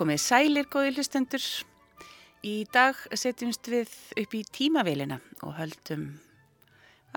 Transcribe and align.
Komið 0.00 0.20
sælir 0.24 0.64
góði 0.72 0.94
hlustendur. 0.94 1.42
Í 2.40 2.62
dag 2.72 2.96
setjumst 3.12 3.68
við 3.68 3.90
upp 4.22 4.32
í 4.38 4.38
tímavélina 4.48 5.18
og 5.44 5.58
höldum 5.58 6.06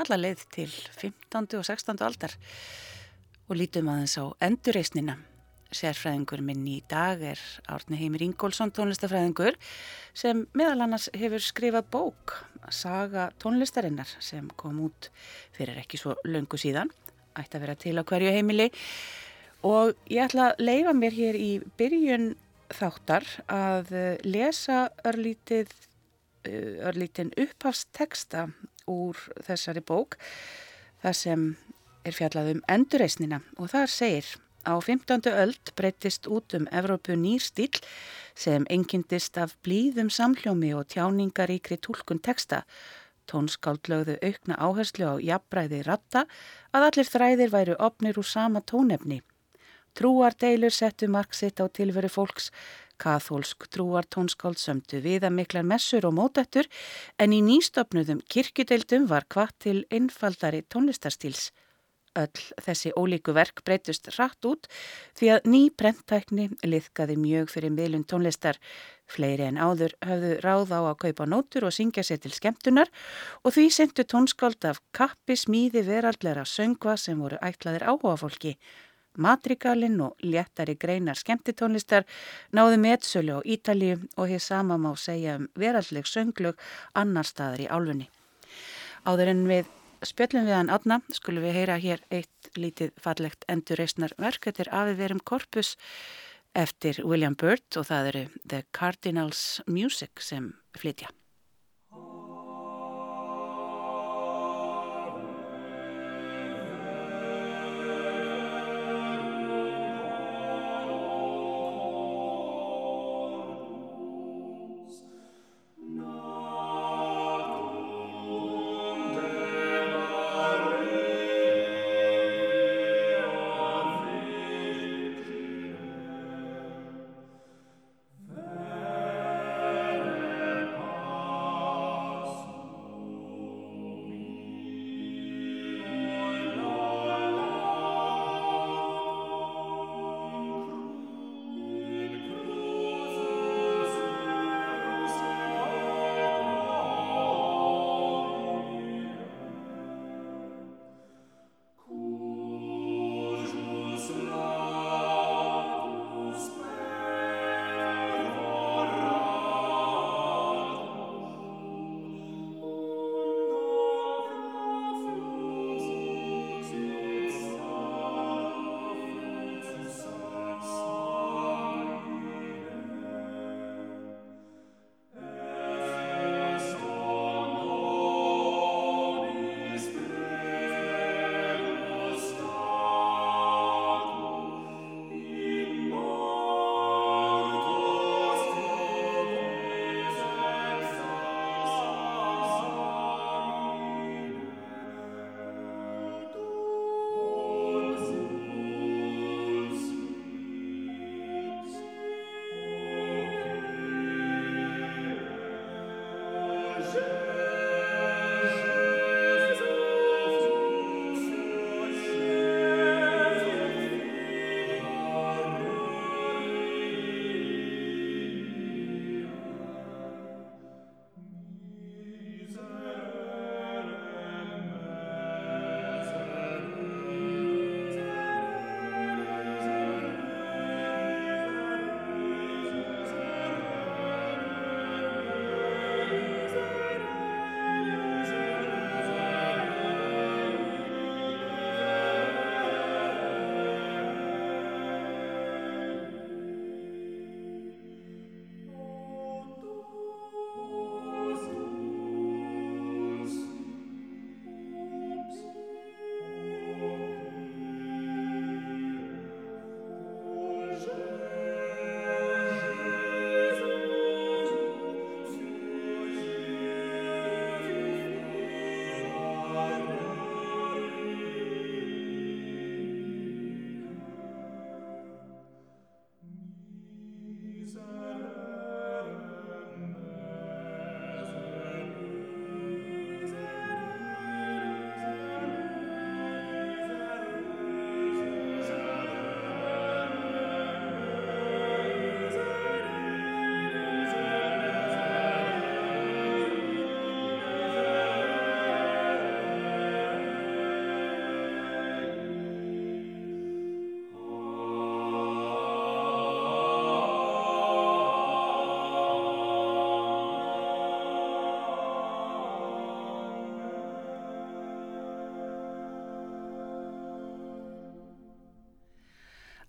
alla 0.03 0.17
leið 0.19 0.43
til 0.51 0.67
15. 0.67 1.47
og 1.61 1.63
16. 1.63 2.03
aldar 2.03 2.35
og 3.47 3.55
lítum 3.55 3.87
aðeins 3.87 4.17
á 4.19 4.27
endurreysnina. 4.49 5.15
Sérfræðingur 5.71 6.43
minn 6.43 6.67
í 6.67 6.81
dag 6.91 7.23
er 7.23 7.39
Árni 7.71 8.01
Heimir 8.03 8.27
Ingólfsson 8.27 8.75
tónlistafræðingur 8.75 9.55
sem 10.11 10.43
meðal 10.51 10.83
annars 10.83 11.07
hefur 11.15 11.39
skrifað 11.39 11.87
bók, 11.87 12.37
Saga 12.67 13.29
tónlistarinnar 13.39 14.11
sem 14.19 14.51
kom 14.59 14.83
út 14.89 15.13
fyrir 15.55 15.79
ekki 15.79 16.03
svo 16.03 16.19
löngu 16.27 16.59
síðan, 16.59 16.91
ætti 17.31 17.55
að 17.55 17.69
vera 17.69 17.79
til 17.79 17.95
á 17.95 18.03
hverju 18.03 18.35
heimili 18.35 18.73
og 19.63 19.95
ég 20.11 20.27
ætla 20.27 20.51
að 20.51 20.65
leifa 20.67 20.99
mér 20.99 21.21
hér 21.23 21.39
í 21.39 21.53
byrjun 21.79 22.33
þáttar 22.73 23.27
að 23.51 23.93
lesa 24.25 24.87
örlítið, 25.07 25.71
örlítinn 26.83 27.33
upphafsteksta 27.39 28.47
úr 28.89 29.19
þessari 29.45 29.83
bók 29.85 30.17
þar 31.03 31.17
sem 31.17 31.45
er 32.03 32.17
fjallað 32.17 32.55
um 32.57 32.65
endurreysnina 32.71 33.39
og 33.57 33.71
þar 33.71 33.91
segir 33.91 34.33
Á 34.63 34.79
15. 34.79 35.27
öld 35.27 35.73
breytist 35.75 36.27
út 36.27 36.53
um 36.55 36.67
Evrópu 36.71 37.17
nýr 37.19 37.43
stíl 37.43 37.81
sem 38.31 38.63
engindist 38.71 39.35
af 39.35 39.57
blíðum 39.59 40.07
samhljómi 40.07 40.71
og 40.71 40.87
tjáningaríkri 40.87 41.75
tólkun 41.83 42.23
teksta. 42.23 42.63
Tónskáld 43.27 43.91
lögðu 43.91 44.15
aukna 44.23 44.55
áherslu 44.55 45.03
á 45.03 45.15
jafnbræði 45.19 45.83
ratta 45.83 46.23
að 46.71 46.87
allir 46.87 47.11
þræðir 47.11 47.51
væru 47.51 47.75
opnir 47.75 48.19
úr 48.19 48.27
sama 48.27 48.63
tónefni. 48.63 49.19
Trúardeilur 49.93 50.73
settu 50.73 51.07
marksitt 51.07 51.61
á 51.61 51.69
tilveru 51.69 52.09
fólks, 52.09 52.49
kathólsk 52.97 53.67
trúar 53.73 54.07
tónskáld 54.09 54.57
sömdu 54.57 55.01
viðamiklar 55.05 55.65
messur 55.65 56.07
og 56.09 56.15
mótettur 56.17 56.69
en 57.21 57.33
í 57.37 57.41
nýstopnuðum 57.45 58.23
kirkjudeildum 58.25 59.05
var 59.11 59.27
hvað 59.29 59.51
til 59.65 59.77
einfaldari 59.93 60.63
tónlistarstíls. 60.65 61.51
Öll 62.13 62.41
þessi 62.61 62.91
ólíku 62.93 63.33
verk 63.33 63.63
breytust 63.65 64.09
rætt 64.17 64.45
út 64.45 64.67
því 65.17 65.29
að 65.33 65.47
ný 65.49 65.61
brenntækni 65.81 66.45
liðkaði 66.61 67.17
mjög 67.17 67.49
fyrir 67.49 67.73
miðlun 67.73 68.05
tónlistar. 68.05 68.59
Fleiri 69.09 69.47
en 69.49 69.57
áður 69.57 69.95
höfðu 70.05 70.33
ráð 70.45 70.73
á 70.77 70.81
að 70.81 70.99
kaupa 71.05 71.27
nótur 71.29 71.65
og 71.69 71.73
syngja 71.73 72.05
sér 72.05 72.21
til 72.21 72.33
skemmtunar 72.33 72.89
og 73.41 73.57
því 73.57 73.65
sendu 73.73 74.05
tónskáld 74.05 74.69
af 74.69 74.81
kappi 74.93 75.37
smíði 75.37 75.85
veraldleira 75.89 76.45
söngva 76.45 76.97
sem 77.01 77.17
voru 77.17 77.41
ætlaðir 77.41 77.89
áhuga 77.89 78.17
fólki. 78.21 78.57
Madrigalinn 79.17 80.01
og 80.01 80.17
léttari 80.23 80.75
greinar 80.79 81.19
skemmtitónlistar 81.19 82.07
náðu 82.51 82.79
meðsölu 82.81 83.39
á 83.39 83.45
Ítalíu 83.45 84.01
og 84.17 84.29
hér 84.31 84.41
sama 84.41 84.77
má 84.77 84.91
segja 84.97 85.37
um 85.37 85.47
veraldleg 85.59 86.09
sönglög 86.09 86.59
annar 86.93 87.25
staðar 87.29 87.65
í 87.65 87.69
álfunni. 87.69 88.09
Áður 89.05 89.33
en 89.33 89.47
við 89.47 89.71
spjöllum 90.03 90.47
við 90.47 90.57
hann 90.57 90.73
átna 90.73 90.99
skulum 91.13 91.45
við 91.45 91.57
heyra 91.59 91.79
hér 91.79 92.03
eitt 92.11 92.51
lítið 92.59 92.93
fallegt 92.99 93.47
endurreysnar 93.47 94.15
verk 94.17 94.49
þetta 94.49 94.65
er 94.65 94.73
Afi 94.81 94.99
verum 94.99 95.23
korpus 95.23 95.75
eftir 96.53 97.01
William 97.03 97.35
Byrd 97.39 97.79
og 97.79 97.89
það 97.89 98.13
eru 98.13 98.23
The 98.45 98.63
Cardinals 98.75 99.61
Music 99.67 100.21
sem 100.21 100.53
flytja 100.77 101.11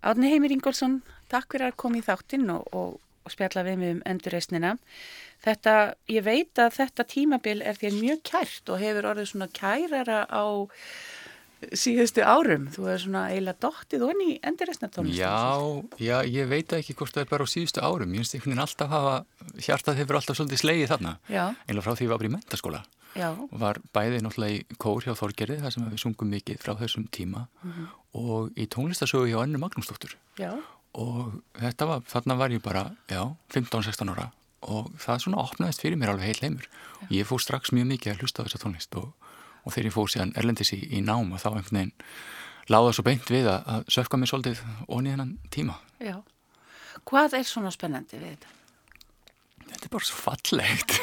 Átni 0.05 0.29
Heimir 0.29 0.53
Ingólfsson, 0.53 0.99
takk 1.33 1.55
fyrir 1.55 1.71
að 1.71 1.79
koma 1.81 1.97
í 2.01 2.05
þáttinn 2.05 2.51
og, 2.53 2.67
og, 2.77 2.97
og 3.25 3.33
spjalla 3.33 3.65
við 3.65 3.79
mig 3.81 3.93
um 3.95 4.03
endurreysnina. 4.11 4.75
Þetta, 5.45 5.75
ég 6.13 6.25
veit 6.27 6.61
að 6.61 6.75
þetta 6.79 7.07
tímabil 7.09 7.63
er 7.65 7.79
þér 7.81 7.97
mjög 8.01 8.25
kært 8.29 8.73
og 8.73 8.83
hefur 8.83 9.09
orðið 9.13 9.31
svona 9.33 9.49
kærara 9.57 10.25
á 10.29 10.45
síðustu 11.73 12.25
árum. 12.25 12.67
Þú 12.75 12.89
er 12.93 13.01
svona 13.01 13.23
eiginlega 13.33 13.61
dóttið 13.65 14.05
onni 14.09 14.27
í 14.35 14.39
endurreysna 14.45 14.91
tónlist. 14.93 15.21
Já, 15.21 15.41
já, 16.01 16.17
ég 16.29 16.51
veit 16.51 16.75
ekki 16.77 16.97
hvort 16.99 17.17
það 17.17 17.25
er 17.25 17.31
bara 17.31 17.49
á 17.49 17.53
síðustu 17.55 17.85
árum. 17.85 18.13
Ég 18.13 18.25
finnst 18.25 18.37
einhvern 18.37 18.53
veginn 18.53 18.65
alltaf 18.67 18.93
hafa, 18.93 19.15
hjartað 19.57 20.03
hefur 20.03 20.21
alltaf 20.21 20.39
svolítið 20.39 20.63
slegið 20.65 20.93
þarna. 20.93 21.15
Já. 21.33 21.45
Einlega 21.65 21.87
frá 21.87 21.97
því 21.97 22.09
ég 22.09 22.13
var 22.13 22.23
bara 22.23 22.31
í 22.31 22.35
mentaskóla. 22.37 22.83
Já. 23.15 23.29
Og 23.31 23.53
var 23.61 23.79
bæðið 23.95 24.23
náttúrulega 24.27 24.59
í 24.59 24.77
kór 24.83 25.05
hjá 25.07 25.15
Þorgerði, 25.19 25.61
þar 25.63 25.73
sem 25.77 25.85
við 25.91 26.01
sungum 26.03 26.31
mikið 26.35 26.59
frá 26.65 26.73
þessum 26.81 27.05
tíma 27.15 27.47
Mhm. 27.63 27.89
og 28.15 28.51
í 28.59 28.67
tónlistasögu 28.67 29.29
hjá 29.31 29.43
Önnu 29.45 29.59
Magnúsdóttur. 29.63 30.17
Já. 30.39 30.53
og 30.95 31.43
þetta 31.59 31.87
var, 31.87 32.01
þarna 32.07 32.37
var 32.39 32.49
ég 32.51 32.63
bara, 32.63 32.97
já, 33.11 33.37
15-16 33.51 34.11
ára 34.15 34.29
og 34.63 34.93
það 34.97 35.19
svona 35.25 35.43
opnaðist 35.43 35.81
fyrir 35.83 35.97
mér 35.99 36.13
alveg 36.13 36.25
heil 36.29 36.41
heimur. 36.43 36.69
Ég 37.11 37.27
fór 37.27 37.41
strax 37.43 37.71
mjög 37.75 37.87
mikið 37.91 38.13
að 38.15 38.21
hlusta 38.23 38.43
á 38.43 38.47
þessa 38.47 38.61
tónlist 38.63 38.95
og, 38.97 39.11
og 39.67 39.73
þegar 39.75 39.89
ég 39.91 39.93
fór 39.97 40.09
síðan 40.13 40.33
erlendis 40.39 40.71
í, 40.73 40.79
í 40.95 41.03
nám 41.03 41.33
og 41.35 41.41
þá 41.43 41.49
einhvern 41.51 41.79
veginn 41.81 41.93
láða 42.71 42.93
svo 42.95 43.03
beint 43.05 43.27
við 43.29 43.47
að, 43.51 43.67
að 43.67 43.85
söfka 43.91 44.17
mér 44.23 44.31
svolítið 44.31 44.63
onni 44.89 45.11
þennan 45.11 45.35
tíma. 45.51 45.75
Já. 46.01 46.23
Hvað 47.05 47.35
er 47.41 47.43
svona 47.51 47.71
spennandi 47.75 48.17
við 48.23 48.37
þetta? 48.39 48.55
Þetta 49.75 49.85
er 49.85 49.93
bara 49.99 50.05
svo 50.05 50.23
fallegt. 50.23 50.95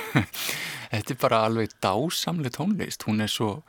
Þetta 0.92 1.14
er 1.14 1.22
bara 1.22 1.44
alveg 1.48 1.76
dásamlega 1.84 2.58
tónlist. 2.58 3.06
Hún 3.08 3.24
er 3.24 3.32
svo, 3.32 3.62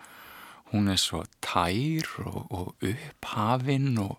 hún 0.72 0.90
er 0.90 1.00
svo 1.00 1.22
tær 1.44 2.08
og, 2.26 2.40
og 2.50 2.88
upphafinn 2.88 3.96
og, 4.02 4.18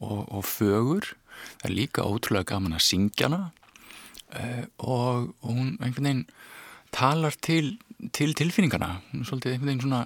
og, 0.00 0.20
og 0.26 0.44
fögur. 0.44 1.14
Það 1.60 1.70
er 1.70 1.76
líka 1.76 2.04
ótrúlega 2.04 2.50
gaman 2.52 2.76
að 2.76 2.84
syngja 2.84 3.30
hana 3.30 3.42
uh, 4.36 4.64
og, 4.78 5.30
hún 5.46 5.78
einhvern 5.80 6.08
veginn 6.10 6.26
talar 6.92 7.36
til, 7.40 7.78
til 8.12 8.34
tilfinningana. 8.36 8.98
Hún 9.12 9.22
er 9.22 9.30
svolítið 9.30 9.54
einhvern 9.54 9.70
veginn 9.70 9.84
svona 9.86 10.04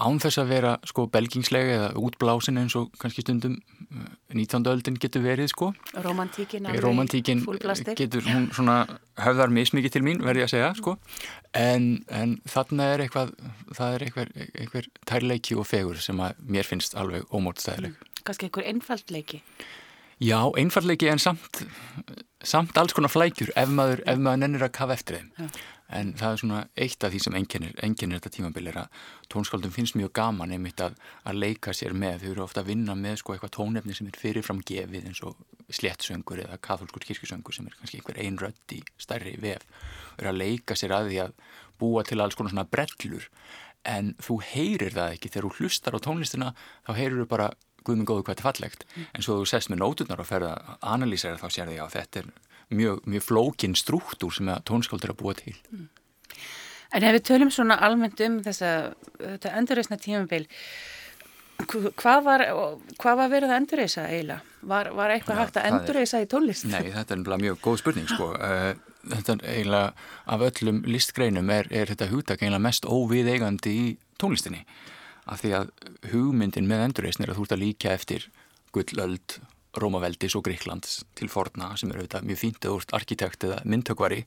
án 0.00 0.20
þess 0.22 0.40
að 0.40 0.52
vera 0.52 0.72
sko 0.88 1.06
belgingslega 1.12 1.74
eða 1.76 1.88
útblásin 2.00 2.60
eins 2.60 2.76
og 2.78 2.92
kannski 3.00 3.24
stundum 3.24 3.58
uh, 3.58 4.06
19. 4.32 4.64
öldin 4.72 4.98
getur 5.00 5.24
verið 5.24 5.50
sko. 5.52 5.72
Romantíkin 6.04 6.68
Romantíkin 6.82 7.44
getur, 7.98 8.24
hún 8.28 8.48
svona 8.54 8.84
höfðar 9.20 9.52
mismikið 9.52 9.96
til 9.96 10.04
mín, 10.06 10.22
verði 10.24 10.46
að 10.46 10.52
segja, 10.54 10.72
sko. 10.78 10.96
En, 11.58 12.04
en 12.08 12.38
þarna 12.48 12.88
er 12.94 13.04
eitthvað, 13.04 13.34
það 13.76 13.98
er 13.98 14.06
eitthvað, 14.06 14.32
eitthvað 14.48 14.90
tærleiki 15.08 15.58
og 15.58 15.68
fegur 15.68 16.00
sem 16.00 16.24
að 16.24 16.40
mér 16.48 16.68
finnst 16.68 16.96
alveg 16.98 17.28
ómótstæðileg. 17.28 17.94
Mm. 17.96 18.18
Kannski 18.22 18.48
einhver 18.48 18.68
einfaldleiki. 18.70 19.42
Já, 20.22 20.38
einfaldleiki 20.54 21.08
en 21.10 21.18
samt, 21.18 21.64
samt 22.46 22.76
alls 22.78 22.94
konar 22.94 23.10
flækjur 23.10 23.50
ef 23.58 23.70
maður, 23.74 24.04
ef 24.06 24.20
maður 24.22 24.42
nennir 24.44 24.66
að 24.68 24.74
kafa 24.76 24.94
eftir 24.94 25.18
þeim. 25.18 25.30
Já. 25.38 25.64
En 25.92 26.12
það 26.18 26.34
er 26.34 26.42
svona 26.42 26.60
eitt 26.84 27.04
af 27.04 27.12
því 27.12 27.20
sem 27.24 27.38
enginnir, 27.38 28.18
þetta 28.18 28.32
tímabil 28.36 28.70
er 28.70 28.78
að 28.84 29.00
tónskáldum 29.32 29.74
finnst 29.74 29.96
mjög 29.98 30.12
gaman 30.16 30.54
einmitt 30.54 30.80
að, 30.84 30.96
að 31.28 31.40
leika 31.42 31.74
sér 31.76 31.96
með. 31.96 32.22
Þau 32.22 32.30
eru 32.32 32.44
ofta 32.46 32.62
að 32.62 32.70
vinna 32.72 32.96
með 32.98 33.18
sko 33.22 33.34
eitthvað 33.34 33.56
tónefni 33.58 33.96
sem 33.96 34.08
er 34.10 34.20
fyrirfram 34.20 34.62
gefið 34.68 35.10
eins 35.10 35.22
og 35.26 35.40
sléttsöngur 35.72 36.44
eða 36.44 36.60
katholskur 36.64 37.04
kirkjusöngur 37.06 37.56
sem 37.56 37.68
er 37.68 37.76
kannski 37.78 38.00
einhver 38.00 38.20
einrödd 38.20 38.76
í 38.76 38.80
stærri 39.00 39.36
vef. 39.40 39.66
Þau 40.16 40.24
eru 40.24 40.32
að 40.32 40.40
leika 40.42 40.78
sér 40.78 40.96
að 40.96 41.10
því 41.10 41.20
að 41.26 41.36
búa 41.82 42.04
til 42.06 42.20
alls 42.22 42.38
konar 42.38 42.54
svona 42.54 42.68
brellur 42.68 43.28
en 43.88 44.14
þú 44.22 44.38
heyrir 44.52 44.94
það 44.94 45.16
ekki 45.16 45.30
þegar 45.32 45.48
þú 45.48 45.52
hlustar 45.58 45.96
á 45.98 46.04
tónlistina 46.04 46.50
þá 46.86 46.92
heyrir 46.98 47.22
þú 47.22 47.28
bara 47.32 47.48
guðminn 47.82 48.06
góðu 48.06 48.24
hvað 48.26 48.36
þetta 48.36 48.46
fallegt 48.46 48.84
en 49.10 49.24
svo 49.24 49.40
þú 49.40 49.48
sest 49.50 49.72
með 49.72 49.82
nóturnar 49.82 50.22
og 50.22 50.28
ferða 50.28 50.52
að 50.54 50.88
analýsera 50.94 51.40
þá 51.40 51.48
sér 51.50 51.70
því 51.72 51.78
að 51.82 51.94
þetta 51.96 52.22
er 52.22 52.28
mjög, 52.76 53.02
mjög 53.08 53.26
flókin 53.26 53.76
struktúr 53.78 54.34
sem 54.34 54.50
tónskáld 54.68 55.04
er 55.06 55.14
að 55.14 55.20
búa 55.22 55.36
til. 55.38 55.54
Mm. 55.72 55.88
En 56.92 57.04
ef 57.08 57.14
við 57.16 57.24
tölum 57.30 57.52
svona 57.52 57.78
almennt 57.80 58.20
um 58.24 58.40
þessa, 58.44 58.70
þetta 59.16 59.52
endurreysna 59.56 59.96
tímabil, 60.00 60.44
hvað 61.96 62.24
var, 62.26 62.44
hvað 63.00 63.18
var 63.20 63.30
verið 63.32 63.52
að 63.52 63.60
endurreysa 63.60 64.06
eiginlega? 64.10 64.40
Var, 64.72 64.90
var 64.94 65.12
eitthvað 65.14 65.38
ja, 65.38 65.42
hægt 65.42 65.58
að 65.58 65.68
endurreysa 65.70 66.20
í 66.22 66.28
tónlist? 66.30 66.66
Nei, 66.70 66.92
þetta 66.94 67.16
er 67.16 67.44
mjög 67.44 67.60
góð 67.64 67.78
spurning 67.82 68.10
sko. 68.10 68.32
Þetta 69.02 69.34
er 69.34 69.40
eiginlega 69.50 70.10
af 70.30 70.42
öllum 70.46 70.76
listgreinum 70.86 71.48
er, 71.50 71.66
er 71.74 71.90
þetta 71.90 72.06
hugtak 72.12 72.44
eiginlega 72.44 72.62
mest 72.62 72.84
óviðeigandi 72.86 73.72
í 73.74 73.86
tónlistinni. 74.22 74.60
Af 75.26 75.42
því 75.42 75.50
að 75.58 75.72
hugmyndin 76.12 76.68
með 76.70 76.84
endurreysn 76.84 77.24
er 77.24 77.32
að 77.32 77.40
þú 77.40 77.46
ert 77.48 77.54
að 77.56 77.62
líka 77.64 77.90
eftir 77.96 78.28
gullöld, 78.70 79.40
Rómaveldis 79.80 80.34
og 80.36 80.44
Gríklands 80.46 80.98
til 81.16 81.30
forna 81.32 81.70
sem 81.80 81.90
eru 81.92 82.02
auðvitað 82.02 82.26
mjög 82.28 82.40
fínt 82.42 82.66
eða 82.66 82.76
úrst 82.76 82.94
arkitekt 82.96 83.46
eða 83.48 83.60
myndtökvari 83.64 84.22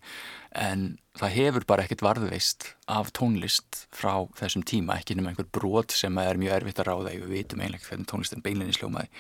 en 0.58 0.86
það 1.20 1.36
hefur 1.36 1.68
bara 1.70 1.86
ekkert 1.86 2.06
varðveist 2.06 2.72
af 2.92 3.12
tónlist 3.18 3.84
frá 3.94 4.26
þessum 4.40 4.66
tíma 4.66 4.98
ekki 5.00 5.18
nema 5.18 5.34
einhver 5.34 5.50
brot 5.54 5.94
sem 5.94 6.18
er 6.22 6.42
mjög 6.42 6.58
erfitt 6.60 6.82
að 6.82 6.90
ráða 6.90 7.14
við 7.14 7.36
vitum 7.36 7.62
eiginlega 7.62 7.90
hvernig 7.90 8.10
tónlistin 8.10 8.46
beilinni 8.46 8.78
sljómaði 8.78 9.12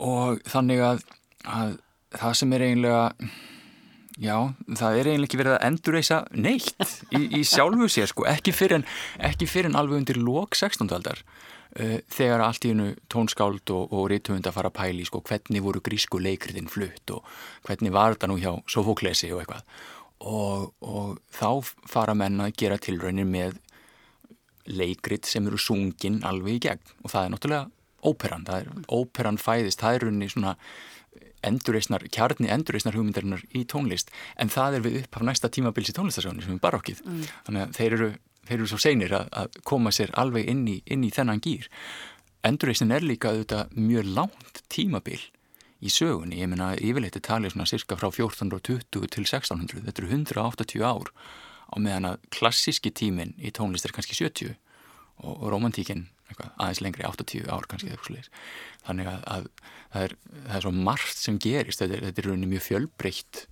og 0.00 0.44
þannig 0.48 0.84
að, 0.84 1.02
að 1.48 1.78
það 2.20 2.36
sem 2.42 2.52
er 2.56 2.66
eiginlega 2.66 3.02
já, 4.20 4.36
það 4.76 4.98
er 4.98 5.10
eiginlega 5.10 5.28
ekki 5.30 5.40
verið 5.40 5.56
að 5.56 5.66
endurreisa 5.70 6.20
neitt 6.36 6.96
í, 7.16 7.22
í 7.40 7.42
sjálfu 7.48 7.88
sér 7.92 8.10
sko, 8.10 8.26
ekki 8.28 8.52
fyrir 8.56 8.80
en, 8.80 8.86
ekki 9.30 9.48
fyrir 9.48 9.70
en 9.72 9.80
alveg 9.80 10.02
undir 10.02 10.20
lók 10.20 10.58
16. 10.58 10.90
aldar 10.92 11.24
þegar 11.70 12.42
allt 12.44 12.66
í 12.66 12.72
hennu 12.72 12.90
tónskáld 13.12 13.70
og, 13.74 13.94
og 13.94 14.08
rítumund 14.10 14.46
að 14.48 14.56
fara 14.56 14.70
að 14.72 14.78
pæli 14.80 15.06
sko, 15.06 15.22
hvernig 15.26 15.62
voru 15.62 15.82
grísku 15.84 16.18
leikriðin 16.18 16.70
flutt 16.70 17.14
og 17.14 17.26
hvernig 17.68 17.94
var 17.94 18.16
þetta 18.16 18.30
nú 18.30 18.38
hjá 18.42 18.52
Sofoklesi 18.70 19.30
og 19.30 19.44
eitthvað. 19.44 19.66
Og, 20.20 20.70
og 20.84 21.20
þá 21.32 21.72
fara 21.88 22.16
menna 22.18 22.50
að 22.50 22.56
gera 22.60 22.80
tilraunir 22.82 23.28
með 23.28 23.60
leikrið 24.70 25.28
sem 25.30 25.46
eru 25.48 25.58
sungin 25.60 26.20
alveg 26.26 26.58
í 26.58 26.64
gegn. 26.68 26.96
Og 27.04 27.12
það 27.12 27.26
er 27.26 27.34
náttúrulega 27.34 28.10
óperan, 28.10 28.46
það 28.48 28.62
er 28.62 28.88
óperan 28.96 29.40
fæðist, 29.40 29.80
það 29.80 29.96
er 29.96 30.06
runni 30.06 30.30
svona 30.32 30.56
endurreysnar, 31.46 32.04
kjarni 32.12 32.50
endurreysnar 32.52 32.96
hugmyndarinnar 32.96 33.44
í 33.56 33.64
tónlist. 33.68 34.10
En 34.40 34.52
það 34.52 34.76
er 34.76 34.84
við 34.84 34.98
upp 35.02 35.20
af 35.20 35.26
næsta 35.28 35.50
tímabils 35.52 35.92
í 35.92 35.96
tónlistasjónu 35.96 36.44
sem 36.44 36.56
er 36.56 36.64
barokkið. 36.64 37.04
Mm. 37.06 37.22
þannig 37.46 37.64
að 37.64 37.78
þeir 37.78 37.96
eru 37.96 38.10
þeir 38.48 38.58
eru 38.58 38.70
svo 38.70 38.80
seinir 38.80 39.14
að, 39.16 39.28
að 39.32 39.58
koma 39.68 39.92
sér 39.94 40.12
alveg 40.20 40.48
inn 40.50 40.64
í, 40.68 40.78
inn 40.90 41.04
í 41.06 41.12
þennan 41.14 41.42
gýr. 41.44 41.68
Endurreysnin 42.46 42.94
er 42.96 43.04
líka 43.04 43.34
auðvitað 43.34 43.76
mjög 43.76 44.14
langt 44.16 44.62
tímabil 44.72 45.20
í 45.80 45.92
sögunni. 45.92 46.40
Ég 46.40 46.48
meina, 46.52 46.72
yfirleitt 46.76 47.18
er 47.18 47.24
talið 47.24 47.54
svona 47.54 47.68
cirka 47.68 47.98
frá 48.00 48.08
1420 48.08 48.86
til 48.90 49.26
1600. 49.26 49.84
Þetta 49.86 50.02
eru 50.02 50.12
180 50.12 50.86
ár 50.86 51.12
á 51.70 51.76
meðan 51.78 52.08
að 52.12 52.24
klassíski 52.34 52.92
tímin 52.92 53.36
í 53.38 53.52
tónlist 53.54 53.86
er 53.86 53.94
kannski 53.94 54.16
70 54.18 54.54
og, 55.20 55.34
og 55.36 55.46
romantíkin 55.52 56.08
aðeins 56.38 56.80
lengri 56.84 57.06
80 57.06 57.48
ár 57.50 57.66
kannski. 57.70 57.92
Þannig 58.86 59.08
að, 59.10 59.22
að 59.26 59.46
það, 59.92 60.02
er, 60.02 60.16
það 60.48 60.56
er 60.56 60.66
svo 60.66 60.74
margt 60.74 61.20
sem 61.20 61.38
gerist. 61.42 61.82
Þetta 61.82 61.96
er, 61.98 62.04
þetta 62.08 62.26
er 62.26 62.44
mjög 62.44 62.66
fjölbreytt 62.66 63.44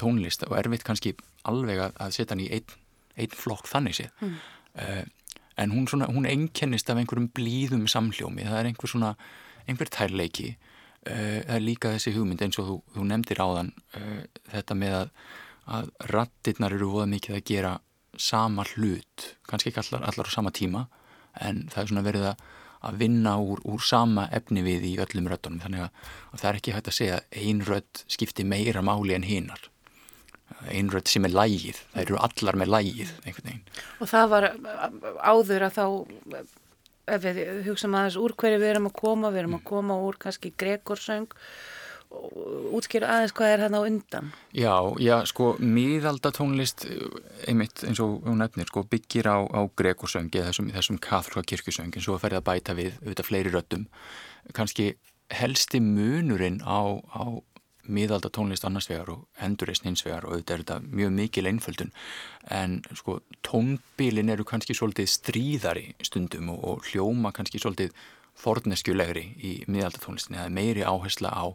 tónlist 0.00 0.46
og 0.48 0.56
erfitt 0.58 0.86
kannski 0.86 1.14
alveg 1.48 1.82
að 1.90 2.14
setja 2.16 2.34
hann 2.34 2.44
í 2.44 2.50
einn 2.54 2.78
einn 3.16 3.36
flokk 3.36 3.68
þannig 3.70 3.98
séð. 3.98 4.12
Mm. 4.20 4.38
uh, 4.82 5.02
en 5.62 5.74
hún, 5.74 5.86
svona, 5.90 6.08
hún 6.08 6.26
einkennist 6.26 6.88
af 6.90 6.96
einhverjum 6.96 7.28
blíðum 7.36 7.84
samhljómi. 7.90 8.46
Það 8.48 8.58
er 8.58 8.68
einhver 8.70 8.90
svona, 8.90 9.12
einhver 9.66 9.90
tærleiki. 9.92 10.54
Uh, 11.02 11.40
það 11.44 11.54
er 11.58 11.66
líka 11.66 11.94
þessi 11.96 12.14
hugmynd 12.16 12.44
eins 12.46 12.60
og 12.62 12.70
þú, 12.70 12.78
þú 12.96 13.06
nefndir 13.10 13.42
áðan 13.42 13.72
uh, 13.98 14.22
þetta 14.54 14.78
með 14.78 14.98
að, 15.00 15.12
að 15.78 15.92
rattirnar 16.14 16.76
eru 16.78 16.90
voða 16.94 17.10
mikið 17.12 17.38
að 17.38 17.46
gera 17.52 17.76
sama 18.20 18.64
hlut, 18.74 19.28
kannski 19.48 19.72
ekki 19.72 19.82
allar, 19.86 20.04
allar 20.10 20.28
á 20.28 20.32
sama 20.32 20.52
tíma 20.52 20.86
en 21.40 21.62
það 21.72 21.82
er 21.82 21.88
svona 21.88 22.04
verið 22.04 22.26
að 22.28 22.42
að 22.82 22.98
vinna 23.02 23.36
úr, 23.38 23.62
úr 23.68 23.82
sama 23.84 24.26
efni 24.34 24.62
við 24.66 24.86
í 24.90 24.96
öllum 25.02 25.28
röttunum 25.30 25.62
þannig 25.62 25.84
að, 25.86 26.00
að 26.32 26.40
það 26.42 26.48
er 26.50 26.58
ekki 26.58 26.74
hægt 26.76 26.90
að 26.90 26.96
segja 26.98 27.18
að 27.20 27.38
ein 27.42 27.62
rött 27.68 28.04
skipti 28.10 28.46
meira 28.48 28.82
máli 28.84 29.14
en 29.16 29.26
hinnar 29.26 29.68
einrödd 30.70 31.10
sem 31.10 31.28
er 31.28 31.34
lægið, 31.36 31.82
það 31.92 32.02
eru 32.06 32.18
allar 32.28 32.58
með 32.60 32.72
lægið 32.76 33.12
einhvern 33.24 33.50
veginn. 33.50 33.62
Og 34.00 34.10
það 34.12 34.32
var 34.32 34.48
áður 35.32 35.68
að 35.68 35.78
þá 35.78 35.86
ef 37.12 37.22
við 37.24 37.44
hugsaum 37.66 37.98
aðeins 37.98 38.18
úr 38.20 38.34
hverju 38.38 38.62
við 38.62 38.72
erum 38.72 38.90
að 38.90 38.98
koma, 39.02 39.30
við 39.32 39.44
erum 39.44 39.58
að 39.58 39.64
koma 39.72 40.00
úr 40.06 40.18
kannski 40.22 40.52
Gregorsöng 40.58 41.30
útskýra 42.76 43.08
aðeins 43.08 43.32
hvað 43.36 43.52
er 43.54 43.62
hann 43.64 43.76
á 43.76 43.80
undan. 43.80 44.32
Já, 44.52 44.74
já, 45.00 45.14
sko 45.28 45.54
miðaldatónlist 45.62 46.84
einmitt 47.48 47.84
eins 47.88 48.02
og 48.04 48.26
hún 48.26 48.42
nefnir, 48.42 48.68
sko 48.68 48.84
byggir 48.88 49.28
á, 49.32 49.38
á 49.48 49.60
Gregorsöngi 49.78 50.42
þessum, 50.44 50.68
þessum 50.74 51.00
katholka 51.02 51.46
kirkusöng 51.54 51.94
en 51.94 52.04
svo 52.04 52.18
að 52.18 52.26
ferða 52.26 52.42
að 52.42 52.48
bæta 52.50 52.76
við 52.76 52.98
auðvitað 53.00 53.28
fleiri 53.30 53.54
röttum 53.54 53.86
kannski 54.56 54.92
helsti 55.32 55.80
munurinn 55.80 56.60
á, 56.60 57.00
á 57.00 57.40
miðalda 57.90 58.30
tónlist 58.30 58.64
annars 58.66 58.88
vegar 58.90 59.10
og 59.14 59.42
endurist 59.42 59.86
hins 59.86 60.04
vegar 60.06 60.26
og 60.26 60.36
auðvitað 60.36 60.54
er 60.54 60.62
þetta 60.64 60.96
mjög 61.00 61.12
mikil 61.16 61.48
einföldun. 61.50 61.92
En 62.50 62.80
sko 62.94 63.20
tónbílin 63.46 64.32
eru 64.32 64.46
kannski 64.46 64.76
svolítið 64.76 65.10
stríðari 65.10 65.86
stundum 66.04 66.52
og, 66.54 66.64
og 66.64 66.90
hljóma 66.90 67.32
kannski 67.34 67.62
svolítið 67.62 67.94
forneskjulegri 68.42 69.24
í 69.44 69.52
miðaldatónlistinni, 69.70 70.40
það 70.40 70.48
er 70.48 70.56
meiri 70.56 70.86
áhersla 70.88 71.32
á, 71.34 71.46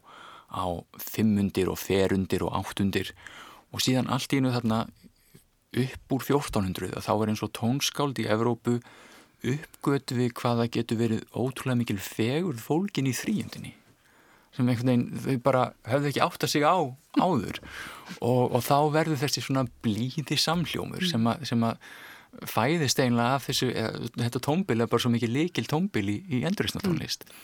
á 0.54 0.66
fimmundir 1.02 1.72
og 1.72 1.80
ferundir 1.82 2.46
og 2.46 2.54
áttundir 2.60 3.14
og 3.74 3.84
síðan 3.84 4.12
allt 4.14 4.34
í 4.34 4.40
einu 4.40 4.54
þarna 4.54 4.86
upp 5.78 6.16
úr 6.16 6.24
1400 6.24 7.02
þá 7.04 7.12
er 7.16 7.34
eins 7.34 7.44
og 7.44 7.54
tónskáld 7.58 8.22
í 8.22 8.28
Evrópu 8.32 8.78
uppgötu 9.48 10.18
við 10.18 10.32
hvaða 10.38 10.70
getur 10.74 11.02
verið 11.02 11.26
ótrúlega 11.34 11.82
mikil 11.82 12.00
fegur 12.02 12.62
fólkin 12.62 13.10
í 13.10 13.16
þrýjundinni 13.18 13.74
sem 14.58 14.68
einhvern 14.68 14.92
veginn 14.92 15.24
þau 15.24 15.40
bara 15.46 15.64
hefðu 15.88 16.12
ekki 16.12 16.26
átt 16.26 16.48
að 16.48 16.54
sig 16.54 16.66
á 16.66 16.78
áður 17.18 17.62
og, 18.20 18.44
og 18.58 18.60
þá 18.66 18.78
verður 18.96 19.22
þessi 19.22 19.46
svona 19.46 19.68
blíði 19.86 20.38
samljómur 20.42 21.06
sem 21.08 21.30
að, 21.30 21.46
sem 21.50 21.66
að 21.68 21.78
fæðist 22.48 23.00
einlega 23.02 23.38
af 23.38 23.48
þessu, 23.48 23.70
eða, 23.72 24.10
þetta 24.18 24.44
tómbil 24.46 24.84
er 24.84 24.90
bara 24.92 25.04
svo 25.04 25.14
mikið 25.14 25.34
likil 25.34 25.70
tómbil 25.70 26.12
í, 26.12 26.18
í 26.38 26.42
enduristnatónlist 26.48 27.26
mm. 27.28 27.40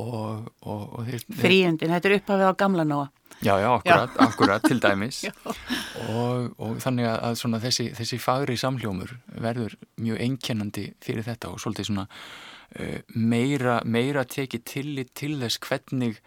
og, 0.00 0.48
og, 0.64 0.80
og 0.98 1.10
þeir, 1.10 1.26
Fríundin, 1.42 1.92
þetta 1.94 2.10
er 2.10 2.16
upphafið 2.20 2.50
á 2.50 2.60
gamla 2.64 2.88
nóa 2.88 3.10
Já, 3.42 3.58
já, 3.58 3.74
akkurat, 3.74 4.10
já. 4.14 4.24
akkurat 4.24 4.62
til 4.62 4.78
dæmis 4.80 5.24
og 6.14 6.76
þannig 6.80 7.08
að 7.10 7.38
svona, 7.40 7.58
þessi, 7.62 7.88
þessi 7.96 8.18
fagri 8.22 8.56
samljómur 8.60 9.16
verður 9.42 9.74
mjög 10.00 10.20
einkennandi 10.22 10.84
fyrir 11.02 11.26
þetta 11.26 11.50
og 11.50 11.62
svolítið 11.62 11.90
svona 11.90 12.06
uh, 12.06 13.00
meira, 13.14 13.80
meira 13.84 14.24
tekið 14.24 14.64
tillit 14.70 15.12
til 15.18 15.34
þess 15.42 15.60
hvernig 15.66 16.22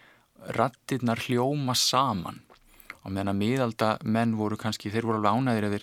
rattirnar 0.56 1.20
hljóma 1.26 1.74
saman. 1.78 2.42
Og 3.04 3.12
meðan 3.12 3.32
að 3.32 3.40
miðalda 3.42 3.90
menn 4.04 4.36
voru 4.36 4.58
kannski, 4.60 4.92
þeir 4.92 5.08
voru 5.08 5.20
alveg 5.20 5.38
ánæðir 5.38 5.68
eða 5.70 5.82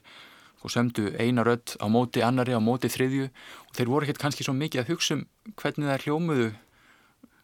og 0.65 0.71
sömdu 0.73 1.11
eina 1.21 1.43
rödd 1.45 1.75
á 1.77 1.85
móti 1.85 2.23
annari 2.25 2.55
á 2.57 2.61
móti 2.63 2.89
þriðju. 2.89 3.29
Og 3.69 3.73
þeir 3.77 3.89
voru 3.91 4.05
ekkert 4.07 4.21
kannski 4.23 4.45
svo 4.45 4.55
mikið 4.57 4.81
að 4.81 4.93
hugsa 4.93 5.17
um 5.17 5.25
hvernig 5.61 5.91
það 5.91 6.05
hljómuðu 6.07 6.47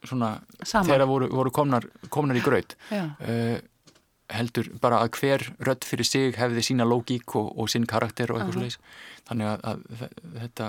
svona 0.10 0.30
Saman. 0.64 0.88
þegar 0.90 1.06
voru, 1.06 1.28
voru 1.30 1.52
komnar, 1.54 1.86
komnar 2.10 2.40
í 2.40 2.42
graut. 2.42 2.74
Uh, 2.90 3.60
heldur 4.32 4.72
bara 4.82 5.02
að 5.04 5.20
hver 5.20 5.46
rödd 5.68 5.86
fyrir 5.86 6.08
sig 6.08 6.36
hefði 6.40 6.64
sína 6.66 6.88
lógík 6.88 7.36
og, 7.38 7.52
og 7.60 7.70
sín 7.72 7.86
karakter 7.90 8.32
og 8.32 8.40
eitthvað 8.40 8.56
uh 8.56 8.64
-huh. 8.64 8.72
slúðis 8.72 8.78
þannig 9.28 9.48
að, 9.52 9.60
að 9.70 9.80
þetta 10.42 10.68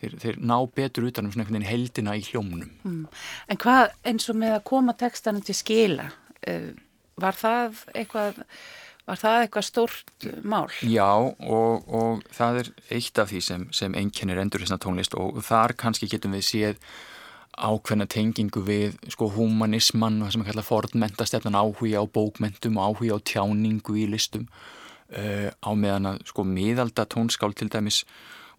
þeir, 0.00 0.16
þeir 0.22 0.40
ná 0.40 0.56
betur 0.74 1.08
utanum 1.10 1.32
svona 1.32 1.46
einhvern 1.46 1.60
veginn 1.60 1.70
heldina 1.70 2.16
í 2.18 2.24
hljómunum 2.26 2.74
mm. 2.82 3.04
En 3.48 3.62
hvað 3.62 3.94
eins 4.08 4.28
og 4.30 4.40
með 4.40 4.58
að 4.58 4.66
koma 4.72 4.96
textanum 4.98 5.44
til 5.44 5.56
skila 5.56 6.10
uh, 6.10 6.68
var 7.18 7.38
það 7.38 7.82
eitthvað 7.94 8.44
Var 9.08 9.16
það 9.16 9.42
eitthvað 9.42 9.64
stórt 9.64 10.26
mál? 10.44 10.66
Já 10.84 11.08
og, 11.16 11.86
og 11.88 12.24
það 12.34 12.58
er 12.60 12.66
eitt 12.98 13.20
af 13.22 13.30
því 13.30 13.38
sem, 13.40 13.62
sem 13.72 13.94
einkennir 13.96 14.40
enduristna 14.42 14.76
tónlist 14.84 15.16
og 15.16 15.38
þar 15.46 15.72
kannski 15.80 16.10
getum 16.12 16.34
við 16.36 16.44
séð 16.44 16.82
ákveðna 17.58 18.06
tengingu 18.10 18.62
við 18.66 18.98
sko 19.10 19.30
humanisman 19.32 20.20
og 20.20 20.28
það 20.28 20.34
sem 20.34 20.44
er 20.44 20.50
kallað 20.50 20.68
fornmentastefnan 20.68 21.56
áhuga 21.58 22.02
á 22.02 22.06
bókmentum 22.18 22.76
og 22.78 22.90
áhuga 22.92 23.16
á 23.16 23.26
tjáningu 23.32 23.96
í 23.96 24.04
listum 24.12 24.44
uh, 24.48 25.48
á 25.56 25.70
meðan 25.72 26.12
að 26.12 26.20
sko 26.28 26.44
miðalda 26.44 27.08
tónskál 27.08 27.56
til 27.56 27.70
dæmis 27.72 28.04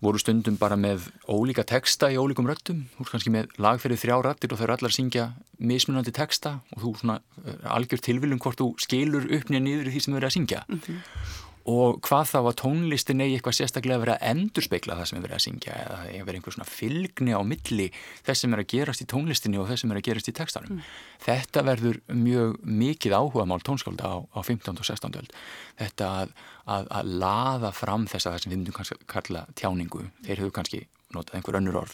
voru 0.03 0.21
stundum 0.21 0.55
bara 0.59 0.77
með 0.79 1.09
ólíka 1.27 1.65
texta 1.67 2.07
í 2.11 2.17
ólíkum 2.19 2.47
röttum, 2.47 2.85
þú 2.95 3.05
er 3.05 3.11
kannski 3.11 3.33
með 3.33 3.51
lag 3.59 3.81
fyrir 3.83 3.99
þrjá 3.99 4.15
rættir 4.23 4.53
og 4.53 4.59
þau 4.59 4.65
eru 4.67 4.75
allar 4.77 4.93
að 4.93 4.95
syngja 4.95 5.25
mismunandi 5.59 6.15
texta 6.15 6.59
og 6.75 6.85
þú 6.85 6.93
svona 7.01 7.19
eh, 7.43 7.59
algjör 7.75 8.05
tilviljum 8.07 8.39
hvort 8.39 8.61
þú 8.61 8.71
skilur 8.79 9.27
upp 9.27 9.51
nýja 9.51 9.65
nýður 9.65 9.91
í 9.91 9.95
því 9.95 10.05
sem 10.05 10.15
þau 10.15 10.21
eru 10.21 10.31
að 10.31 10.35
syngja. 10.37 10.63
Mm 10.69 10.81
-hmm 10.85 11.48
og 11.69 11.99
hvað 12.05 12.29
þá 12.31 12.38
að 12.39 12.55
tónlistin 12.63 13.23
eigi 13.23 13.38
eitthvað 13.38 13.57
sérstaklega 13.59 13.97
að 13.99 14.03
vera 14.03 14.15
að 14.17 14.31
endurspegla 14.31 14.97
það 14.99 15.09
sem 15.09 15.19
er 15.19 15.25
verið 15.25 15.38
að 15.38 15.43
syngja 15.45 15.77
eða 15.77 15.97
það 15.99 16.11
að 16.19 16.27
vera 16.29 16.39
einhver 16.39 16.55
svona 16.55 16.69
fylgni 16.69 17.35
á 17.35 17.41
milli 17.51 17.88
þess 18.27 18.43
sem 18.43 18.55
er 18.55 18.63
að 18.63 18.69
gerast 18.73 19.03
í 19.03 19.09
tónlistinni 19.13 19.61
og 19.61 19.67
þess 19.69 19.85
sem 19.85 19.93
er 19.93 19.99
að 19.99 20.05
gerast 20.09 20.31
í 20.31 20.35
textanum. 20.39 20.79
Mm. 20.79 20.93
Þetta 21.25 21.65
verður 21.69 21.99
mjög 22.15 22.55
mikið 22.83 23.17
áhuga 23.19 23.47
mál 23.49 23.59
tónskálda 23.65 24.09
á, 24.09 24.17
á 24.25 24.39
15. 24.41 24.79
og 24.79 24.88
16. 24.88 25.19
öld. 25.21 25.35
Þetta 25.81 26.13
að, 26.23 26.38
að, 26.65 26.88
að 26.99 27.11
laða 27.25 27.73
fram 27.75 28.07
þess 28.09 28.25
að 28.25 28.38
það 28.38 28.45
sem 28.45 28.53
við 28.53 28.61
myndum 28.61 28.79
kannski 28.79 28.99
kalla 29.09 29.45
tjáningu, 29.59 30.07
þeir 30.25 30.41
hefur 30.43 30.55
kannski 30.59 30.85
notað 31.15 31.39
einhver 31.39 31.57
önnur 31.57 31.79
orð, 31.81 31.93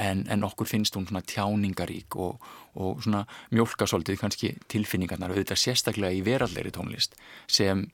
en, 0.00 0.22
en 0.32 0.44
okkur 0.46 0.68
finnst 0.68 0.96
hún 0.96 1.06
svona 1.08 1.24
tjáningarík 1.28 2.16
og, 2.20 2.44
og 2.80 3.02
svona 3.04 3.24
mjölkasóldið 3.52 4.20
kannski 4.20 4.54
tilfinningarnar, 4.72 5.34
auðvitað 5.34 5.60
sérstaklega 5.60 6.16
í 6.16 6.22
verallegri 6.24 6.72
tónlist 6.72 7.18
sem 7.52 7.84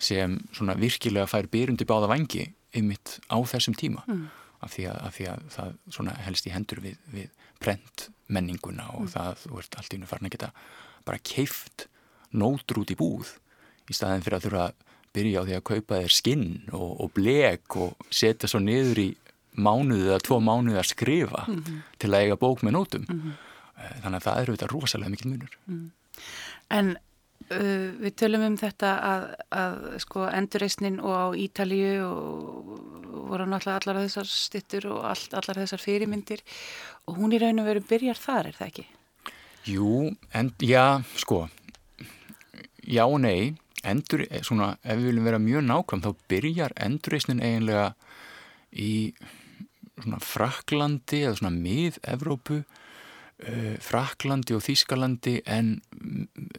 sem 0.00 0.38
svona 0.56 0.76
virkilega 0.80 1.28
fær 1.30 1.48
byrjundi 1.52 1.86
báða 1.88 2.10
vangi 2.10 2.46
ymitt 2.76 3.18
á 3.28 3.36
þessum 3.36 3.76
tíma 3.78 4.04
mm. 4.06 4.26
af, 4.64 4.74
því 4.74 4.86
að, 4.90 4.98
af 5.06 5.16
því 5.16 5.28
að 5.32 5.46
það 5.56 5.72
svona 5.96 6.16
helst 6.26 6.48
í 6.48 6.54
hendur 6.54 6.82
við, 6.84 6.98
við 7.12 7.28
prent 7.60 8.08
menninguna 8.32 8.88
og 8.94 9.06
mm. 9.06 9.12
það, 9.14 9.46
ert 9.60 9.78
allt 9.80 9.92
í 9.92 9.98
unnu 9.98 10.10
farin 10.10 10.30
að 10.30 10.36
geta 10.36 10.52
bara 11.08 11.22
keift 11.32 11.88
nótur 12.30 12.82
út 12.84 12.94
í 12.94 12.98
búð 12.98 13.34
í 13.90 13.96
staðin 13.96 14.24
fyrir 14.24 14.38
að 14.38 14.46
þurfa 14.46 14.64
að 14.68 14.86
byrja 15.10 15.42
á 15.42 15.46
því 15.46 15.56
að 15.56 15.66
kaupa 15.66 16.00
þér 16.04 16.14
skinn 16.14 16.48
og, 16.70 16.90
og 17.02 17.12
blek 17.16 17.76
og 17.82 18.10
setja 18.14 18.50
svo 18.50 18.60
niður 18.62 19.02
í 19.02 19.08
mánuðið 19.60 20.12
eða 20.12 20.24
tvo 20.28 20.38
mánuðið 20.46 20.80
að 20.80 20.90
skrifa 20.92 21.44
mm 21.48 21.56
-hmm. 21.56 21.78
til 21.98 22.10
að 22.10 22.20
eiga 22.22 22.36
bók 22.38 22.62
með 22.62 22.76
nótum 22.76 23.06
-hmm. 23.08 23.32
þannig 24.02 24.18
að 24.20 24.26
það 24.26 24.40
eru 24.42 24.54
þetta 24.54 24.72
rosalega 24.72 25.10
mikil 25.10 25.30
munur 25.30 25.58
mm. 25.66 25.90
En 26.70 26.96
Uh, 27.50 27.96
við 27.98 28.14
tölum 28.20 28.44
um 28.46 28.56
þetta 28.60 28.90
að, 29.02 29.22
að 29.58 29.78
sko 30.04 30.26
endurreysnin 30.28 31.00
og 31.02 31.14
á 31.16 31.26
Ítalíu 31.34 31.94
og 32.06 32.74
voru 33.30 33.46
náttúrulega 33.48 33.80
allar 33.80 34.02
þessar 34.04 34.28
stittur 34.30 34.86
og 34.92 35.06
all, 35.10 35.24
allar 35.40 35.62
þessar 35.64 35.82
fyrirmyndir. 35.82 36.44
Og 37.08 37.18
hún 37.18 37.34
í 37.34 37.40
raun 37.42 37.62
og 37.62 37.70
veru 37.70 37.82
byrjar 37.88 38.20
þar, 38.20 38.52
er 38.52 38.60
það 38.60 38.70
ekki? 38.70 38.86
Jú, 39.70 39.94
en, 40.36 40.52
já, 40.62 41.00
sko 41.20 41.46
já 42.90 43.06
og 43.06 43.20
nei. 43.20 43.56
Endur, 43.84 44.26
eh, 44.28 44.42
svona, 44.44 44.74
ef 44.84 44.98
við 44.98 45.06
viljum 45.08 45.24
vera 45.24 45.38
mjög 45.40 45.62
nákvæm 45.64 46.02
þá 46.04 46.10
byrjar 46.28 46.72
endurreysnin 46.76 47.40
eiginlega 47.40 47.94
í 48.76 49.14
svona 50.02 50.20
Fraklandi 50.20 51.22
eða 51.24 51.38
svona 51.38 51.54
mið-Evrópu 51.56 52.58
Fraklandi 53.80 54.56
og 54.56 54.64
Þískalandi 54.66 55.38
en 55.48 55.78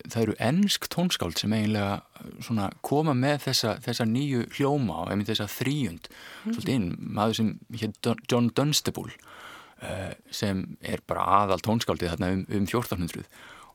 það 0.08 0.22
eru 0.22 0.36
ennsk 0.42 0.88
tónskáld 0.94 1.38
sem 1.40 1.54
eiginlega 1.54 2.02
uh, 2.02 2.68
koma 2.86 3.14
með 3.18 3.46
þessa, 3.48 3.76
þessa 3.86 4.08
nýju 4.10 4.48
hljóma 4.58 5.04
og 5.04 5.24
þessa 5.28 5.50
þrýjund 5.52 6.10
mm. 6.10 6.52
svolítið 6.56 6.74
inn, 6.76 6.90
maður 7.00 7.40
sem 7.40 7.54
hér 7.78 7.96
John 8.32 8.52
Dunstable 8.58 9.14
uh, 9.14 10.12
sem 10.34 10.66
er 10.82 11.04
bara 11.08 11.28
aðal 11.42 11.62
tónskáldið 11.66 12.16
þarna 12.16 12.34
um, 12.36 12.46
um 12.50 12.68
1400 12.70 13.26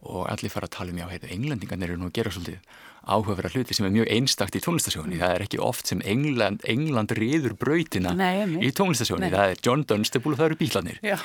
og 0.05 0.27
allir 0.31 0.53
fara 0.53 0.69
að 0.69 0.77
tala 0.77 0.93
um 0.93 1.01
já, 1.01 1.07
heyrðu, 1.11 1.33
englendingarnir 1.35 1.95
eru 1.95 2.03
nú 2.03 2.11
að 2.11 2.19
gera 2.19 2.33
svolítið 2.35 2.77
áhugaverða 3.07 3.53
hluti 3.55 3.77
sem 3.77 3.87
er 3.87 3.95
mjög 3.95 4.09
einstakt 4.17 4.57
í 4.59 4.63
tónlistasjóni 4.65 5.15
mm. 5.15 5.21
það 5.23 5.35
er 5.35 5.45
ekki 5.47 5.61
oft 5.63 5.91
sem 5.91 6.01
England, 6.05 6.65
England 6.67 7.13
riður 7.17 7.55
brautina 7.59 8.15
Nei, 8.19 8.45
í 8.67 8.73
tónlistasjóni 8.75 9.31
það 9.33 9.53
er 9.53 9.61
John 9.63 9.85
Dunstable 9.87 10.35
og 10.35 10.41
það 10.41 10.49
eru 10.51 10.61
bílanir 10.63 11.03
uh, 11.05 11.21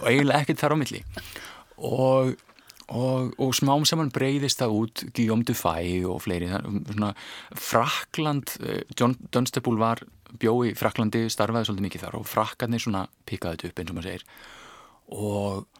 og 0.00 0.06
eiginlega 0.08 0.44
ekkert 0.44 0.62
þar 0.62 0.74
á 0.74 0.80
milli. 0.80 1.02
Og, 1.80 2.32
og, 2.88 3.34
og 3.40 3.52
smám 3.56 3.84
saman 3.88 4.12
breyðist 4.12 4.60
það 4.60 4.76
út 4.76 5.04
Guillaume 5.16 5.46
Dufay 5.48 6.00
og 6.08 6.22
fleiri. 6.24 6.48
Svona, 6.90 7.12
Frakland, 7.56 8.56
uh, 8.64 8.80
John 8.96 9.16
Dunstable 9.32 9.80
var 9.80 10.02
bjói 10.40 10.74
Fraklandi, 10.78 11.26
starfaði 11.32 11.68
svolítið 11.68 11.86
mikið 11.88 12.06
þar 12.06 12.16
og 12.20 12.26
Frakkarnir 12.28 12.82
svona 12.82 13.04
pikaði 13.28 13.58
þetta 13.58 13.70
upp 13.70 13.82
eins 13.82 13.92
og 13.92 13.98
maður 13.98 14.10
segir. 14.10 14.26
Og 15.10 15.79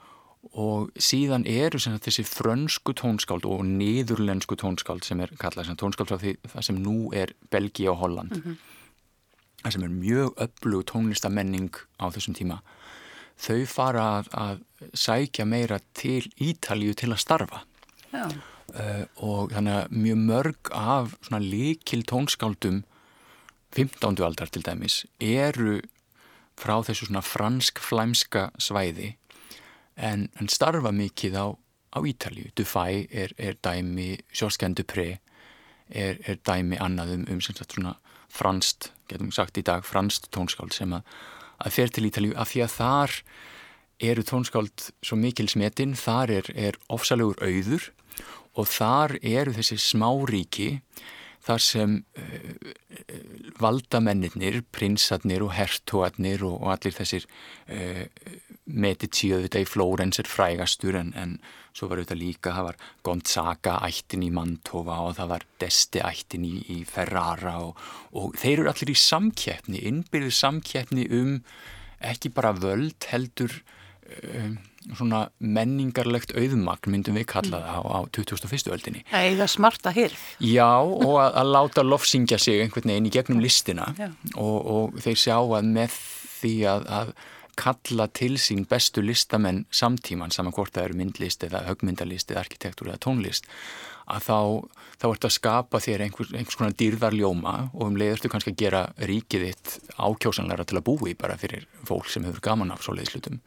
og 0.56 0.88
síðan 0.96 1.44
eru 1.48 1.78
þessi 1.78 2.24
frönsku 2.24 2.94
tónskáld 2.96 3.44
og 3.44 3.60
niðurlensku 3.68 4.56
tónskáld 4.56 5.04
sem 5.04 5.20
er 5.20 5.32
kallað 5.40 5.68
sem 5.68 5.78
tónskáld 5.78 6.08
frá 6.08 6.18
því 6.22 6.36
það 6.48 6.66
sem 6.66 6.78
nú 6.80 7.12
er 7.12 7.34
Belgi 7.52 7.88
og 7.88 7.98
Holland 8.00 8.32
mm 8.32 8.42
-hmm. 8.42 8.56
það 9.62 9.72
sem 9.72 9.82
er 9.82 9.88
mjög 9.88 10.34
öflug 10.36 10.84
tónlistamenning 10.84 11.74
á 12.00 12.06
þessum 12.08 12.34
tíma 12.34 12.60
þau 13.36 13.66
fara 13.66 14.02
að, 14.18 14.28
að 14.32 14.58
sækja 14.94 15.44
meira 15.44 15.78
til 15.94 16.32
Ítalju 16.40 16.94
til 16.94 17.12
að 17.12 17.18
starfa 17.18 17.62
uh, 18.12 19.04
og 19.16 19.52
þannig 19.52 19.72
að 19.72 19.90
mjög 19.90 20.16
mörg 20.16 20.72
af 20.72 21.16
svona 21.20 21.44
líkil 21.44 22.02
tónskáldum 22.02 22.84
15. 23.72 24.24
aldar 24.24 24.48
til 24.48 24.62
dæmis 24.62 25.06
eru 25.20 25.80
frá 26.56 26.82
þessu 26.82 27.06
svona 27.06 27.22
fransk-flæmska 27.22 28.50
svæði 28.58 29.16
en, 30.00 30.28
en 30.40 30.48
starfa 30.48 30.92
mikið 30.94 31.36
á, 31.36 31.46
á 31.96 31.98
Ítalju. 32.06 32.50
Dufay 32.56 33.06
er, 33.10 33.34
er 33.38 33.58
dæmi, 33.62 34.14
Sjórskjön 34.32 34.76
Dupré 34.78 35.10
er, 35.90 36.18
er 36.24 36.40
dæmi 36.46 36.80
annað 36.80 37.16
um, 37.18 37.26
um 37.34 37.42
svona 37.44 37.96
franst, 38.30 38.92
getum 39.10 39.32
sagt 39.34 39.58
í 39.58 39.66
dag, 39.66 39.84
franst 39.86 40.30
tónskáld 40.34 40.74
sem 40.76 40.92
að, 40.94 41.06
að 41.60 41.76
fer 41.76 41.94
til 41.94 42.06
Ítalju 42.08 42.36
af 42.38 42.52
því 42.52 42.64
að 42.64 42.76
þar 42.76 43.16
eru 44.10 44.24
tónskáld 44.24 44.90
svo 45.04 45.18
mikil 45.20 45.48
smetinn, 45.50 45.96
þar 45.98 46.36
er, 46.40 46.52
er 46.54 46.78
ofsalegur 46.88 47.40
auður 47.42 47.90
og 48.58 48.68
þar 48.70 49.18
eru 49.20 49.52
þessi 49.56 49.78
smáríki 49.82 50.70
þar 51.44 51.62
sem 51.64 51.96
uh, 52.20 52.70
valdamennir, 53.60 54.60
prinsarnir 54.72 55.44
og 55.44 55.54
hertóarnir 55.56 56.44
og, 56.46 56.58
og 56.60 56.74
allir 56.76 56.96
þessir 56.96 57.26
uh, 57.26 58.04
Medici 58.72 59.32
auðvitað 59.34 59.64
í 59.64 59.68
Flórens 59.68 60.20
er 60.22 60.30
frægastur 60.30 60.98
en, 61.00 61.12
en 61.18 61.36
svo 61.76 61.88
var 61.90 62.00
auðvitað 62.00 62.22
líka, 62.22 62.54
það 62.56 62.68
var 62.68 62.78
Gonzaga 63.06 63.76
ættin 63.86 64.24
í 64.26 64.30
Mantova 64.34 65.00
og 65.06 65.18
það 65.18 65.34
var 65.34 65.46
Deste 65.62 66.04
ættin 66.06 66.46
í, 66.48 66.54
í 66.76 66.78
Ferrara 66.88 67.58
og, 67.64 67.78
og 68.16 68.34
þeir 68.40 68.62
eru 68.62 68.72
allir 68.72 68.94
í 68.94 68.98
samkeppni, 68.98 69.84
innbyrðu 69.90 70.32
samkeppni 70.34 71.06
um 71.20 71.36
ekki 72.00 72.32
bara 72.32 72.54
völd 72.56 73.06
heldur 73.10 73.52
um, 74.24 74.56
svona 74.96 75.26
menningarlegt 75.38 76.32
auðmagn 76.32 76.92
myndum 76.92 77.18
við 77.20 77.26
kalla 77.34 77.60
það 77.60 77.76
á, 77.76 77.80
á 77.84 77.98
2001. 78.16 78.70
öldinni. 78.72 79.02
Eiga 79.12 79.48
smarta 79.50 79.92
hirð. 79.94 80.22
Já 80.40 80.80
og 80.80 81.18
að, 81.20 81.36
að 81.42 81.52
láta 81.56 81.84
lofsingja 81.84 82.40
sig 82.40 82.62
einhvern 82.64 82.88
veginn 82.94 83.10
í 83.10 83.12
gegnum 83.14 83.42
listina 83.44 83.90
og, 84.00 84.56
og 84.56 84.96
þeir 85.04 85.20
sjá 85.20 85.36
að 85.36 85.68
með 85.68 86.00
því 86.40 86.54
að, 86.72 86.88
að 87.00 87.12
kalla 87.60 88.08
til 88.16 88.38
sín 88.40 88.64
bestu 88.68 89.02
listamenn 89.04 89.66
samtíman 89.74 90.32
saman 90.34 90.54
hvort 90.56 90.72
það 90.74 90.88
eru 90.88 91.00
myndlist 91.00 91.44
eða 91.46 91.64
högmyndalist 91.68 92.32
eða 92.32 92.44
arkitektúr 92.46 92.90
eða 92.90 93.02
tónlist 93.04 93.48
að 94.10 94.26
þá, 94.26 94.38
þá 94.98 95.06
ert 95.10 95.26
að 95.28 95.34
skapa 95.36 95.80
þér 95.84 96.04
einhvers, 96.06 96.32
einhvers 96.34 96.58
konar 96.58 96.76
dýrðarljóma 96.80 97.54
og 97.70 97.86
um 97.86 97.98
leiðurstu 98.00 98.30
kannski 98.32 98.54
að 98.54 98.60
gera 98.64 98.82
ríkið 99.10 99.46
þitt 99.46 99.74
ákjósanleira 100.00 100.66
til 100.66 100.80
að 100.80 100.86
búi 100.88 101.14
bara 101.18 101.38
fyrir 101.40 101.66
fólk 101.86 102.10
sem 102.10 102.26
hefur 102.26 102.42
gaman 102.50 102.72
af 102.74 102.82
svo 102.84 102.96
leiðslutum 102.96 103.40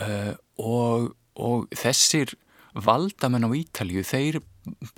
uh, 0.00 0.32
og, 0.62 1.10
og 1.36 1.66
þessir 1.76 2.36
valdamenn 2.76 3.48
á 3.48 3.50
Ítalju, 3.56 4.04
þeir 4.04 4.40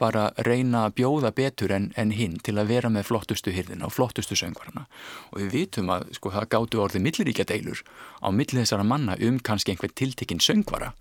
bara 0.00 0.28
reyna 0.46 0.87
að 0.87 0.98
bjóða 1.00 1.32
betur 1.37 1.72
en, 1.76 1.90
en 1.96 2.12
hinn 2.14 2.37
til 2.44 2.56
að 2.58 2.72
vera 2.72 2.90
með 2.92 3.08
flottustu 3.10 3.52
hyrðina 3.54 3.88
og 3.88 3.94
flottustu 3.96 4.37
söngvarna 4.38 4.87
og 5.32 5.40
við 5.42 5.50
vitum 5.54 5.90
að 5.94 6.08
sko 6.18 6.32
það 6.34 6.50
gáttu 6.54 6.84
orðið 6.84 7.04
milliríkja 7.08 7.48
deilur 7.48 7.82
á 8.22 8.28
millið 8.32 8.64
þessara 8.64 8.87
manna 8.87 9.18
um 9.25 9.40
kannski 9.40 9.75
einhvern 9.75 9.96
tiltekinn 9.98 10.44
söngvara 10.44 10.94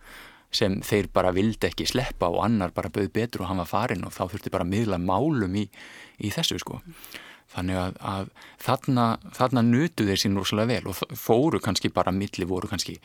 sem 0.54 0.80
þeir 0.86 1.10
bara 1.14 1.34
vildi 1.36 1.68
ekki 1.70 1.88
sleppa 1.88 2.30
og 2.32 2.44
annar 2.46 2.74
bara 2.76 2.92
bauð 2.94 3.10
betur 3.14 3.44
og 3.44 3.52
hann 3.52 3.62
var 3.62 3.70
farin 3.70 4.06
og 4.08 4.14
þá 4.16 4.26
þurfti 4.32 4.54
bara 4.54 4.68
miðla 4.68 5.00
málum 5.02 5.56
í, 5.60 5.66
í 6.24 6.32
þessu 6.34 6.60
sko. 6.64 6.80
Þannig 7.48 7.78
að, 7.80 7.94
að 8.04 8.30
þarna, 8.64 9.06
þarna 9.36 9.64
nutu 9.64 10.08
þeir 10.08 10.20
sín 10.20 10.36
rosalega 10.36 10.76
vel 10.76 10.92
og 10.92 11.18
fóru 11.20 11.62
kannski 11.64 11.92
bara 11.96 12.12
milli 12.16 12.48
voru 12.48 12.68
kannski 12.68 12.98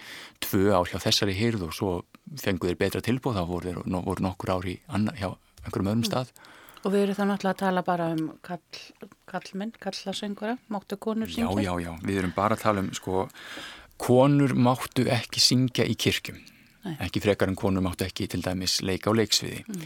tvö 0.42 0.73
ár 0.75 0.90
hjá 0.90 0.99
þessari 1.02 1.37
hyrð 1.38 1.69
og 1.69 1.76
svo 1.76 1.92
fengu 2.42 2.71
þeir 2.71 2.81
betra 2.81 3.04
tilbúð 3.04 3.38
þá 3.38 3.45
voru, 3.47 3.75
voru 3.87 4.26
nokkur 4.26 4.54
ár 4.57 4.66
í 4.66 4.76
annar, 4.90 5.19
hjá 5.19 5.31
einhverjum 5.62 5.92
öðrum 5.92 6.09
stað 6.09 6.35
Og 6.83 6.90
við 6.90 7.04
erum 7.04 7.14
þá 7.14 7.23
náttúrulega 7.28 7.54
að 7.54 7.61
tala 7.61 7.83
bara 7.87 8.07
um 8.11 8.23
kall, 8.42 8.78
kallmenn, 9.31 9.75
kallasöngura, 9.83 10.57
máttu 10.73 10.99
konur 10.99 11.31
syngja? 11.31 11.62
Já, 11.62 11.69
já, 11.71 11.75
já, 11.85 11.92
við 12.02 12.23
erum 12.23 12.33
bara 12.35 12.57
að 12.57 12.64
tala 12.64 12.83
um 12.83 12.88
sko, 12.97 13.26
konur 14.02 14.54
máttu 14.59 15.04
ekki 15.14 15.42
syngja 15.42 15.87
í 15.87 15.95
kirkjum, 15.95 16.40
Nei. 16.83 16.97
ekki 17.07 17.23
frekar 17.23 17.52
en 17.52 17.59
konur 17.59 17.85
máttu 17.87 18.09
ekki 18.09 18.26
til 18.33 18.42
dæmis 18.42 18.81
leika 18.83 19.14
á 19.14 19.18
leiksviði 19.18 19.61
mm. 19.62 19.85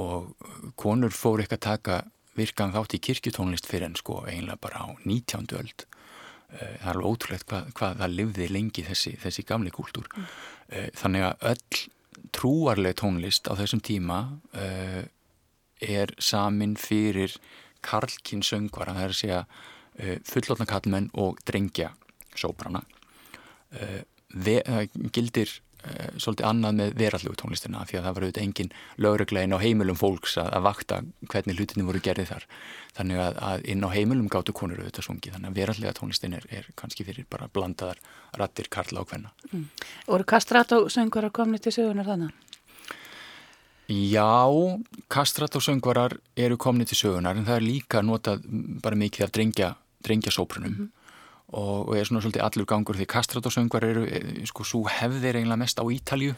og 0.00 0.72
konur 0.80 1.12
fóru 1.12 1.44
ekki 1.44 1.58
að 1.58 1.66
taka 1.66 1.98
virkan 2.38 2.72
þátt 2.72 2.96
í 2.96 3.02
kirkjutónlist 3.10 3.68
fyrir 3.68 3.90
en 3.90 3.98
sko 3.98 4.22
eiginlega 4.24 4.62
bara 4.62 4.86
á 4.88 4.96
19. 5.04 5.52
öld. 5.58 5.84
Eh, 6.48 6.78
það 6.80 6.88
er 6.88 6.94
alveg 6.94 7.12
ótrúlegt 7.12 7.48
hvað, 7.50 7.70
hvað 7.76 8.00
það 8.00 8.16
livði 8.22 8.48
lengi 8.54 8.86
þessi, 8.88 9.14
þessi 9.20 9.44
gamli 9.44 9.74
kúltúr. 9.74 10.08
Mm. 10.14 10.32
Eh, 10.72 10.88
þannig 10.96 11.28
að 11.28 11.48
öll 11.52 11.84
trúarleg 12.34 12.96
tónlist 12.98 13.48
á 13.50 13.52
þessum 13.58 13.80
tíma 13.84 14.18
uh, 14.58 15.04
er 15.80 16.12
samin 16.18 16.76
fyrir 16.80 17.36
karlkinn 17.84 18.42
söngvara, 18.42 18.96
það 18.96 19.06
er 19.06 19.14
að 19.14 19.20
segja 19.20 19.40
uh, 19.44 20.16
fullotna 20.26 20.68
kallmenn 20.68 21.10
og 21.14 21.40
drengja 21.48 21.92
sóbrana. 22.38 22.84
Uh, 23.72 24.02
gildir 25.14 25.60
svolítið 26.18 26.46
annað 26.48 26.74
með 26.78 26.94
verallugu 26.98 27.38
tónlistina 27.38 27.84
því 27.86 27.98
að 27.98 28.06
það 28.06 28.16
var 28.16 28.24
auðvitað 28.24 28.44
engin 28.44 28.72
lögreglegin 29.04 29.54
á 29.54 29.62
heimilum 29.62 29.98
fólks 29.98 30.34
að, 30.40 30.50
að 30.56 30.64
vakta 30.66 30.98
hvernig 31.30 31.58
hlutinni 31.58 31.86
voru 31.86 32.02
gerðið 32.02 32.32
þar. 32.32 32.46
Þannig 32.98 33.22
að, 33.22 33.38
að 33.50 33.68
inn 33.72 33.86
á 33.86 33.88
heimilum 33.94 34.30
gáttu 34.32 34.54
konur 34.56 34.82
auðvitað 34.82 35.06
sungi 35.06 35.32
þannig 35.34 35.52
að 35.52 35.60
verallega 35.60 35.94
tónlistin 36.00 36.34
er, 36.38 36.48
er 36.50 36.68
kannski 36.78 37.06
fyrir 37.06 37.28
bara 37.30 37.48
blandaðar 37.54 38.02
rattir 38.40 38.70
karla 38.74 39.04
og 39.04 39.12
hvenna. 39.12 39.32
Mm. 39.52 39.64
Og 40.08 40.18
eru 40.18 40.28
kastrætt 40.34 40.74
og 40.76 40.90
söngvarar 40.92 41.34
komni 41.34 41.62
til 41.62 41.74
sögunar 41.78 42.10
þannig? 42.10 42.34
Já, 43.88 44.36
kastrættósöngvarar 45.08 46.18
eru 46.36 46.56
komni 46.60 46.84
til 46.84 46.98
sögunar 46.98 47.38
en 47.38 47.46
það 47.46 47.56
er 47.56 47.64
líka 47.64 48.02
notað 48.04 48.42
bara 48.84 48.98
mikið 49.00 49.24
af 49.24 49.32
drengja, 49.32 49.68
drengja 50.04 50.32
sóprunum 50.32 50.68
mm 50.68 50.76
-hmm. 50.76 50.88
og, 51.56 51.88
og 51.88 51.96
er 51.96 52.04
svona 52.04 52.20
svolítið 52.20 52.44
allur 52.44 52.66
gangur 52.66 52.96
því 52.96 53.06
kastrættósöngvar 53.06 53.84
eru, 53.84 54.04
eh, 54.04 54.44
sko, 54.44 54.64
svo 54.64 54.84
hefðir 54.84 55.36
eiginlega 55.36 55.56
mest 55.56 55.80
á 55.80 55.84
Ítalju 55.88 56.34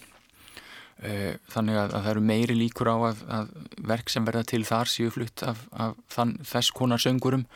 eh, 1.03 1.35
þannig 1.51 1.75
að, 1.75 1.95
að 1.95 2.03
það 2.03 2.11
eru 2.11 2.21
meiri 2.21 2.55
líkur 2.55 2.87
á 2.87 2.97
að, 3.11 3.17
að 3.29 3.49
verk 3.79 4.11
sem 4.11 4.25
verða 4.25 4.45
til 4.45 4.65
þar 4.65 4.87
séu 4.87 5.11
flutt 5.11 5.43
af, 5.43 5.59
af 5.73 5.97
þann, 6.09 6.39
þess 6.45 6.71
konar 6.71 6.99
söngurum 6.99 7.47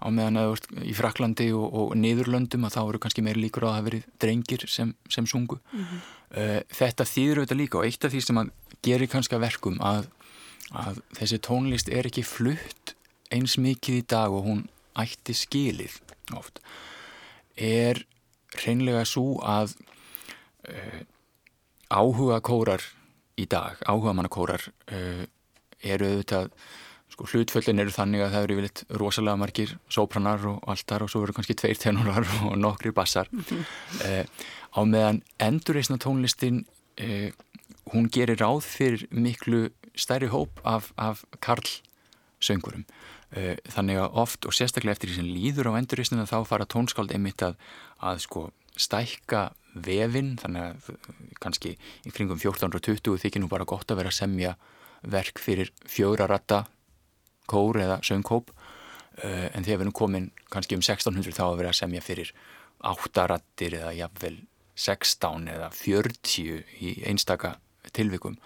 á 0.00 0.08
meðan 0.08 0.36
að 0.36 0.60
í 0.82 0.94
Fraklandi 0.94 1.52
og, 1.52 1.74
og 1.74 1.96
Niðurlöndum 1.96 2.64
að 2.64 2.72
þá 2.72 2.88
eru 2.88 2.98
kannski 2.98 3.22
meiri 3.22 3.40
líkur 3.40 3.64
á 3.64 3.68
að 3.68 3.76
það 3.76 3.84
verið 3.84 4.04
drengir 4.18 4.64
sem, 4.66 4.94
sem 5.10 5.26
sungu 5.26 5.58
mm 5.72 5.84
-hmm. 5.84 6.62
þetta 6.72 7.04
þýður 7.04 7.36
auðvitað 7.36 7.60
líka 7.60 7.78
og 7.78 7.84
eitt 7.84 8.04
af 8.04 8.12
því 8.12 8.20
sem 8.20 8.38
að 8.38 8.50
gerir 8.82 9.10
kannski 9.10 9.38
verkum 9.40 9.78
að, 9.80 10.08
að 10.72 11.00
þessi 11.18 11.38
tónlist 11.38 11.88
er 11.88 12.08
ekki 12.08 12.24
flutt 12.26 12.94
eins 13.34 13.56
mikið 13.58 14.00
í 14.00 14.06
dag 14.08 14.32
og 14.32 14.46
hún 14.46 14.64
ætti 14.98 15.34
skilið 15.36 15.98
oft 16.36 16.60
er 17.56 18.02
reynlega 18.64 19.04
svo 19.08 19.38
að 19.44 19.74
uh, 20.68 21.00
áhuga 21.92 22.40
kórar 22.44 22.82
í 23.36 23.46
dag, 23.50 23.78
áhuga 23.84 24.14
mannakórar 24.16 24.62
uh, 24.92 25.24
eru 25.84 26.10
auðvitað 26.12 26.52
sko 27.12 27.28
hlutföllin 27.30 27.80
eru 27.80 27.92
þannig 27.94 28.24
að 28.24 28.32
það 28.34 28.46
eru 28.46 28.56
yfirleitt 28.56 28.82
rosalega 29.00 29.40
margir 29.40 29.74
sópranar 29.92 30.42
og 30.50 30.64
allt 30.68 30.86
þar 30.88 31.06
og 31.06 31.12
svo 31.12 31.22
eru 31.24 31.36
kannski 31.36 31.56
tveir 31.58 31.80
tenorar 31.80 32.26
og 32.48 32.56
nokkri 32.60 32.92
bassar 32.96 33.30
mm 33.32 33.44
-hmm. 33.44 33.64
uh, 34.08 34.24
á 34.76 34.80
meðan 34.84 35.22
endurreysna 35.38 35.96
tónlistin 36.02 36.64
hún 37.92 38.08
gerir 38.12 38.40
ráð 38.40 38.64
fyrir 38.66 39.06
miklu 39.10 39.68
stærri 39.96 40.28
hóp 40.32 40.60
af, 40.64 40.90
af 40.96 41.24
karlsöngurum 41.40 42.84
eh, 43.30 43.56
þannig 43.70 44.00
að 44.02 44.18
oft 44.22 44.46
og 44.48 44.56
sérstaklega 44.56 44.96
eftir 44.96 45.12
því 45.12 45.18
sem 45.20 45.30
líður 45.30 45.70
á 45.72 45.78
enduristinu 45.78 46.26
þá 46.26 46.38
fara 46.48 46.66
tónskáld 46.66 47.14
einmitt 47.14 47.42
að, 47.46 47.58
að 48.02 48.24
sko 48.26 48.48
stækka 48.76 49.48
vefin 49.86 50.34
þannig 50.40 50.62
að 50.62 50.96
kannski 51.42 51.76
í 51.76 52.12
kringum 52.12 52.40
1420 52.40 53.20
þykir 53.22 53.44
nú 53.44 53.50
bara 53.52 53.68
gott 53.68 53.90
að 53.90 54.02
vera 54.02 54.12
að 54.12 54.20
semja 54.20 54.56
verk 55.06 55.38
fyrir 55.40 55.70
fjóraratta 55.86 56.64
kór 57.46 57.78
eða 57.84 58.00
söngkóp 58.06 58.50
eh, 59.22 59.48
en 59.52 59.62
þegar 59.62 59.78
við 59.78 59.86
erum 59.86 59.96
komin 59.96 60.30
kannski 60.50 60.78
um 60.78 60.82
1600 60.82 61.36
þá 61.36 61.44
að 61.46 61.58
vera 61.60 61.72
að 61.72 61.80
semja 61.80 62.04
fyrir 62.04 62.32
áttarattir 62.86 63.78
eða 63.78 63.94
jafnvel 63.96 64.34
16 64.76 65.46
eða 65.54 65.70
40 65.72 66.82
í 66.84 66.96
einstaka 67.08 67.54
tilvikum 67.94 68.38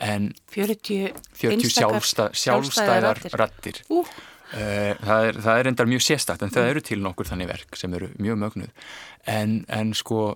en 0.00 0.30
40, 0.54 1.12
40 1.36 1.72
sjálfstæ, 1.74 2.30
sjálfstæðar 2.32 3.20
rattir 3.36 3.82
uh. 3.92 4.06
það, 4.50 5.26
er, 5.28 5.40
það 5.44 5.58
er 5.58 5.70
endar 5.72 5.90
mjög 5.90 6.06
sérstakt 6.06 6.44
en 6.44 6.52
það 6.54 6.70
eru 6.72 6.84
til 6.88 7.00
nokkur 7.04 7.28
þannig 7.28 7.50
verk 7.50 7.76
sem 7.78 7.94
eru 7.98 8.10
mjög 8.18 8.40
mögnuð 8.44 8.88
en, 9.28 9.60
en 9.68 9.92
sko 9.96 10.34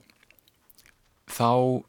þá 1.31 1.83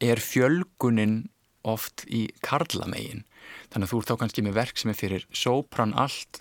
er 0.00 0.22
fjölgunin 0.22 1.26
oft 1.68 2.06
í 2.08 2.28
karlamegin 2.44 3.24
þannig 3.68 3.88
að 3.88 3.92
þú 3.92 4.00
ert 4.00 4.10
þá 4.10 4.18
kannski 4.22 4.44
með 4.46 4.60
verk 4.62 4.80
sem 4.80 4.92
er 4.92 4.98
fyrir 4.98 5.26
sopran 5.34 5.96
allt 5.98 6.40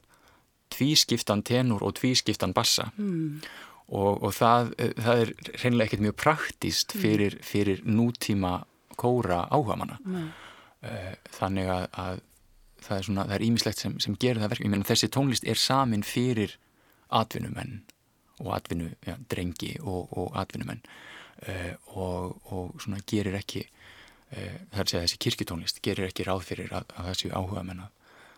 tvískiptan 0.73 1.43
tenur 1.47 1.83
og 1.83 1.95
tvískiptan 1.99 2.55
bassa 2.55 2.89
mm. 2.95 3.43
og, 3.87 4.23
og 4.23 4.31
það, 4.35 4.73
það 4.99 5.21
er 5.23 5.35
reynilega 5.61 5.87
ekkert 5.89 6.05
mjög 6.07 6.17
praktíst 6.23 6.95
mm. 6.95 7.03
fyrir, 7.03 7.37
fyrir 7.43 7.83
nútíma 7.87 8.61
kóra 8.97 9.43
áhuga 9.53 9.77
manna 9.79 9.99
mm. 10.03 10.27
þannig 11.37 11.69
að, 11.73 11.85
að 12.03 12.21
það 12.87 12.97
er 12.97 13.05
svona, 13.07 13.25
það 13.27 13.35
er 13.37 13.45
ímislegt 13.47 13.81
sem, 13.81 13.97
sem 14.03 14.15
gerir 14.19 14.41
það 14.41 14.53
verk, 14.53 14.63
ég 14.65 14.73
menna 14.73 14.87
þessi 14.87 15.09
tónlist 15.13 15.47
er 15.47 15.59
samin 15.59 16.05
fyrir 16.05 16.55
atvinnumenn 17.13 17.81
og 18.43 18.51
atvinnu, 18.53 18.91
já, 19.05 19.15
drengi 19.31 19.73
og, 19.81 20.11
og 20.17 20.35
atvinnumenn. 20.37 20.83
Uh, 21.37 21.73
og, 21.93 22.37
og 22.49 22.81
svona 22.81 22.97
gerir 23.05 23.35
ekki 23.37 23.61
uh, 23.61 24.55
það 24.71 24.79
er 24.79 24.83
að 24.83 24.91
segja 24.91 25.03
þessi 25.03 25.19
kirkitónlist 25.21 25.81
gerir 25.85 26.07
ekki 26.07 26.25
ráð 26.25 26.47
fyrir 26.47 26.73
að, 26.73 26.87
að 26.97 27.11
þessi 27.11 27.29
áhuga 27.29 27.61
menna 27.67 27.91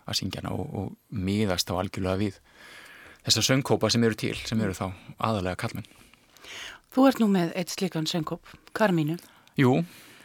að 0.03 0.17
syngja 0.19 0.41
hana 0.41 0.51
og, 0.51 0.73
og 0.75 1.15
miðast 1.15 1.71
á 1.71 1.79
algjörlega 1.79 2.19
við 2.19 2.41
þessar 3.23 3.47
söngkópa 3.47 3.91
sem 3.93 4.03
eru 4.03 4.19
til, 4.19 4.33
sem 4.43 4.59
eru 4.59 4.75
þá 4.75 4.89
aðalega 5.15 5.61
kallmenn 5.63 5.87
Þú 6.91 7.05
ert 7.07 7.21
nú 7.21 7.29
með 7.31 7.51
eitt 7.55 7.71
slikan 7.71 8.07
söngkóp, 8.09 8.49
Karmínu. 8.75 9.19
Jú, 9.59 9.75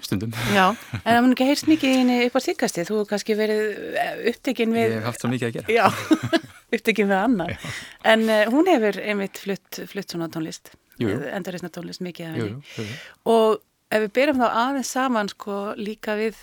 stundum. 0.02 0.32
Já, 0.54 0.64
en 1.00 1.10
það 1.10 1.20
mun 1.24 1.34
ekki 1.36 1.48
heyrst 1.50 1.68
mikið 1.70 1.92
í 1.92 1.98
henni 2.00 2.16
upp 2.26 2.38
á 2.38 2.40
síkasti, 2.44 2.86
þú 2.88 2.98
hefur 2.98 3.10
kannski 3.12 3.36
verið 3.38 3.62
eh, 4.00 4.16
upptekinn 4.32 4.74
við... 4.74 4.88
Ég 4.88 4.96
hef 4.98 5.06
haft 5.10 5.24
svo 5.24 5.30
mikið 5.32 5.50
að 5.50 5.58
gera. 5.58 5.76
Já, 5.76 6.32
upptekinn 6.78 7.12
við 7.12 7.20
annar. 7.20 7.70
En 8.14 8.26
uh, 8.28 8.40
hún 8.54 8.72
hefur 8.72 8.98
einmitt 9.04 9.40
flutt, 9.44 9.84
flutt 9.92 10.16
svona 10.16 10.30
tónlist, 10.32 10.74
endurreysna 10.98 11.70
tónlist 11.74 12.04
mikið 12.04 12.30
af 12.30 12.36
henni. 12.40 12.90
Og 13.30 13.62
ef 13.94 14.04
við 14.06 14.12
byrjum 14.18 14.42
þá 14.42 14.48
aðeins 14.50 14.92
saman 14.96 15.30
sko 15.32 15.62
líka 15.78 16.18
við 16.18 16.38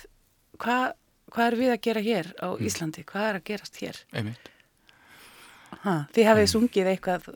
hvað 0.62 0.92
hva 1.32 1.48
er 1.48 1.58
við 1.58 1.72
að 1.72 1.84
gera 1.86 2.02
hér 2.04 2.32
á 2.38 2.48
mm. 2.52 2.64
Íslandi, 2.68 3.04
hvað 3.08 3.28
er 3.28 3.38
að 3.38 3.46
gerast 3.48 3.78
hér? 3.80 4.00
Einmitt. 4.12 4.48
Ha, 5.82 5.94
þið 6.14 6.28
hafið 6.28 6.44
mm. 6.44 6.50
sungið 6.52 6.88
eitthvað 6.92 7.28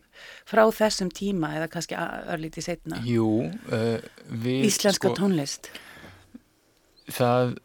frá 0.46 0.62
þessum 0.76 1.10
tíma 1.10 1.54
eða 1.56 1.70
kannski 1.72 1.96
örlítið 2.34 2.66
setna? 2.68 3.00
Jú, 3.06 3.48
uh, 3.72 3.96
við... 4.28 4.68
Íslenska 4.68 5.08
sko, 5.08 5.14
tónlist? 5.16 5.70
Það, 7.06 7.56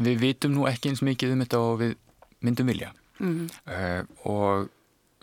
við 0.00 0.22
vitum 0.24 0.54
nú 0.56 0.66
ekki 0.70 0.90
eins 0.90 1.04
mikið 1.06 1.34
um 1.36 1.44
þetta 1.44 1.62
og 1.62 1.80
við 1.82 1.96
myndum 2.44 2.70
vilja. 2.72 2.92
Mm. 3.20 3.48
Uh, 3.68 4.02
og 4.30 4.70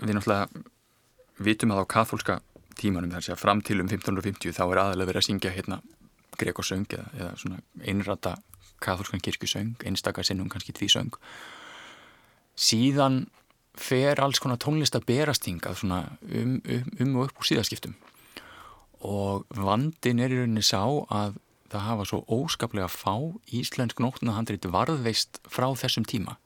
við 0.03 0.17
náttúrulega 0.17 0.65
vitum 1.41 1.73
að 1.73 1.83
á 1.83 1.91
katholska 1.93 2.39
tímanum 2.77 3.13
þar 3.13 3.25
sé 3.25 3.33
að 3.33 3.41
fram 3.41 3.61
til 3.65 3.79
um 3.81 3.89
1550 3.89 4.53
þá 4.53 4.63
er 4.67 4.81
aðalega 4.83 5.09
verið 5.09 5.21
að 5.21 5.27
syngja 5.27 5.53
hérna 5.53 5.79
grekosöng 6.37 6.85
eða, 6.93 7.07
eða 7.17 7.31
svona 7.41 7.61
einrata 7.81 8.35
katholskan 8.83 9.23
kirkusöng, 9.25 9.73
einstakar 9.89 10.25
sinnum 10.25 10.49
kannski 10.53 10.75
tvísöng 10.77 11.15
síðan 12.57 13.25
fer 13.77 14.19
alls 14.21 14.41
konar 14.41 14.59
tónlist 14.61 14.97
að 14.97 15.07
berast 15.09 15.45
hingað 15.49 15.81
svona 15.81 16.03
um, 16.29 16.57
um, 16.61 16.93
um 17.01 17.17
og 17.17 17.29
upp 17.29 17.41
úr 17.41 17.49
síðaskiptum 17.51 17.97
og 19.05 19.45
vandin 19.53 20.21
er 20.21 20.33
í 20.33 20.39
rauninni 20.39 20.65
sá 20.65 20.81
að 20.81 21.37
það 21.71 21.85
hafa 21.87 22.07
svo 22.09 22.21
óskaplega 22.31 22.89
fá 22.91 23.15
íslensk 23.53 23.99
nóttunahandrit 24.03 24.67
varðveist 24.71 25.41
frá 25.47 25.67
þessum 25.77 26.07
tíma. 26.07 26.37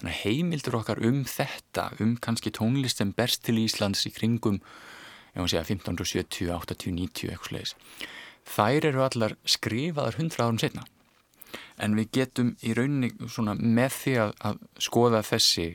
Þannig 0.00 0.14
að 0.14 0.22
heimildur 0.24 0.78
okkar 0.78 1.02
um 1.04 1.24
þetta, 1.28 1.90
um 2.00 2.16
kannski 2.22 2.52
tónlist 2.56 3.02
sem 3.02 3.12
berst 3.12 3.44
til 3.44 3.58
Íslands 3.60 4.06
í 4.08 4.14
kringum, 4.14 4.62
ég 5.34 5.42
má 5.44 5.50
segja 5.50 5.66
1570, 5.66 6.48
80, 6.54 6.96
90 6.96 7.34
eitthvað 7.34 7.52
slegis 7.52 7.76
þær 8.48 8.88
eru 8.90 9.04
allar 9.04 9.36
skrifaðar 9.48 10.18
hundra 10.18 10.46
árum 10.46 10.58
setna 10.60 10.86
en 11.80 11.96
við 11.98 12.10
getum 12.18 12.50
í 12.66 12.74
rauninni 12.76 13.12
með 13.60 13.94
því 13.96 14.16
að, 14.24 14.34
að 14.46 14.60
skoða 14.82 15.22
þessi 15.26 15.68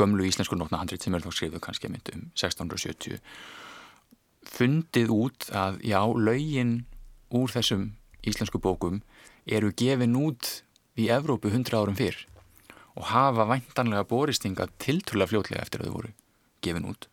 gömlu 0.00 0.26
íslensku 0.28 0.56
nótnahandrit 0.56 1.04
sem 1.04 1.14
er 1.14 1.24
þá 1.24 1.32
skrifuð 1.34 1.64
kannski 1.64 1.88
að 1.88 1.96
myndu 1.96 2.16
um 2.16 2.28
1670 2.34 3.20
fundið 4.50 5.12
út 5.14 5.50
að 5.52 5.80
já, 5.84 6.00
laugin 6.00 6.74
úr 7.30 7.52
þessum 7.52 7.90
íslensku 8.26 8.60
bókum 8.62 9.00
eru 9.46 9.72
gefin 9.76 10.18
út 10.18 10.60
í 11.00 11.08
Evrópu 11.12 11.52
hundra 11.52 11.80
árum 11.80 11.96
fyrr 11.98 12.18
og 12.98 13.06
hafa 13.12 13.46
væntanlega 13.48 14.06
boristinga 14.10 14.68
tiltrúlega 14.82 15.30
fljótlega 15.30 15.64
eftir 15.64 15.82
að 15.82 15.90
þau 15.90 15.96
voru 15.96 16.12
gefin 16.64 16.88
út. 16.90 17.06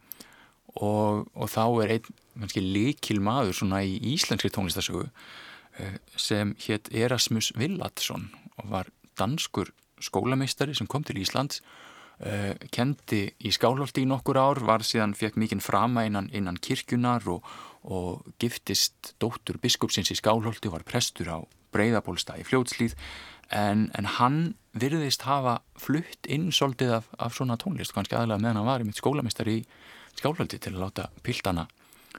Og, 0.77 1.27
og 1.33 1.49
þá 1.49 1.63
er 1.83 1.93
einn 1.97 2.73
líkil 2.73 3.21
maður 3.23 3.55
svona 3.61 3.81
í 3.85 3.95
íslenskri 4.13 4.51
tónlistasögu 4.53 5.07
eh, 5.07 5.97
sem 6.19 6.53
hétt 6.65 6.91
Erasmus 6.93 7.53
Villadsson 7.57 8.27
og 8.57 8.71
var 8.73 8.91
danskur 9.17 9.71
skólameistari 10.03 10.75
sem 10.77 10.89
kom 10.89 11.05
til 11.07 11.21
Íslands 11.21 11.63
kendi 12.73 13.21
í 13.45 13.51
skálholti 13.53 14.01
í 14.01 14.09
nokkur 14.09 14.39
ár 14.41 14.59
var 14.65 14.81
síðan 14.81 15.13
fekk 15.13 15.35
mikinn 15.37 15.61
frama 15.61 16.05
innan, 16.07 16.31
innan 16.33 16.57
kirkjunar 16.57 17.27
og, 17.29 17.45
og 17.85 18.25
giftist 18.41 19.13
dóttur 19.21 19.59
biskupsins 19.61 20.09
í 20.09 20.17
skálholti 20.17 20.71
og 20.71 20.79
var 20.79 20.87
prestur 20.87 21.29
á 21.29 21.37
breyðabólsta 21.75 22.39
í 22.41 22.45
fljótslýð 22.47 22.95
en, 23.53 23.89
en 23.93 24.09
hann 24.17 24.39
virðist 24.77 25.25
hafa 25.27 25.59
flutt 25.79 26.27
inn 26.29 26.49
svolítið 26.53 26.97
af, 26.99 27.11
af 27.17 27.35
svona 27.37 27.57
tónlist 27.59 27.93
kannski 27.95 28.17
aðlega 28.17 28.41
meðan 28.41 28.61
hann 28.61 28.69
var 28.71 28.83
í 28.83 28.87
mitt 28.87 28.99
skólameistari 28.99 29.59
í 29.61 29.65
skálhaldi 30.17 30.59
til 30.61 30.75
að 30.75 30.83
láta 30.85 31.09
piltana 31.25 31.67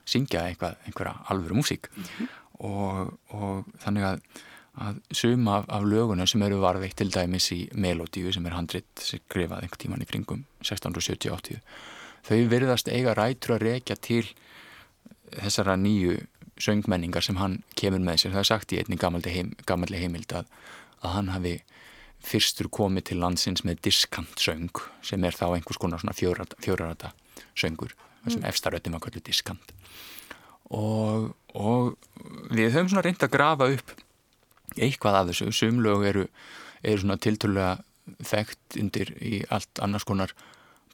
syngja 0.08 0.46
eitthvað, 0.48 0.78
einhverja 0.86 1.16
alvöru 1.32 1.58
músík 1.58 1.90
mm 1.90 2.04
-hmm. 2.04 2.28
og, 2.68 3.18
og 3.34 3.66
þannig 3.82 4.04
að, 4.12 4.20
að 4.78 4.98
suma 5.14 5.58
af, 5.60 5.68
af 5.68 5.86
löguna 5.86 6.26
sem 6.28 6.42
eru 6.46 6.60
varðveikt 6.62 6.98
til 7.00 7.10
dæmis 7.14 7.50
í 7.54 7.60
melodíu 7.74 8.32
sem 8.34 8.46
er 8.46 8.56
handrit 8.56 9.02
skrifað 9.02 9.64
einhver 9.64 9.80
tíman 9.82 10.04
í 10.04 10.08
kringum 10.08 10.44
1670-80 10.62 11.60
þau 12.28 12.38
verðast 12.52 12.90
eiga 12.92 13.14
rætur 13.16 13.56
að 13.56 13.64
rekja 13.66 13.96
til 13.96 14.24
þessara 15.36 15.76
nýju 15.80 16.18
söngmenningar 16.58 17.24
sem 17.24 17.38
hann 17.38 17.60
kemur 17.78 18.02
með 18.02 18.24
sér 18.24 18.34
það 18.36 18.42
er 18.42 18.50
sagt 18.50 18.74
í 18.74 18.80
einni 18.80 18.98
gammalli 18.98 19.34
heim, 19.34 19.54
heimild 19.94 20.34
að, 20.34 20.48
að 21.02 21.14
hann 21.14 21.32
hafi 21.34 21.54
fyrstur 22.24 22.68
komið 22.74 23.10
til 23.10 23.20
landsins 23.22 23.62
með 23.66 23.82
diskantsöng 23.86 24.82
sem 25.06 25.24
er 25.24 25.36
þá 25.36 25.52
einhvers 25.52 25.78
konar 25.78 26.02
svona 26.02 26.16
fjórarata 26.18 27.12
söngur 27.54 27.94
þessum 28.24 28.42
mm. 28.42 28.48
efstaröttum 28.50 28.98
að 28.98 29.04
kallu 29.06 29.22
diskant 29.24 29.72
og, 30.74 31.30
og 31.54 31.94
við 32.50 32.74
höfum 32.74 32.90
svona 32.90 33.06
reynd 33.06 33.22
að 33.22 33.34
grafa 33.36 33.70
upp 33.76 33.94
eitthvað 34.76 35.20
af 35.20 35.30
þessu. 35.30 35.50
Sumlög 35.54 36.06
eru, 36.10 36.26
eru 36.82 37.02
svona 37.02 37.18
tilturlega 37.22 37.78
þekkt 38.24 38.78
undir 38.80 39.12
í 39.20 39.42
allt 39.52 39.82
annars 39.84 40.06
konar 40.08 40.32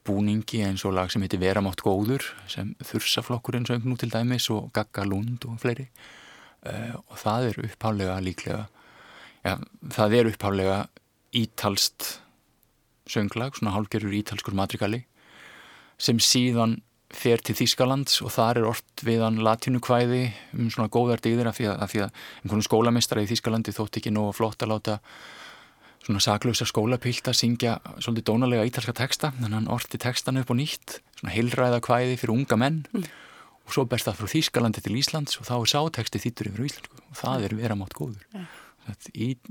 búningi 0.04 0.60
eins 0.66 0.84
og 0.84 0.96
lag 0.98 1.12
sem 1.12 1.22
heitir 1.24 1.40
Veramátt 1.40 1.80
góður 1.84 2.26
sem 2.50 2.74
þursaflokkurinn 2.84 3.66
söng 3.68 3.86
nú 3.88 3.96
til 4.00 4.10
dæmis 4.12 4.50
og 4.52 4.68
Gagga 4.76 5.06
Lund 5.08 5.46
og 5.48 5.60
fleiri. 5.62 5.88
Uh, 6.64 6.96
og 7.12 7.18
það 7.20 7.48
er 7.50 7.58
upphálega 7.68 8.18
líklega 8.24 8.62
ja, 9.44 9.58
það 9.92 10.14
er 10.18 10.30
upphálega 10.30 10.76
ítalst 11.36 12.20
sönglag, 13.10 13.58
svona 13.58 13.74
hálgerur 13.74 14.14
ítalskur 14.16 14.56
matrikali 14.56 15.02
sem 16.00 16.20
síðan 16.22 16.78
fer 17.18 17.42
til 17.44 17.56
Þýskalands 17.58 18.20
og 18.24 18.32
þar 18.34 18.60
er 18.60 18.68
orft 18.68 19.04
viðan 19.06 19.40
latínukvæði 19.44 20.24
um 20.58 20.68
svona 20.72 20.90
góðar 20.92 21.22
dýðir 21.24 21.50
af 21.50 21.58
því 21.58 21.70
að, 21.70 21.80
að 21.86 21.96
einhvern 22.42 22.66
skólamestara 22.66 23.24
í 23.24 23.30
Þýskalandi 23.30 23.74
þótt 23.76 24.00
ekki 24.00 24.12
nógu 24.14 24.34
flott 24.38 24.64
að 24.64 24.74
láta 24.74 24.98
svona 26.04 26.20
saklausa 26.20 26.66
skólapilta 26.68 27.32
syngja 27.36 27.78
svolítið 27.96 28.26
dónalega 28.28 28.66
ítalska 28.68 28.94
texta 28.96 29.32
þannig 29.38 29.50
að 29.50 29.56
hann 29.56 29.70
orti 29.72 30.00
textan 30.00 30.40
upp 30.40 30.52
og 30.52 30.58
nýtt 30.60 30.98
svona 31.20 31.32
heilræða 31.34 31.80
kvæði 31.84 32.18
fyrir 32.20 32.34
unga 32.34 32.58
menn. 32.60 32.82
Mm. 32.92 33.06
og 33.64 33.72
svo 33.72 33.86
berst 33.88 34.10
það 34.10 34.20
frá 34.20 34.32
Þýskalandi 34.34 34.84
til 34.84 34.98
Íslands 35.00 35.40
og 35.40 35.48
þá 35.48 35.54
er 35.56 35.70
sáteksti 35.72 36.20
þýttur 36.26 36.50
yfir 36.50 36.68
Íslandsku 36.68 37.00
og 37.00 37.18
það 37.22 37.46
er 37.46 37.58
vera 37.62 37.78
mátt 37.80 37.96
góður 37.96 38.26
yeah. 38.34 38.60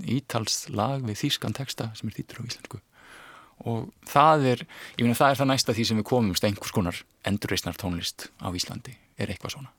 Ítals 0.05 0.67
lag 0.69 1.01
við 1.01 1.23
Þýskan 1.23 1.57
texta 1.57 1.89
sem 1.97 2.11
er 2.11 2.19
þýttur 2.19 2.43
á 2.45 2.47
Íslandsku 2.51 2.83
og 3.65 3.91
það 4.09 4.49
er, 4.53 4.65
ég 4.97 5.05
finna 5.05 5.19
það 5.19 5.35
er 5.35 5.41
það 5.41 5.51
næsta 5.53 5.77
því 5.77 5.87
sem 5.89 6.01
við 6.01 6.09
komumst 6.09 6.47
einhvers 6.47 6.75
konar 6.75 7.05
endurreysnar 7.27 7.79
tónlist 7.79 8.29
á 8.41 8.47
Íslandi, 8.51 8.97
er 9.17 9.31
eitthvað 9.31 9.57
svona 9.57 9.73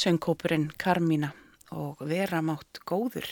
söngkópurinn 0.00 0.70
Karmína 0.80 1.32
og 1.76 2.00
vera 2.08 2.40
mátt 2.42 2.80
góður. 2.88 3.28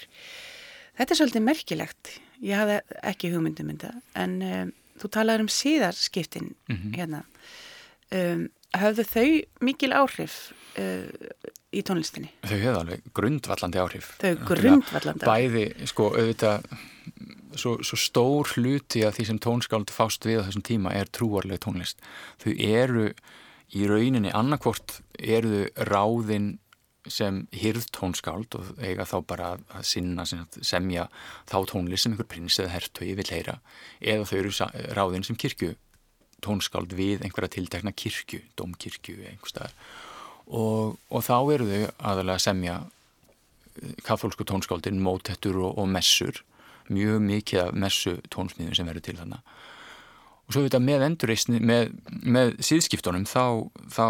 Þetta 0.98 1.14
er 1.14 1.20
svolítið 1.20 1.46
merkilegt. 1.46 2.12
Ég 2.44 2.58
hafði 2.58 2.78
ekki 3.06 3.32
hugmyndum 3.32 3.70
mynda 3.70 3.94
en 4.18 4.38
um, 4.42 4.70
þú 4.98 5.10
talaður 5.14 5.46
um 5.46 5.50
síðarskiptin 5.52 6.52
mm 6.68 6.76
-hmm. 6.76 6.94
hérna. 6.98 7.24
Um, 8.10 8.48
höfðu 8.76 9.04
þau 9.04 9.28
mikil 9.64 9.92
áhrif 9.92 10.52
uh, 10.78 11.08
í 11.72 11.82
tónlistinni? 11.82 12.30
Þau 12.44 12.58
hefðu 12.58 12.78
alveg 12.82 13.10
grundvallandi 13.16 13.78
áhrif. 13.82 14.12
Þau 14.20 14.34
grundvallandi 14.44 15.26
áhrif? 15.26 15.28
Bæði, 15.28 15.86
sko, 15.86 16.10
auðvitað, 16.14 16.68
svo, 17.54 17.76
svo 17.82 17.96
stór 17.96 18.54
hluti 18.56 19.04
að 19.06 19.18
því 19.18 19.26
sem 19.30 19.38
tónskáld 19.38 19.92
fást 19.94 20.24
við 20.28 20.42
á 20.42 20.46
þessum 20.48 20.64
tíma 20.64 20.94
er 20.94 21.10
trúarlega 21.10 21.64
tónlist. 21.66 22.00
Þau 22.42 22.52
eru 22.58 23.12
í 23.76 23.84
rauninni 23.88 24.32
annarkvort 24.32 25.00
eru 25.18 25.66
þau 25.76 25.86
ráðinn 25.90 26.56
sem 27.08 27.44
hyrðtónskáld 27.56 28.56
og 28.58 28.80
eiga 28.84 29.06
þá 29.08 29.16
bara 29.24 29.50
að 29.56 29.84
sinna 29.88 30.26
semja 30.28 31.06
þá 31.48 31.58
tónlist 31.70 32.04
sem 32.04 32.12
einhver 32.12 32.28
prins 32.28 32.58
eða 32.60 32.74
hertögi 32.74 33.14
vil 33.16 33.28
heyra 33.30 33.58
eða 34.00 34.26
þau 34.28 34.38
eru 34.42 34.52
ráðinn 34.96 35.24
sem 35.24 35.38
kirkju 35.40 35.72
tónskáld 36.44 36.92
við 36.94 37.24
einhverja 37.26 37.56
tiltekna 37.56 37.92
kirkju, 37.96 38.42
domkirkju 38.58 39.16
einhver 39.26 39.50
staðar. 39.50 39.74
Og, 40.48 40.98
og 41.10 41.24
þá 41.26 41.36
eru 41.54 41.66
þau 41.68 41.80
aðalega 42.10 42.36
að 42.36 42.44
semja 42.44 42.76
eh, 42.78 43.96
katholsku 44.06 44.46
tónskáldin, 44.48 45.02
mótettur 45.02 45.58
og, 45.60 45.74
og 45.82 45.90
messur, 45.90 46.42
mjög 46.88 47.18
mikið 47.24 47.64
af 47.66 47.74
messu 47.76 48.14
tónsmíðum 48.32 48.76
sem 48.78 48.88
verður 48.88 49.08
til 49.08 49.18
þannig 49.18 49.42
og 50.48 50.54
svo 50.54 50.64
þetta 50.64 50.80
með 50.80 51.04
endurreysni 51.10 51.60
með, 51.60 51.92
með 52.24 52.54
síðskiptunum 52.64 53.28
þá, 53.28 53.68
þá 53.92 54.06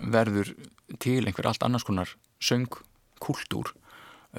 verður 0.00 0.54
til 1.02 1.20
einhver 1.26 1.50
allt 1.50 1.64
annars 1.66 1.84
konar 1.84 2.14
söngkultúr 2.42 3.72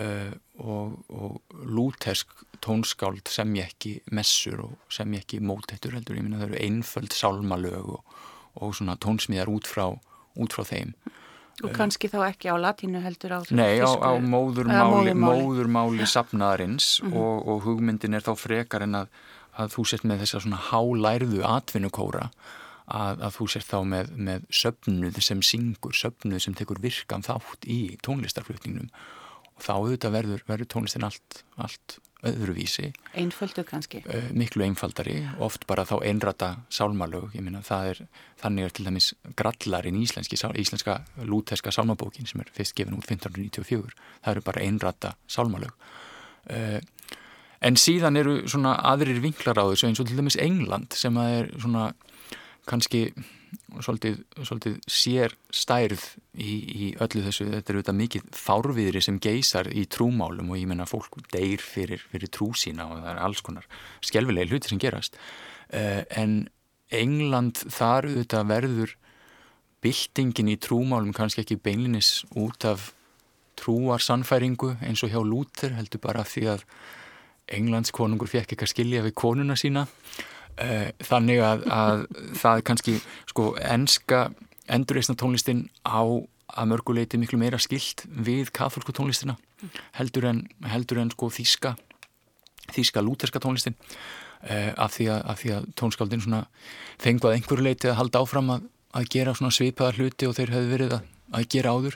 uh, 0.02 0.34
og, 0.58 0.98
og 1.14 1.60
lútesk 1.70 2.30
tónskáld 2.64 3.30
sem 3.30 3.54
ég 3.60 3.74
ekki 3.74 3.98
messur 4.16 4.66
og 4.68 4.94
sem 4.94 5.12
ég 5.14 5.26
ekki 5.26 5.42
mótettur 5.44 5.96
heldur, 5.98 6.18
ég 6.18 6.26
minna 6.26 6.42
það 6.42 6.54
eru 6.54 6.64
einföld 6.66 7.16
sálmalög 7.16 7.94
og, 7.98 8.16
og 8.62 8.74
svona 8.78 8.98
tónsmíðar 9.02 9.52
út 9.52 9.70
frá, 9.70 9.90
út 10.40 10.56
frá 10.56 10.66
þeim. 10.68 10.96
Og 11.62 11.70
kannski 11.76 12.10
þá 12.10 12.24
ekki 12.32 12.50
á 12.50 12.58
latínu 12.58 13.04
heldur 13.04 13.36
á 13.38 13.40
því? 13.46 13.58
Nei, 13.60 13.78
á, 13.78 13.92
á 13.94 14.18
móðurmáli, 14.18 15.14
móðurmáli 15.14 16.08
sapnaðarins 16.10 16.98
mm 17.04 17.12
-hmm. 17.12 17.20
og, 17.22 17.48
og 17.48 17.62
hugmyndin 17.68 18.18
er 18.18 18.26
þá 18.26 18.34
frekar 18.40 18.88
en 18.88 19.04
að, 19.04 19.12
að 19.60 19.74
þú 19.76 19.88
sett 19.90 20.06
með 20.08 20.24
þessa 20.24 20.44
svona 20.44 20.62
hálærðu 20.70 21.42
atvinnukóra 21.48 22.30
að, 22.88 23.26
að 23.28 23.36
þú 23.38 23.50
sett 23.54 23.70
þá 23.70 23.80
með, 23.88 24.14
með 24.30 24.48
söfnuð 24.62 25.20
sem 25.24 25.44
syngur, 25.46 25.98
söfnuð 25.98 26.46
sem 26.46 26.56
tekur 26.58 26.82
virkan 26.84 27.26
þátt 27.26 27.68
í 27.70 27.82
tónlistarflutningnum. 28.06 28.90
Og 29.54 29.62
þá 29.62 29.74
auðvitað 29.76 30.16
verður, 30.18 30.44
verður 30.48 30.70
tónlistin 30.74 31.06
allt, 31.06 31.44
allt 31.62 32.00
öðruvísi. 32.26 32.90
Einföldu 33.20 33.66
kannski? 33.68 34.02
Uh, 34.08 34.30
miklu 34.36 34.64
einfaldari, 34.66 35.18
oft 35.44 35.68
bara 35.70 35.86
þá 35.88 35.98
einrata 36.08 36.50
sálmalög, 36.74 37.34
ég 37.36 37.44
minna 37.46 37.62
það 37.66 37.90
er 37.92 38.02
þannig 38.42 38.68
er 38.68 38.76
til 38.76 38.88
dæmis 38.88 39.10
grallarinn 39.40 40.00
íslenski 40.00 40.40
íslenska 40.40 41.02
lúteska 41.28 41.74
sálmabókin 41.76 42.30
sem 42.30 42.42
er 42.44 42.52
fyrst 42.56 42.76
gefin 42.80 42.98
út 42.98 43.06
1594 43.12 43.94
það 44.24 44.32
eru 44.34 44.46
bara 44.48 44.64
einrata 44.64 45.14
sálmalög. 45.28 45.76
Uh, 46.48 46.80
en 47.64 47.78
síðan 47.80 48.20
eru 48.20 48.36
svona 48.52 48.76
aðrir 48.92 49.22
vinklar 49.24 49.60
á 49.60 49.66
þessu 49.72 49.90
eins 49.90 50.02
og 50.04 50.10
til 50.10 50.20
dæmis 50.20 50.40
England 50.42 50.98
sem 50.98 51.16
að 51.20 51.38
er 51.38 51.50
svona 51.64 51.86
kannski 52.70 53.08
svolítið, 53.84 54.20
svolítið 54.42 54.78
sér 54.90 55.36
stærð 55.54 56.04
í, 56.38 56.54
í 56.54 56.88
öllu 57.02 57.24
þessu, 57.26 57.48
þetta 57.52 57.72
er 57.72 57.80
auðvitað 57.80 58.00
mikið 58.00 58.26
fárviðri 58.38 59.04
sem 59.04 59.20
geysar 59.24 59.70
í 59.74 59.86
trúmálum 59.92 60.52
og 60.54 60.60
ég 60.60 60.70
menna 60.70 60.88
fólk 60.90 61.20
deyr 61.34 61.62
fyrir, 61.64 62.04
fyrir 62.12 62.32
trú 62.34 62.52
sína 62.58 62.88
og 62.90 63.02
það 63.02 63.12
er 63.14 63.22
alls 63.28 63.44
konar 63.46 63.70
skjálfilega 64.06 64.52
hluti 64.52 64.72
sem 64.72 64.82
gerast. 64.82 65.18
Uh, 65.74 66.04
en 66.14 66.44
England 66.94 67.64
þar 67.74 68.10
auðvitað 68.10 68.50
verður 68.52 68.98
byltingin 69.84 70.52
í 70.54 70.60
trúmálum 70.62 71.16
kannski 71.16 71.44
ekki 71.44 71.60
beinlinis 71.62 72.22
út 72.40 72.68
af 72.70 72.92
trúarsannfæringu 73.60 74.76
eins 74.86 75.04
og 75.06 75.14
hjá 75.14 75.22
Lúter 75.26 75.76
heldur 75.78 76.02
bara 76.04 76.24
því 76.28 76.46
að 76.56 76.68
Englands 77.52 77.92
konungur 77.92 78.30
fekk 78.32 78.56
ekki 78.56 78.68
að 78.68 78.74
skilja 78.74 79.04
við 79.06 79.16
konuna 79.20 79.58
sína. 79.60 79.88
Eh, 80.62 80.92
þannig 81.02 81.42
að, 81.42 81.64
að 81.74 82.04
það 82.38 82.66
kannski 82.70 83.00
sko 83.32 83.54
enska 83.58 84.28
endurreysna 84.72 85.16
tónlistin 85.20 85.66
á 85.82 86.04
að 86.54 86.70
mörguleiti 86.70 87.18
miklu 87.18 87.40
meira 87.42 87.58
skilt 87.58 88.06
við 88.06 88.52
katholsku 88.54 88.94
tónlistina 88.94 89.34
heldur 89.98 90.28
en, 90.30 90.44
heldur 90.70 91.00
en 91.02 91.10
sko 91.14 91.32
þíska 91.34 91.74
þíska 92.74 93.02
lúterska 93.04 93.42
tónlistin. 93.44 93.76
Uh, 94.44 94.74
af, 94.76 94.98
því 94.98 95.06
að, 95.08 95.22
að 95.32 95.68
tónskáldin 95.80 96.24
fengu 97.00 97.30
að 97.30 97.38
einhverju 97.38 97.64
leiti 97.64 97.88
að 97.88 97.96
halda 98.02 98.20
áfram 98.26 98.50
að, 98.52 98.66
að 98.92 99.06
gera 99.14 99.36
svipaðar 99.40 99.96
hluti 100.02 100.28
og 100.28 100.36
þeir 100.36 100.52
hefðu 100.52 100.72
verið 100.74 100.96
að, 100.98 101.06
að 101.32 101.46
gera 101.54 101.72
áður. 101.72 101.96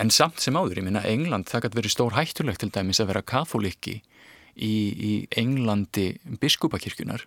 En 0.00 0.10
samt 0.10 0.40
sem 0.40 0.56
áður, 0.56 0.80
ég 0.80 0.86
minna 0.86 1.02
England 1.04 1.50
það 1.50 1.66
gæti 1.66 1.78
verið 1.82 1.92
stór 1.92 2.16
hættulegt 2.16 2.62
til 2.64 2.70
dæmis 2.72 3.02
að 3.02 3.10
vera 3.12 3.22
katholiki 3.22 3.98
í, 4.56 4.74
í 4.92 5.12
Englandi 5.42 6.12
biskupakirkjunar 6.42 7.26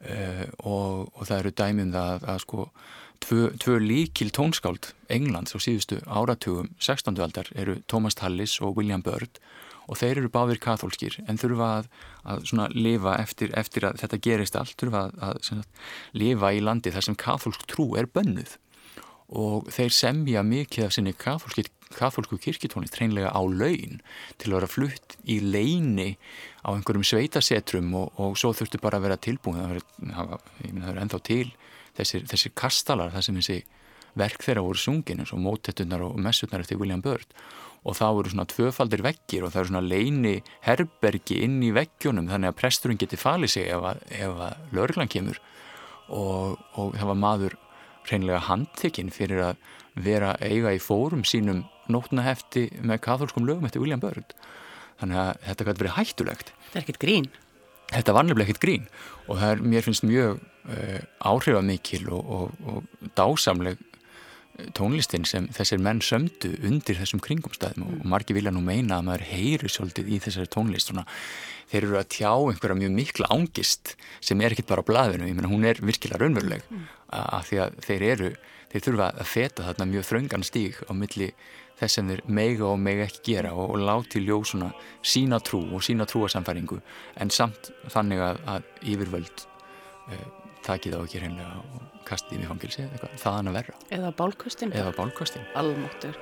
Uh, 0.00 0.46
og, 0.64 1.10
og 1.12 1.26
það 1.28 1.38
eru 1.42 1.50
dæmum 1.60 1.90
það 1.92 2.22
að 2.32 2.38
sko 2.40 2.62
tvö, 3.20 3.40
tvö 3.60 3.74
líkil 3.84 4.30
tónskáld 4.32 4.94
Englands 5.12 5.52
á 5.52 5.60
síðustu 5.60 5.98
áratugum 6.08 6.70
16. 6.80 7.20
aldar 7.20 7.50
eru 7.52 7.74
Thomas 7.84 8.16
Tallis 8.16 8.54
og 8.64 8.78
William 8.78 9.04
Byrd 9.04 9.36
og 9.90 9.98
þeir 10.00 10.22
eru 10.22 10.30
báðir 10.32 10.62
katholskir 10.62 11.18
en 11.28 11.36
þurfa 11.36 11.68
að, 11.82 11.90
að 12.32 12.78
lifa 12.78 13.18
eftir, 13.20 13.52
eftir 13.58 13.90
að 13.90 14.00
þetta 14.00 14.20
gerist 14.24 14.56
allt 14.56 14.76
þurfa 14.80 15.04
að, 15.10 15.36
að 15.52 15.84
lifa 16.16 16.54
í 16.56 16.64
landi 16.64 16.94
þar 16.94 17.08
sem 17.10 17.20
katholsk 17.20 17.68
trú 17.68 17.90
er 18.00 18.08
bönnuð 18.08 18.56
og 19.30 19.68
þeir 19.70 19.94
semja 19.94 20.42
mikið 20.42 20.86
af 20.86 20.94
sinni 20.94 21.14
katholsku 21.14 22.38
kirkitónist 22.42 22.96
hreinlega 22.98 23.30
á 23.30 23.42
laun 23.42 24.00
til 24.38 24.50
að 24.50 24.56
vera 24.56 24.70
flutt 24.70 25.16
í 25.22 25.38
leini 25.42 26.16
á 26.66 26.74
einhverjum 26.74 27.06
sveitasetrum 27.06 27.94
og, 27.98 28.12
og 28.18 28.38
svo 28.38 28.52
þurftu 28.54 28.80
bara 28.82 28.98
að 28.98 29.06
vera 29.06 29.20
tilbúin. 29.22 29.60
Það 29.62 30.34
verður 30.70 31.02
ennþá 31.04 31.22
til 31.26 31.46
þessir, 31.98 32.26
þessir 32.30 32.54
kastalar 32.58 33.14
þar 33.14 33.26
sem 33.26 33.38
þessi 33.38 33.60
verk 34.18 34.42
þeirra 34.42 34.66
voru 34.66 34.82
sungin 34.82 35.22
eins 35.22 35.32
og 35.34 35.42
mótettunar 35.42 36.02
og 36.02 36.18
messutnar 36.18 36.64
eftir 36.64 36.80
William 36.80 37.02
Byrd. 37.04 37.30
Og 37.86 37.96
það 37.96 38.16
voru 38.18 38.32
svona 38.32 38.50
tvöfaldir 38.50 39.02
vekkir 39.06 39.46
og 39.46 39.54
það 39.54 39.62
eru 39.62 39.70
svona 39.70 39.86
leini 39.86 40.34
herbergi 40.66 41.38
inn 41.46 41.60
í 41.64 41.70
vekkjónum 41.72 42.28
þannig 42.28 42.50
að 42.50 42.58
presturinn 42.58 43.00
geti 43.00 43.18
falið 43.20 43.54
sig 43.54 43.70
ef 43.70 43.86
að, 43.94 44.02
að 44.26 44.76
lörglan 44.76 45.10
kemur. 45.10 45.38
Og, 46.10 46.58
og 46.74 46.96
það 46.98 47.12
var 47.12 47.20
maður 47.22 47.56
hreinlega 48.08 48.40
handtekinn 48.48 49.12
fyrir 49.14 49.44
að 49.50 49.60
vera 50.00 50.34
eiga 50.40 50.72
í 50.74 50.80
fórum 50.82 51.24
sínum 51.26 51.64
nótnahefti 51.90 52.68
með 52.86 53.02
katholskum 53.04 53.46
lögum 53.48 53.66
eftir 53.68 53.82
William 53.82 54.02
Byrd. 54.02 54.34
Þannig 55.00 55.20
að 55.22 55.30
þetta 55.46 55.66
gæti 55.66 55.82
verið 55.82 55.96
hættulegt. 55.96 56.52
Þetta 56.66 56.78
er 56.78 56.84
ekkit 56.84 57.02
grín. 57.02 57.28
Þetta 57.90 58.14
var 58.14 58.26
nefnilega 58.26 58.52
ekkit 58.52 58.62
grín 58.62 58.88
og 59.26 59.38
það 59.40 59.52
er, 59.52 59.62
mér 59.72 59.86
finnst 59.86 60.06
mjög 60.06 60.42
uh, 60.70 60.98
áhrifamikil 61.26 62.04
og, 62.14 62.34
og, 62.36 62.66
og 62.70 63.08
dásamleg 63.18 63.80
eh, 63.80 64.68
tónlistin 64.76 65.26
sem 65.26 65.48
þessir 65.56 65.82
menn 65.82 66.02
sömdu 66.04 66.52
undir 66.66 67.00
þessum 67.00 67.22
kringumstæðum 67.24 67.88
mm. 67.88 67.96
og 67.98 68.12
margi 68.14 68.36
vilja 68.36 68.52
nú 68.54 68.62
meina 68.62 69.00
að 69.00 69.08
maður 69.08 69.26
heyri 69.32 69.72
svolítið 69.72 70.12
í 70.14 70.20
þessari 70.22 70.52
tónlist. 70.54 70.92
Svona, 70.92 71.06
þeir 71.70 71.86
eru 71.86 71.98
að 72.00 72.08
tjá 72.16 72.30
einhverja 72.34 72.78
mjög 72.80 72.94
mikla 72.96 73.30
ángist 73.34 73.94
sem 74.20 74.40
er 74.42 74.54
ekkit 74.54 74.70
bara 74.70 74.84
á 74.84 74.88
blaðinu, 74.90 75.28
ég 75.30 75.36
menna 75.38 75.50
hún 75.50 75.66
er 75.68 75.80
virkilega 75.82 76.20
raunveruleg 76.22 76.66
mm. 76.66 76.86
að 77.16 77.44
því 77.50 77.60
að 77.64 77.80
þeir 77.86 78.06
eru 78.10 78.30
þeir 78.70 78.86
þurfa 78.86 79.10
að 79.10 79.30
feta 79.30 79.66
þarna 79.66 79.88
mjög 79.90 80.08
þröngan 80.10 80.46
stíg 80.46 80.80
á 80.86 80.92
milli 80.94 81.30
þess 81.80 81.96
sem 81.96 82.10
þeir 82.10 82.24
meiga 82.28 82.66
og 82.68 82.82
meiga 82.82 83.06
ekki 83.06 83.22
gera 83.32 83.54
og, 83.56 83.72
og 83.74 83.84
láti 83.86 84.22
ljósuna 84.22 84.70
sína 85.02 85.40
trú 85.42 85.62
og 85.74 85.84
sína 85.84 86.06
trúarsamfæringu 86.08 86.80
en 87.22 87.32
samt 87.34 87.72
þannig 87.90 88.20
að, 88.26 88.42
að 88.54 88.68
yfirvöld 88.92 89.46
uh, 90.12 90.28
takið 90.66 90.98
á 90.98 91.00
ekki 91.00 91.22
reynlega 91.24 91.64
og 91.64 92.04
kastið 92.06 92.44
í 92.44 92.50
fangilsi 92.50 92.84
eða 92.84 93.10
þaðan 93.20 93.50
að 93.50 93.58
verra. 93.60 93.80
Eða 93.96 94.12
bálkostin. 94.18 94.72
Eða 94.76 94.94
bálkostin. 94.96 95.44
Almáttur. 95.58 96.16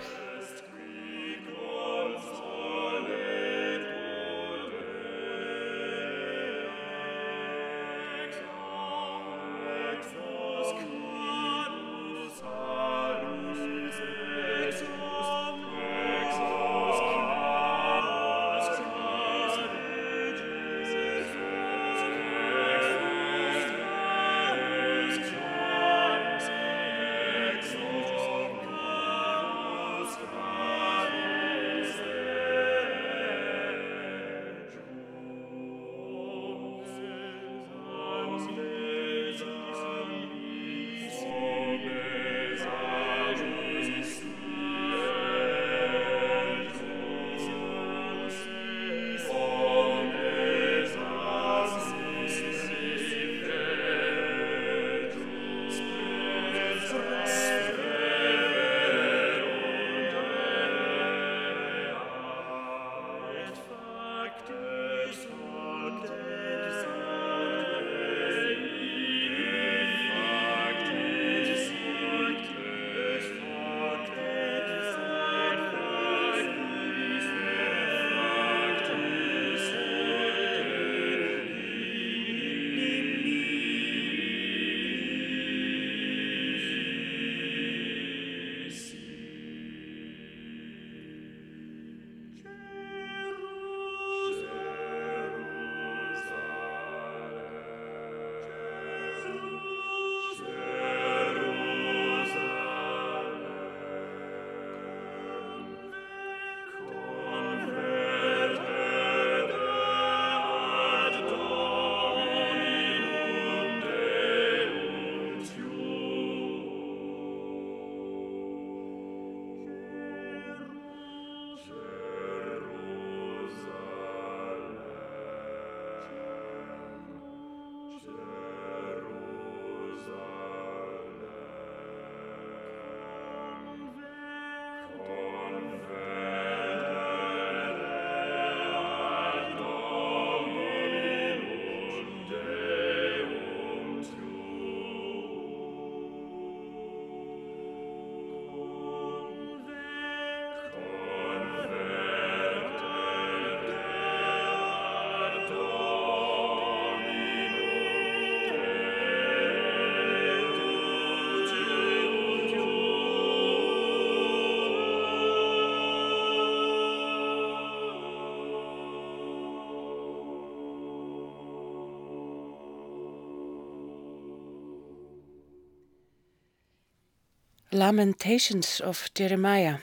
Lamentations 177.78 178.80
of 178.80 179.06
Jeremiah 179.18 179.76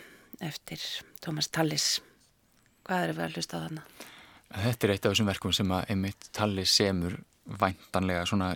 eftir 0.43 0.81
Thomas 1.21 1.47
Tallis. 1.47 2.01
Hvað 2.83 3.03
er 3.03 3.13
við 3.15 3.23
að 3.23 3.37
hlusta 3.37 3.55
á 3.55 3.63
þarna? 3.63 3.83
Þetta 4.65 4.87
er 4.87 4.91
eitt 4.93 5.05
af 5.05 5.13
þessum 5.13 5.29
verkum 5.29 5.53
sem 5.55 5.71
að 5.71 5.93
einmitt 5.93 6.27
Tallis 6.35 6.73
semur 6.75 7.15
væntanlega 7.61 8.25
svona 8.27 8.49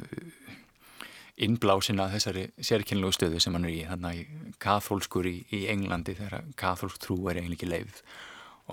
innblásina 1.40 2.10
þessari 2.12 2.50
sérkynlegu 2.58 3.16
stöðu 3.16 3.40
sem 3.40 3.56
hann 3.56 3.70
er 3.70 3.78
í, 3.78 3.80
þannig 3.88 4.20
að 4.26 4.60
kathólskur 4.66 5.32
í, 5.32 5.36
í 5.56 5.62
Englandi 5.72 6.18
þegar 6.20 6.52
kathólsk 6.60 7.00
trú 7.06 7.22
er 7.30 7.40
eiginlega 7.40 7.62
ekki 7.62 7.72
leið 7.72 8.04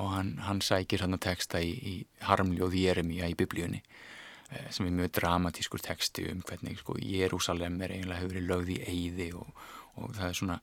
og 0.02 0.12
hann, 0.16 0.34
hann 0.48 0.64
sækir 0.64 1.06
hann 1.06 1.14
að 1.14 1.24
texta 1.28 1.62
í, 1.62 1.72
í 1.78 2.26
harmljóð 2.26 2.74
Jeremia 2.80 3.30
í 3.30 3.38
biblíunni 3.38 3.84
eh, 3.84 4.66
sem 4.74 4.88
er 4.88 4.98
mjög 4.98 5.14
dramatískur 5.20 5.84
texti 5.84 6.26
um 6.32 6.42
hvernig 6.42 6.82
sko, 6.82 6.98
Jérúsalem 6.98 7.78
er 7.86 7.94
eiginlega 7.94 8.24
hefur 8.24 8.34
verið 8.34 8.50
lögð 8.50 8.74
í 8.74 8.80
eyði 8.90 9.32
og, 9.38 9.66
og 9.96 10.14
það 10.16 10.28
er 10.28 10.38
svona 10.40 10.60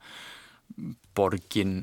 borgin 1.14 1.76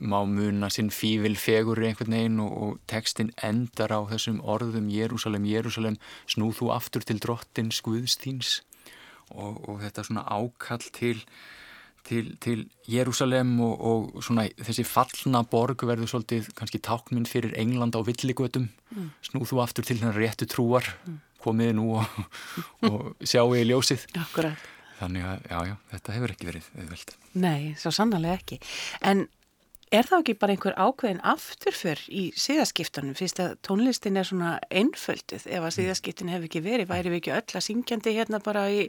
má 0.00 0.24
muna 0.24 0.70
sinn 0.72 0.88
fívil 0.88 1.36
fegur 1.36 1.80
einhvern 1.84 2.16
veginn 2.16 2.40
og, 2.40 2.52
og 2.64 2.76
textin 2.88 3.32
endar 3.44 3.92
á 3.92 4.00
þessum 4.08 4.40
orðum 4.40 4.88
Jérúsalem, 4.88 5.44
Jérúsalem, 5.44 6.00
snúð 6.30 6.60
þú 6.60 6.70
aftur 6.72 7.04
til 7.04 7.20
drottins 7.20 7.82
Guðstíns 7.84 8.60
og, 9.28 9.60
og 9.68 9.80
þetta 9.84 10.06
svona 10.08 10.24
ákall 10.24 10.86
til, 10.96 11.20
til, 12.08 12.32
til 12.40 12.64
Jérúsalem 12.88 13.52
og, 13.60 13.76
og 13.76 14.24
svona 14.24 14.48
þessi 14.56 14.86
fallna 14.88 15.44
borg 15.44 15.84
verður 15.84 16.14
svolítið 16.14 16.48
kannski 16.56 16.80
tákminn 16.80 17.28
fyrir 17.28 17.52
England 17.60 17.96
á 17.96 18.00
villigötum, 18.00 18.70
mm. 18.96 19.12
snúð 19.30 19.52
þú 19.52 19.64
aftur 19.66 19.86
til 19.86 20.00
hennar 20.00 20.16
réttu 20.16 20.48
trúar, 20.48 20.94
mm. 21.04 21.22
komið 21.44 21.76
nú 21.76 22.00
og 22.00 23.16
sjáu 23.20 23.52
í 23.52 23.66
ljósið. 23.68 24.08
Akkurat. 24.16 24.68
Þannig 25.00 25.26
að, 25.26 25.44
já, 25.48 25.58
já, 25.70 25.76
þetta 25.94 26.16
hefur 26.16 26.32
ekki 26.34 26.48
verið 26.50 26.70
auðvelt. 26.76 27.12
Nei, 27.40 27.60
svo 27.80 27.92
sannarlega 27.94 28.40
ekki. 28.40 28.60
En 29.00 29.28
Er 29.90 30.06
það 30.06 30.20
ekki 30.20 30.34
bara 30.38 30.54
einhver 30.54 30.76
ákveðin 30.78 31.20
afturför 31.26 31.98
í 32.14 32.28
síðaskiptunum 32.38 33.16
fyrst 33.18 33.40
að 33.42 33.56
tónlistin 33.66 34.20
er 34.20 34.28
svona 34.28 34.52
einföldið 34.70 35.48
ef 35.50 35.66
að 35.66 35.74
síðaskiptin 35.80 36.30
hefur 36.30 36.46
ekki 36.46 36.62
verið, 36.62 36.86
væri 36.92 37.10
við 37.10 37.18
ekki 37.18 37.32
öll 37.34 37.56
að 37.58 37.64
syngjandi 37.66 38.12
hérna 38.14 38.38
bara 38.44 38.68
í 38.70 38.84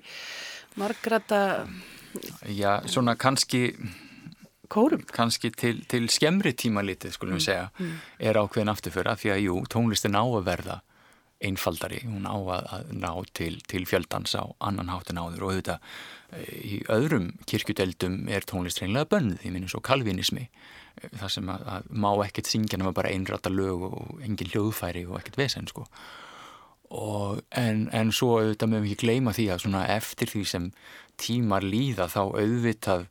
margrata 0.77 1.39
Já, 2.45 2.85
svona 2.85 3.15
kannski 3.17 3.71
kórum 4.71 5.01
kannski 5.09 5.49
til, 5.57 5.79
til 5.89 6.05
skemmri 6.13 6.53
tíma 6.53 6.85
litið 6.85 7.17
skulum 7.17 7.39
við 7.39 7.41
mm, 7.41 7.47
segja, 7.47 7.65
mm. 7.81 7.97
er 8.29 8.39
ákveðin 8.43 8.73
afturför 8.75 9.09
af 9.09 9.23
því 9.23 9.33
að 9.33 9.43
jú, 9.47 9.57
tónlistin 9.73 10.21
á 10.21 10.21
að 10.21 10.45
verða 10.51 10.77
einfaldari, 11.41 12.03
hún 12.05 12.27
á 12.29 12.37
að 12.37 12.91
ná 12.93 13.11
til, 13.37 13.55
til 13.69 13.85
fjöldans 13.89 14.35
á 14.37 14.45
annan 14.61 14.91
hátin 14.93 15.19
áður. 15.21 15.47
Og 15.47 15.55
auðvitað 15.55 15.79
eh, 16.37 16.53
í 16.61 16.81
öðrum 16.93 17.31
kirkjudeldum 17.49 18.27
er 18.29 18.45
tónlist 18.45 18.83
reynlega 18.83 19.09
bönnuð, 19.15 19.41
ég 19.45 19.55
minn 19.55 19.65
eins 19.65 19.77
og 19.77 19.85
kalvinismi 19.87 20.47
það 20.99 21.31
sem 21.35 21.51
að, 21.51 21.67
að 21.73 21.91
má 22.03 22.09
ekkert 22.25 22.49
syngja 22.49 22.79
nema 22.79 22.93
bara 22.95 23.11
einrata 23.13 23.51
lög 23.51 23.85
og 23.87 24.23
engin 24.25 24.51
hljóðfæri 24.51 25.05
og 25.07 25.19
ekkert 25.21 25.39
vesen 25.39 25.69
sko. 25.69 25.85
Og, 26.91 27.39
en, 27.55 27.85
en 27.95 28.11
svo 28.11 28.35
auðvitað 28.41 28.73
mögum 28.73 28.89
ekki 28.89 29.05
gleyma 29.05 29.35
því 29.35 29.47
að 29.53 29.63
svona 29.63 29.85
eftir 29.93 30.31
því 30.31 30.41
sem 30.51 30.65
tímar 31.21 31.63
líða 31.63 32.09
þá 32.11 32.21
auðvitað 32.25 33.05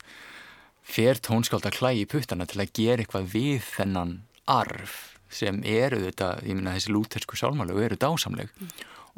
fer 0.91 1.20
tónskáld 1.22 1.68
að 1.68 1.78
klægi 1.78 2.09
puttana 2.11 2.47
til 2.51 2.61
að 2.61 2.74
gera 2.76 3.05
eitthvað 3.05 3.31
við 3.33 3.64
þennan 3.70 4.18
arf 4.51 5.10
sem 5.31 5.62
eru 5.66 6.01
þetta, 6.05 6.33
ég 6.47 6.59
minna 6.59 6.74
þessi 6.76 6.95
lútersku 6.95 7.39
sálmálu 7.39 7.78
eru 7.85 7.99
dásamleg 8.01 8.51
mm. 8.51 8.70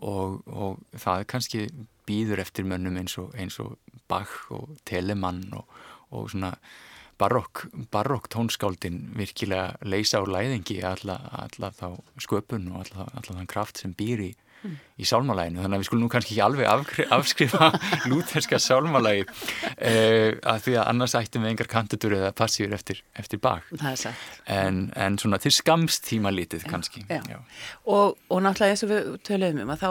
og, 0.09 0.41
og 0.47 1.01
það 1.01 1.27
kannski 1.33 1.67
býður 2.09 2.43
eftir 2.45 2.69
mönnum 2.69 2.99
eins 3.01 3.17
og, 3.21 3.33
eins 3.39 3.59
og 3.63 3.77
Bach 4.11 4.51
og 4.53 4.75
Telemann 4.89 5.45
og, 5.57 5.69
og 6.13 6.31
svona 6.33 6.53
barokk, 7.21 7.67
barokk 7.93 8.29
tónskáldin 8.33 9.13
virkilega 9.17 9.77
leysa 9.87 10.21
á 10.21 10.25
læðingi 10.27 10.81
alla, 10.87 11.19
alla 11.45 11.71
þá 11.77 11.89
sköpun 12.21 12.71
og 12.73 12.83
alla, 12.85 13.09
alla 13.13 13.37
þann 13.39 13.51
kraft 13.51 13.83
sem 13.83 13.95
býr 13.97 14.25
í, 14.27 14.31
mm. 14.63 14.77
í 15.03 15.07
sálmalæginu 15.09 15.63
þannig 15.63 15.79
að 15.79 15.83
við 15.83 15.89
skulum 15.89 16.05
nú 16.05 16.11
kannski 16.13 16.35
ekki 16.35 16.45
alveg 16.47 17.09
afskrifa 17.17 17.71
lúterska 18.11 18.61
sálmalægi 18.63 19.25
eh, 19.77 20.39
að 20.39 20.67
því 20.67 20.77
að 20.79 20.91
annars 20.93 21.17
ættum 21.19 21.47
við 21.47 21.55
engar 21.55 21.71
kandidur 21.73 22.17
eða 22.19 22.33
passíur 22.37 22.75
eftir, 22.77 23.03
eftir 23.19 23.43
bak 23.43 23.69
en, 24.47 24.85
en 24.97 25.19
svona 25.21 25.41
til 25.43 25.55
skamstíma 25.55 26.33
litið 26.35 26.69
kannski 26.71 27.05
já, 27.09 27.21
já. 27.29 27.41
Og, 27.85 28.19
og 28.29 28.45
náttúrulega 28.45 28.77
eins 28.77 28.87
og 28.87 28.93
við 28.93 29.11
töluðum 29.27 29.67
um 29.67 29.75
að 29.75 29.85
þá 29.85 29.91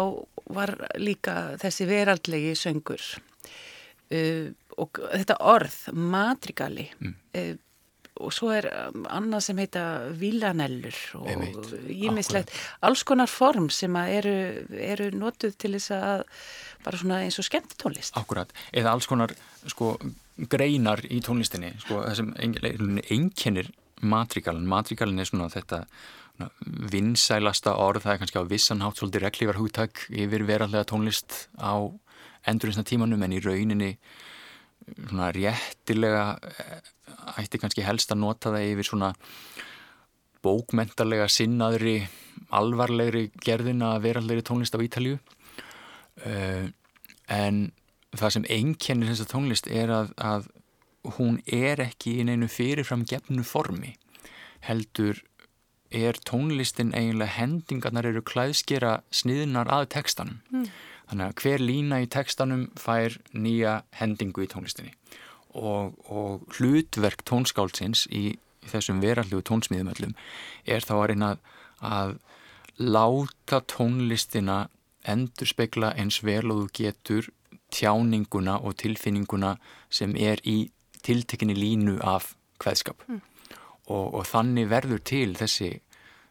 var 0.51 0.75
líka 0.99 1.35
þessi 1.61 1.87
veraldlegi 1.89 2.55
söngur 2.59 3.03
uh, 4.11 4.49
og 4.81 5.01
þetta 5.11 5.37
orð, 5.51 5.75
matrigali 5.93 6.87
mm. 6.97 7.13
e, 7.35 7.43
og 8.21 8.33
svo 8.35 8.51
er 8.55 8.67
um, 8.71 9.05
annað 9.09 9.45
sem 9.47 9.61
heita 9.61 9.83
villanellur 10.19 10.97
og 11.19 11.45
ímislegt 11.91 12.53
alls 12.85 13.03
konar 13.07 13.31
form 13.31 13.69
sem 13.73 13.95
eru, 14.03 14.35
eru 14.71 15.11
notuð 15.15 15.57
til 15.61 15.75
þess 15.77 15.95
að 15.97 16.25
bara 16.85 17.01
svona 17.01 17.21
eins 17.25 17.39
og 17.41 17.47
skemmt 17.47 17.77
tónlist 17.81 18.17
Akkurat, 18.19 18.51
eða 18.73 18.95
alls 18.95 19.09
konar 19.09 19.33
sko 19.69 19.95
greinar 20.51 21.03
í 21.09 21.21
tónlistinni 21.25 21.75
sko 21.83 22.01
það 22.05 22.17
sem 22.21 22.33
einkennir 23.11 23.71
matrigalin, 24.01 24.65
matrigalin 24.65 25.21
er 25.21 25.29
svona 25.29 25.49
þetta 25.53 25.85
vinsælasta 26.91 27.75
orð, 27.77 28.01
það 28.05 28.15
er 28.15 28.21
kannski 28.21 28.41
á 28.41 28.49
vissanhátt 28.49 28.97
svolítið 28.97 29.25
reglívar 29.27 29.59
húttak 29.59 30.05
yfir 30.09 30.45
verallega 30.47 30.87
tónlist 30.89 31.45
á 31.61 31.77
endurinsna 32.49 32.85
tímanum 32.87 33.21
en 33.21 33.35
í 33.37 33.41
rauninni 33.43 33.91
svona 34.97 35.31
réttilega 35.35 36.25
eh, 36.41 36.79
ætti 37.41 37.61
kannski 37.61 37.85
helst 37.85 38.13
að 38.13 38.23
nota 38.23 38.53
það 38.53 38.69
yfir 38.73 38.89
svona 38.89 39.11
bókmentarlega 40.41 41.27
sinnaðri 41.29 41.99
alvarlegri 42.57 43.27
gerðina 43.45 43.93
verallegri 44.01 44.43
tónlist 44.45 44.75
af 44.75 44.83
Ítalju 44.83 45.19
uh, 46.25 46.65
en 47.31 47.59
það 48.17 48.33
sem 48.35 48.47
einkennir 48.49 49.11
þessa 49.11 49.29
tónlist 49.29 49.69
er 49.69 49.93
að, 49.93 50.13
að 50.17 50.49
hún 51.17 51.39
er 51.45 51.83
ekki 51.85 52.17
í 52.19 52.25
neinu 52.27 52.49
fyrirfram 52.51 53.05
gefnu 53.09 53.45
formi 53.47 53.93
heldur 54.65 55.21
er 55.91 56.17
tónlistin 56.27 56.93
eiginlega 56.95 57.37
hendingarnar 57.37 58.07
eru 58.09 58.23
klæðskera 58.25 59.01
sniðnar 59.13 59.71
að 59.71 59.89
tekstanum 59.95 60.41
mm. 60.51 60.67
Þannig 61.11 61.27
að 61.27 61.41
hver 61.43 61.63
lína 61.67 61.99
í 61.99 62.07
tekstanum 62.07 62.69
fær 62.79 63.17
nýja 63.35 63.81
hendingu 63.99 64.45
í 64.45 64.47
tónlistinni 64.47 64.93
og, 65.51 65.97
og 66.07 66.45
hlutverk 66.55 67.25
tónskáldsins 67.27 68.05
í, 68.07 68.37
í 68.39 68.71
þessum 68.71 69.01
verallugu 69.03 69.43
tónsmíðumöllum 69.49 70.15
er 70.63 70.87
þá 70.87 70.93
að 70.95 71.07
reyna 71.11 71.31
að 71.83 72.13
láta 72.79 73.59
tónlistina 73.67 74.69
endur 75.03 75.51
spekla 75.51 75.91
eins 75.99 76.21
vel 76.23 76.45
og 76.53 76.61
þú 76.61 76.71
getur 76.79 77.29
tjáninguna 77.75 78.61
og 78.63 78.77
tilfinninguna 78.79 79.55
sem 79.91 80.15
er 80.15 80.39
í 80.47 80.71
tiltekinni 81.03 81.55
línu 81.57 81.97
af 82.05 82.35
hveðskap 82.61 83.03
mm. 83.07 83.21
og, 83.91 84.05
og 84.15 84.25
þannig 84.29 84.69
verður 84.71 85.01
til 85.03 85.31
þessi 85.35 85.73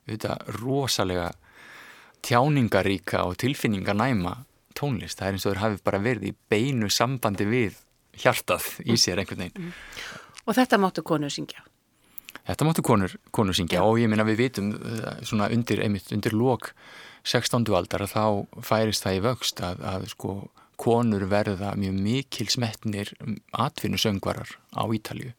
auðvitað, 0.08 0.46
rosalega 0.60 1.30
tjáningaríka 2.24 3.24
og 3.28 3.36
tilfinninganæma 3.40 4.38
tónlist, 4.78 5.18
það 5.18 5.26
er 5.26 5.36
eins 5.36 5.46
og 5.46 5.54
þeir 5.54 5.62
hafi 5.64 5.82
bara 5.86 6.02
verið 6.04 6.30
í 6.30 6.36
beinu 6.52 6.90
sambandi 6.92 7.46
við 7.48 7.80
hjartað 8.20 8.66
í 8.84 8.96
sér 9.00 9.22
einhvern 9.22 9.46
veginn. 9.46 9.68
Mm. 9.70 9.74
Og 10.46 10.56
þetta 10.56 10.80
máttu 10.80 11.04
konur 11.06 11.32
syngja? 11.32 11.62
Þetta 12.46 12.66
máttu 12.66 12.84
konur, 12.86 13.14
konur 13.34 13.56
syngja 13.56 13.84
og 13.86 14.00
ég 14.00 14.10
minna 14.10 14.26
við 14.26 14.44
vitum 14.44 14.72
eh, 14.74 15.20
svona 15.26 15.50
undir, 15.52 15.82
einmitt 15.84 16.10
undir 16.14 16.34
lok 16.36 16.72
16. 17.28 17.68
aldar 17.76 18.06
að 18.06 18.14
þá 18.14 18.64
færist 18.64 19.04
það 19.04 19.18
í 19.18 19.22
vöxt 19.26 19.60
að, 19.64 19.84
að 19.84 20.08
sko 20.14 20.34
konur 20.80 21.26
verða 21.28 21.74
mjög 21.76 21.98
mikil 22.00 22.48
smetnir 22.48 23.12
atvinnusöngvarar 23.52 24.54
á 24.72 24.82
Ítalju 24.88 25.34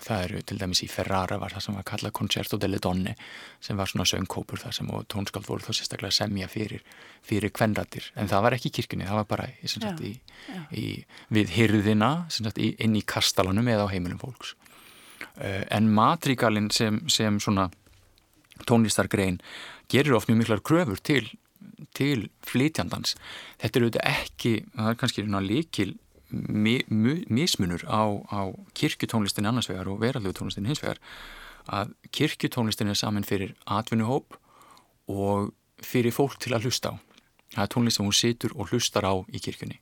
það 0.00 0.22
eru 0.24 0.42
til 0.48 0.56
dæmis 0.60 0.80
í 0.86 0.88
Ferrara 0.88 1.36
var 1.40 1.52
það 1.52 1.64
sem 1.66 1.74
var 1.76 1.84
kallað 1.90 2.14
Concerto 2.16 2.58
delle 2.60 2.78
Donne 2.80 3.12
sem 3.60 3.76
var 3.76 3.90
svona 3.90 4.06
söngkópur 4.08 4.62
það 4.62 4.76
sem 4.78 4.92
og 4.96 5.04
tónskald 5.12 5.44
voru 5.48 5.66
þó 5.66 5.74
sérstaklega 5.76 6.16
semja 6.16 6.48
fyrir 6.48 6.80
fyrir 7.26 7.52
kvenratir, 7.52 8.06
en 8.16 8.30
það 8.30 8.46
var 8.46 8.56
ekki 8.56 8.70
í 8.70 8.74
kirkunni 8.78 9.08
það 9.08 9.20
var 9.20 9.28
bara 9.28 9.50
í, 9.52 9.68
sagt, 9.68 10.00
í, 10.00 10.14
í, 10.72 10.86
við 11.28 11.52
hyrðina 11.58 12.10
sagt, 12.32 12.56
inn 12.56 12.96
í 12.96 13.04
kastalanum 13.04 13.68
eða 13.68 13.84
á 13.84 13.92
heimilum 13.92 14.22
fólks. 14.22 14.54
Uh, 15.36 15.66
en 15.68 15.90
matrigalin 15.92 16.70
sem, 16.72 17.02
sem 17.12 17.36
svona 17.40 17.68
tónlistargrein 18.68 19.38
gerir 19.92 20.16
oft 20.16 20.30
mjög 20.30 20.40
miklar 20.44 20.64
kröfur 20.64 21.00
til 21.04 21.28
til 21.96 22.28
flytjandans. 22.46 23.16
Þetta 23.60 23.78
eru 23.78 23.88
auðvitað 23.88 24.10
ekki, 24.10 24.52
það 24.76 24.90
er 24.90 24.98
kannski 25.00 25.24
líkil 25.26 25.92
mismunur 26.30 27.84
á, 27.86 28.02
á 28.30 28.40
kirkjutónlistin 28.74 29.48
annars 29.48 29.70
vegar 29.70 29.88
og 29.88 30.00
verallugu 30.00 30.38
tónlistin 30.38 30.66
hins 30.66 30.82
vegar 30.82 31.00
að 31.70 31.94
kirkjutónlistin 32.12 32.90
er 32.90 32.98
saman 32.98 33.26
fyrir 33.26 33.54
atvinnuhóp 33.66 34.38
og 35.10 35.52
fyrir 35.82 36.14
fólk 36.14 36.38
til 36.38 36.54
að 36.54 36.68
hlusta 36.68 36.94
á 36.94 36.94
það 37.54 37.64
er 37.64 37.74
tónlist 37.74 37.98
sem 37.98 38.06
hún 38.06 38.14
situr 38.16 38.54
og 38.54 38.70
hlustar 38.70 39.06
á 39.06 39.14
í 39.28 39.42
kirkjunni 39.42 39.80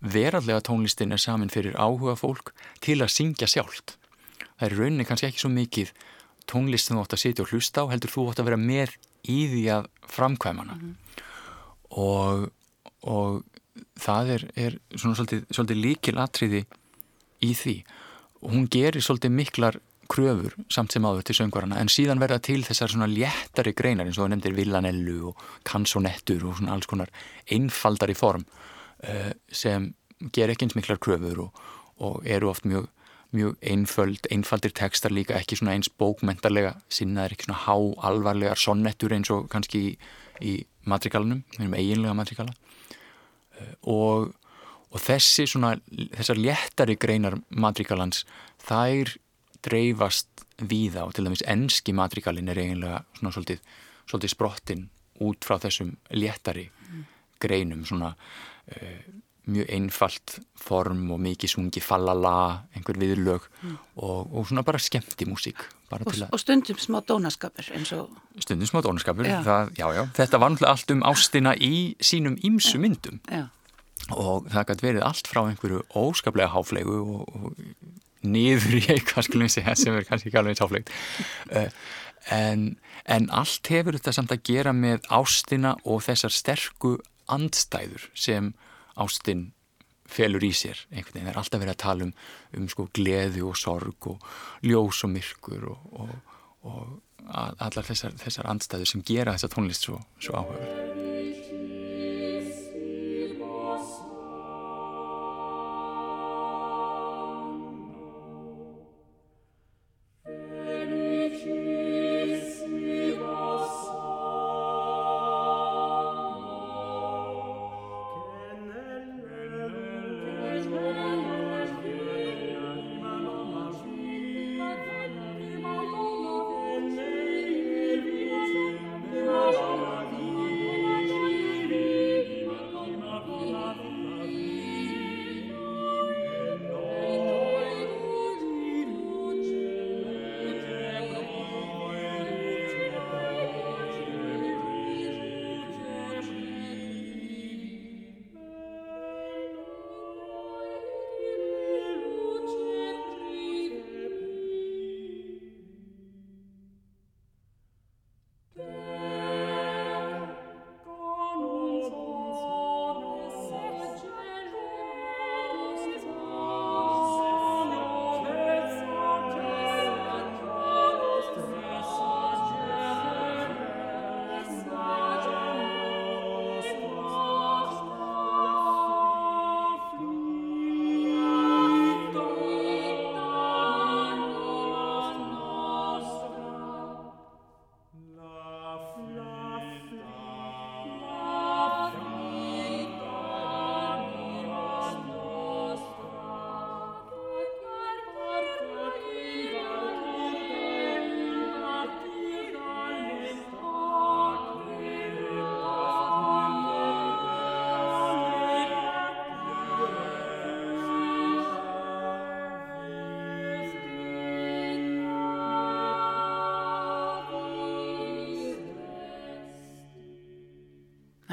verallega 0.00 0.62
tónlistin 0.62 1.12
er 1.12 1.20
samin 1.20 1.50
fyrir 1.50 1.76
áhuga 1.76 2.14
fólk 2.18 2.52
til 2.84 3.00
að 3.02 3.12
syngja 3.14 3.48
sjálft. 3.50 3.96
Það 4.58 4.66
er 4.66 4.76
rauninni 4.78 5.06
kannski 5.06 5.28
ekki 5.28 5.42
svo 5.42 5.50
mikið 5.52 5.92
tónlist 6.48 6.88
sem 6.88 6.96
þú 6.96 7.04
átt 7.04 7.16
að 7.16 7.22
sitja 7.24 7.44
og 7.44 7.52
hlusta 7.52 7.84
á, 7.84 7.90
heldur 7.90 8.14
þú 8.14 8.26
átt 8.30 8.42
að 8.42 8.50
vera 8.50 8.60
með 8.62 8.94
í 9.28 9.38
því 9.50 9.64
að 9.74 9.88
framkvæmana. 10.08 10.74
Mm 10.74 10.80
-hmm. 10.80 10.94
og, 11.90 12.50
og 13.02 13.44
það 13.98 14.34
er, 14.36 14.46
er 14.56 14.78
svona 14.94 15.18
svolítið, 15.18 15.44
svolítið 15.52 15.82
líkil 15.84 16.16
atriði 16.22 16.64
í 17.44 17.52
því. 17.54 17.76
Og 18.42 18.54
hún 18.54 18.66
gerir 18.70 19.04
svolítið 19.04 19.34
miklar 19.34 19.80
kröfur 20.08 20.54
samt 20.72 20.94
sem 20.94 21.04
áður 21.04 21.26
til 21.28 21.36
söngvarana 21.36 21.78
en 21.82 21.90
síðan 21.92 22.20
verða 22.22 22.40
til 22.48 22.62
þessar 22.64 22.92
svona 22.92 23.08
léttari 23.10 23.74
greinar 23.76 24.08
eins 24.08 24.18
og 24.18 24.24
það 24.24 24.34
nefndir 24.34 24.56
villanellu 24.56 25.16
og 25.30 25.42
kansonettur 25.68 26.46
og 26.48 26.58
svona 26.58 26.76
alls 26.76 26.88
konar 26.88 27.12
einfaldari 27.52 28.16
form 28.16 28.46
uh, 29.04 29.32
sem 29.52 29.90
ger 30.34 30.50
ekki 30.52 30.66
eins 30.66 30.78
miklar 30.78 31.00
kröfur 31.04 31.44
og, 31.44 31.66
og 32.00 32.24
eru 32.24 32.48
oft 32.52 32.64
mjög 32.64 32.88
mjög 33.36 33.58
einföld, 33.60 34.24
einfaldir 34.32 34.72
tekstar 34.72 35.12
líka 35.12 35.36
ekki 35.36 35.58
svona 35.58 35.74
eins 35.76 35.90
bókmentarlega 36.00 36.78
sinnaðir 36.88 37.34
ekki 37.36 37.50
svona 37.50 37.60
há 37.66 37.76
alvarlegar 38.08 38.56
sonnettur 38.56 39.12
eins 39.12 39.28
og 39.34 39.50
kannski 39.52 39.82
í, 39.84 39.90
í 40.40 40.54
matrikalunum, 40.88 41.42
eiginlega 41.60 42.16
matrikala 42.16 42.56
og, 43.90 44.32
og 44.90 45.02
þessi 45.04 45.46
svona, 45.50 45.74
þessar 46.16 46.40
léttari 46.40 46.98
greinar 47.00 47.38
matrikalans, 47.50 48.24
þær 48.66 49.16
dreifast 49.64 50.44
víða 50.58 51.06
og 51.06 51.14
til 51.14 51.26
dæmis 51.28 51.44
enski 51.46 51.94
matrikalin 51.94 52.50
er 52.50 52.60
eiginlega 52.62 53.02
svona 53.18 53.34
svolítið, 53.34 53.62
svolítið 54.10 54.34
sprottin 54.34 54.84
út 55.26 55.46
frá 55.46 55.58
þessum 55.62 55.94
léttari 56.14 56.68
mm. 56.70 57.04
greinum 57.42 57.84
svona 57.86 58.12
uh, 58.14 59.00
mjög 59.48 59.72
einfalt 59.74 60.38
form 60.58 61.06
og 61.14 61.20
mikið 61.24 61.54
sungi 61.54 61.82
fallala, 61.82 62.64
einhver 62.76 62.98
viðlög 63.00 63.44
mm. 63.48 63.76
og, 63.96 64.32
og 64.32 64.48
svona 64.48 64.64
bara 64.66 64.80
skemmti 64.82 65.28
músík. 65.28 65.62
Og, 65.88 66.08
og 66.28 66.40
stundum 66.40 66.76
smá 66.80 67.00
dónaskapur 67.08 67.70
eins 67.76 67.94
og... 67.96 68.10
Stundum 68.44 68.68
smá 68.68 68.82
dónaskapur, 68.84 69.24
já. 69.28 69.38
Það, 69.46 69.70
já, 69.78 69.86
já. 69.96 70.02
Þetta 70.18 70.42
var 70.42 70.52
náttúrulega 70.52 70.74
allt 70.74 70.92
um 70.92 71.06
ástina 71.08 71.54
í 71.56 71.76
sínum 72.04 72.36
ímsu 72.44 72.80
myndum 72.82 73.22
og 74.14 74.46
það 74.48 74.68
gæti 74.70 74.86
verið 74.86 75.04
allt 75.04 75.28
frá 75.28 75.42
einhverju 75.44 75.82
óskaplega 75.98 76.52
háflegu 76.54 76.98
og, 77.02 77.24
og 77.34 78.24
niður 78.24 78.78
í 78.78 78.84
eitthvað 78.94 79.48
segja 79.52 79.74
sem 79.76 79.96
er 79.96 80.06
kannski 80.08 80.30
ekki 80.30 80.40
alveg 80.40 80.62
háflegt. 80.62 80.92
Uh, 81.52 81.68
en, 82.34 82.70
en 83.04 83.28
allt 83.34 83.68
hefur 83.72 83.98
þetta 83.98 84.14
samt 84.16 84.32
að 84.34 84.44
gera 84.48 84.72
með 84.76 85.04
ástina 85.12 85.76
og 85.84 86.02
þessar 86.06 86.34
sterku 86.34 86.96
andstæður 87.28 88.08
sem 88.16 88.54
ástinn 89.04 89.48
felur 90.08 90.44
í 90.44 90.52
sér 90.56 90.80
einhvern 90.88 91.18
veginn, 91.18 91.26
það 91.28 91.34
er 91.34 91.40
alltaf 91.42 91.62
verið 91.62 91.74
að 91.74 91.82
tala 91.82 92.06
um, 92.06 92.14
um 92.56 92.70
sko 92.72 92.86
gleði 92.96 93.44
og 93.44 93.58
sorg 93.60 94.08
og 94.08 94.30
ljós 94.64 95.02
og 95.04 95.12
myrkur 95.12 95.68
og, 95.74 95.90
og, 96.04 96.38
og 96.70 97.28
allar 97.28 97.84
þessar, 97.84 98.16
þessar 98.22 98.48
andstæður 98.54 98.94
sem 98.94 99.04
gera 99.04 99.36
þessa 99.36 99.52
tónlist 99.52 99.88
svo, 99.88 100.00
svo 100.22 100.40
áhugaverð. 100.40 101.07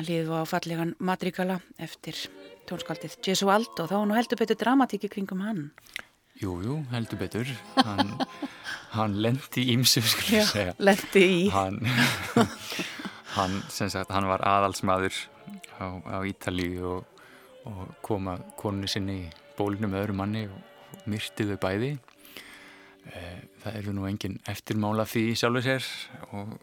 Liði 0.06 0.38
á 0.38 0.46
fallegan 0.46 0.94
Madrigala 1.02 1.60
eftir 1.82 2.18
tónskaldið 2.70 3.18
Gesualdo 3.26 3.86
og 3.86 3.92
þá 3.92 3.96
nú 4.06 4.18
heldur 4.18 4.40
betur 4.42 4.60
dramatíki 4.60 5.10
kringum 5.10 5.42
hann. 5.46 5.70
Jú, 6.42 6.58
jú, 6.66 6.76
heldur 6.92 7.20
betur. 7.22 7.50
Hann, 7.80 8.12
hann 8.92 9.16
lendi 9.24 9.64
ímsu, 9.72 10.04
skulle 10.04 10.42
ég 10.42 10.50
segja. 10.50 10.76
Lendi 10.84 11.24
í. 11.24 11.40
Hann, 11.54 11.80
hann, 13.38 13.62
sagt, 13.72 14.12
hann 14.12 14.28
var 14.28 14.44
aðalsmaður 14.46 15.16
á, 15.80 15.86
á 16.12 16.18
Ítalíu 16.28 16.98
og, 16.98 17.24
og 17.72 17.96
kom 18.06 18.28
að 18.34 18.44
konu 18.60 18.90
sinni 18.92 19.22
í 19.24 19.32
bólinu 19.56 19.90
með 19.90 20.04
öðru 20.04 20.18
manni 20.20 20.46
og 20.52 21.08
myrti 21.10 21.48
þau 21.48 21.58
bæði. 21.64 21.96
Eh, 23.16 23.42
það 23.64 23.80
eru 23.80 23.96
nú 23.96 24.08
engin 24.10 24.40
eftirmála 24.52 25.06
því 25.08 25.28
sjálfur 25.40 25.66
sér 25.66 25.90
og 26.36 26.56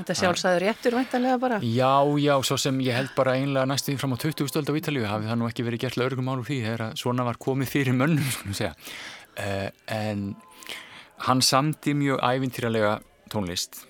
Þetta 0.00 0.14
sjálfsæður 0.16 0.62
réttur 0.64 0.94
væntalega 0.96 1.38
bara? 1.40 1.56
Já, 1.60 2.00
já, 2.16 2.32
svo 2.48 2.56
sem 2.60 2.78
ég 2.80 2.96
held 2.96 3.10
bara 3.12 3.34
einlega 3.36 3.68
næstu 3.68 3.92
því 3.92 4.00
fram 4.00 4.14
á 4.16 4.18
20. 4.22 4.48
stöld 4.48 4.70
á 4.72 4.78
Ítalíu 4.80 5.04
hafi 5.04 5.28
það 5.28 5.40
nú 5.40 5.48
ekki 5.50 5.64
verið 5.66 5.82
gert 5.82 5.98
laurugum 6.00 6.30
álu 6.32 6.44
því 6.46 6.60
þegar 6.64 6.84
svona 6.96 7.26
var 7.28 7.40
komið 7.44 7.72
fyrir 7.74 7.96
mönnum, 7.98 8.30
svona 8.38 8.56
segja. 8.56 8.72
Uh, 9.36 9.68
en 9.92 10.22
hann 11.26 11.44
samti 11.44 11.92
mjög 12.00 12.22
ævintýralega 12.24 12.94
tónlist 13.32 13.82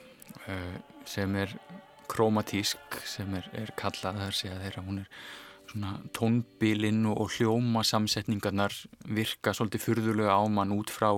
uh, 0.50 0.74
sem 1.06 1.36
er 1.38 1.54
kromatísk, 2.10 2.98
sem 3.06 3.30
er, 3.38 3.46
er 3.54 3.70
kallað 3.78 4.18
þar 4.24 4.40
að 4.50 4.64
þeirra 4.66 4.86
hún 4.88 5.04
er 5.04 5.12
svona 5.70 5.92
tónbilinn 6.16 7.04
og 7.12 7.36
hljóma 7.36 7.84
samsetningarnar 7.86 8.74
virka 9.06 9.54
svolítið 9.54 9.84
fyrðulega 9.84 10.34
ámann 10.34 10.74
út 10.74 10.90
frá 10.90 11.12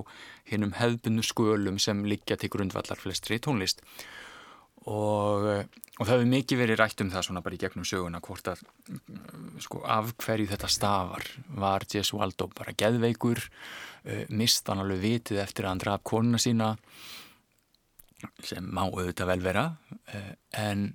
hinnum 0.50 0.74
hefðbundu 0.76 1.24
skölum 1.24 1.80
sem 1.80 2.04
liggja 2.04 2.36
til 2.36 2.52
grundvallar 2.52 3.00
flestri 3.00 3.40
tónlist 3.40 3.80
og, 3.80 4.04
eh, 4.82 5.80
og 5.98 6.06
það 6.08 6.12
hefur 6.16 6.30
mikið 6.32 6.60
verið 6.62 6.78
rætt 6.80 7.02
um 7.04 7.10
það 7.12 7.26
svona 7.28 7.42
bara 7.44 7.54
í 7.54 7.60
gegnum 7.62 7.86
söguna 7.86 8.20
hvort 8.24 8.48
að 8.50 8.62
sko 9.62 9.82
af 9.86 10.14
hverju 10.24 10.48
þetta 10.50 10.70
stafar. 10.72 11.26
Var 11.62 11.86
Gesualdo 11.92 12.48
bara 12.56 12.74
geðveikur? 12.74 13.42
Uh, 14.02 14.24
mist 14.34 14.66
hann 14.66 14.82
alveg 14.82 15.02
vitið 15.02 15.42
eftir 15.44 15.68
að 15.68 15.74
hann 15.74 15.82
draf 15.84 16.02
konuna 16.08 16.40
sína? 16.42 16.72
Sem 18.42 18.66
má 18.66 18.86
auðvitað 18.88 19.30
vel 19.30 19.44
vera. 19.44 19.66
Uh, 20.10 20.32
en 20.58 20.88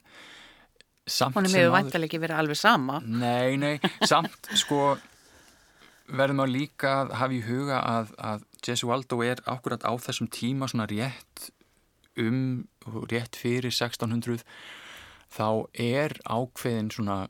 samt 1.08 1.38
Hún 1.38 1.48
er 1.48 1.56
meðu 1.56 1.76
vantilega 1.78 2.10
ekki 2.10 2.24
verið 2.26 2.42
alveg 2.42 2.60
sama. 2.60 3.00
Nei, 3.06 3.56
nei, 3.62 3.78
samt 4.04 4.52
sko 4.64 4.98
verðum 6.08 6.44
að 6.44 6.54
líka 6.56 6.94
að 7.04 7.14
hafa 7.20 7.36
í 7.36 7.44
huga 7.44 7.80
að, 7.84 8.12
að 8.18 8.44
Gesualdo 8.64 9.22
er 9.24 9.44
akkurat 9.48 9.84
á 9.88 9.92
þessum 10.02 10.28
tíma 10.32 10.68
svona 10.72 10.88
rétt 10.90 11.52
um, 12.22 12.68
rétt 13.12 13.40
fyrir 13.40 13.72
1600 13.72 14.44
þá 15.34 15.68
er 15.74 16.16
ákveðin 16.24 16.92
svona 16.94 17.26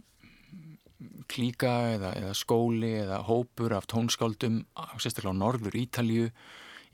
klíka 1.29 1.73
eða, 1.93 2.13
eða 2.17 2.35
skóli 2.37 2.93
eða 3.01 3.21
hópur 3.27 3.75
af 3.77 3.87
tónskáldum 3.91 4.63
sérstaklega 4.97 5.33
á 5.33 5.41
norður 5.41 5.77
Ítalju 5.77 6.29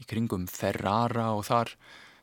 í 0.02 0.08
kringum 0.10 0.48
Ferrara 0.52 1.32
og 1.38 1.46
þar 1.48 1.76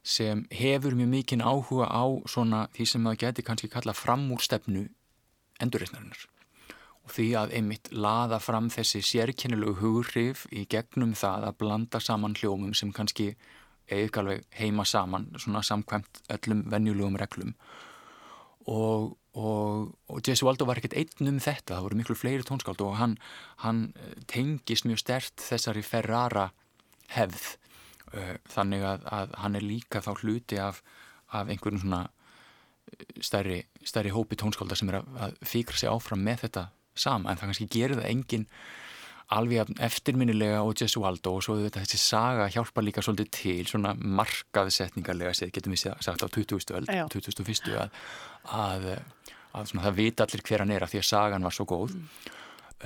sem 0.03 0.47
hefur 0.53 0.97
mjög 0.97 1.11
mikinn 1.13 1.45
áhuga 1.45 1.89
á 1.93 2.05
svona 2.29 2.67
því 2.75 2.87
sem 2.89 3.05
maður 3.05 3.23
geti 3.25 3.45
kannski 3.47 3.71
kalla 3.73 3.97
framúrstefnu 3.97 4.87
endurreysnarinnar 5.61 6.27
og 7.05 7.15
því 7.15 7.27
að 7.41 7.55
einmitt 7.59 7.91
laða 7.93 8.41
fram 8.43 8.69
þessi 8.73 9.03
sérkennilegu 9.05 9.79
hughrif 9.81 10.47
í 10.53 10.67
gegnum 10.71 11.15
það 11.17 11.49
að 11.51 11.59
blanda 11.63 12.01
saman 12.01 12.37
hljómum 12.37 12.75
sem 12.77 12.93
kannski 12.97 13.35
eða 13.91 14.23
alveg 14.23 14.45
heima 14.59 14.85
saman 14.85 15.29
svona 15.39 15.63
samkvæmt 15.67 16.23
öllum 16.37 16.65
venjulegum 16.71 17.19
reglum. 17.21 17.55
Og 18.71 19.17
og, 19.39 19.91
og 20.11 20.23
Gesualdo 20.27 20.67
var 20.67 20.81
ekkert 20.81 20.97
einn 20.99 21.31
um 21.31 21.39
þetta 21.43 21.77
það 21.77 21.85
voru 21.87 21.99
miklu 22.01 22.17
fleiri 22.19 22.47
tónskáld 22.47 22.83
og 22.83 22.97
hann, 22.99 23.17
hann 23.63 23.91
eh, 23.95 24.17
tengist 24.31 24.89
mjög 24.89 25.03
stert 25.05 25.45
þessari 25.45 25.85
Ferrara 25.87 26.49
hefð 27.15 27.53
uh, 28.15 28.37
þannig 28.51 28.87
að, 28.87 29.07
að 29.07 29.37
hann 29.43 29.59
er 29.59 29.67
líka 29.67 30.03
þá 30.03 30.13
hluti 30.23 30.59
af, 30.63 30.83
af 31.35 31.51
einhverjum 31.51 31.85
svona 31.85 32.03
eh, 32.91 33.07
stærri, 33.23 33.63
stærri 33.87 34.15
hópi 34.15 34.39
tónskálda 34.39 34.79
sem 34.79 34.91
er 34.91 35.01
að, 35.01 35.11
að 35.27 35.41
fíkra 35.47 35.79
sig 35.79 35.91
áfram 35.91 36.27
með 36.27 36.47
þetta 36.47 36.69
sama 36.99 37.31
en 37.31 37.39
það 37.39 37.53
kannski 37.53 37.71
gerir 37.71 38.01
það 38.01 38.11
enginn 38.11 38.47
alveg 39.35 39.71
eftirminnilega 39.83 40.63
og 40.67 40.75
Gesualdo 40.79 41.37
og 41.39 41.45
svo 41.45 41.57
þetta 41.61 41.85
þessi 41.85 42.01
saga 42.03 42.49
hjálpa 42.51 42.83
líka 42.83 43.03
svolítið 43.05 43.31
til 43.37 43.67
svona 43.71 43.93
markaðsetningarlega 43.95 45.35
séð 45.39 45.53
getum 45.55 45.75
við 45.77 45.85
sagt 45.87 46.25
á 46.27 46.29
20. 46.29 46.75
öld 46.79 46.91
2001. 47.15 47.71
að, 47.79 47.99
að, 48.59 48.89
að 49.55 49.69
svona, 49.71 49.85
það 49.87 49.99
vita 50.01 50.27
allir 50.27 50.47
hver 50.49 50.65
hann 50.65 50.75
er 50.75 50.87
að 50.87 50.95
því 50.95 51.03
að 51.03 51.11
sagan 51.13 51.47
var 51.47 51.55
svo 51.55 51.67
góð 51.71 51.95
mm. 51.95 52.07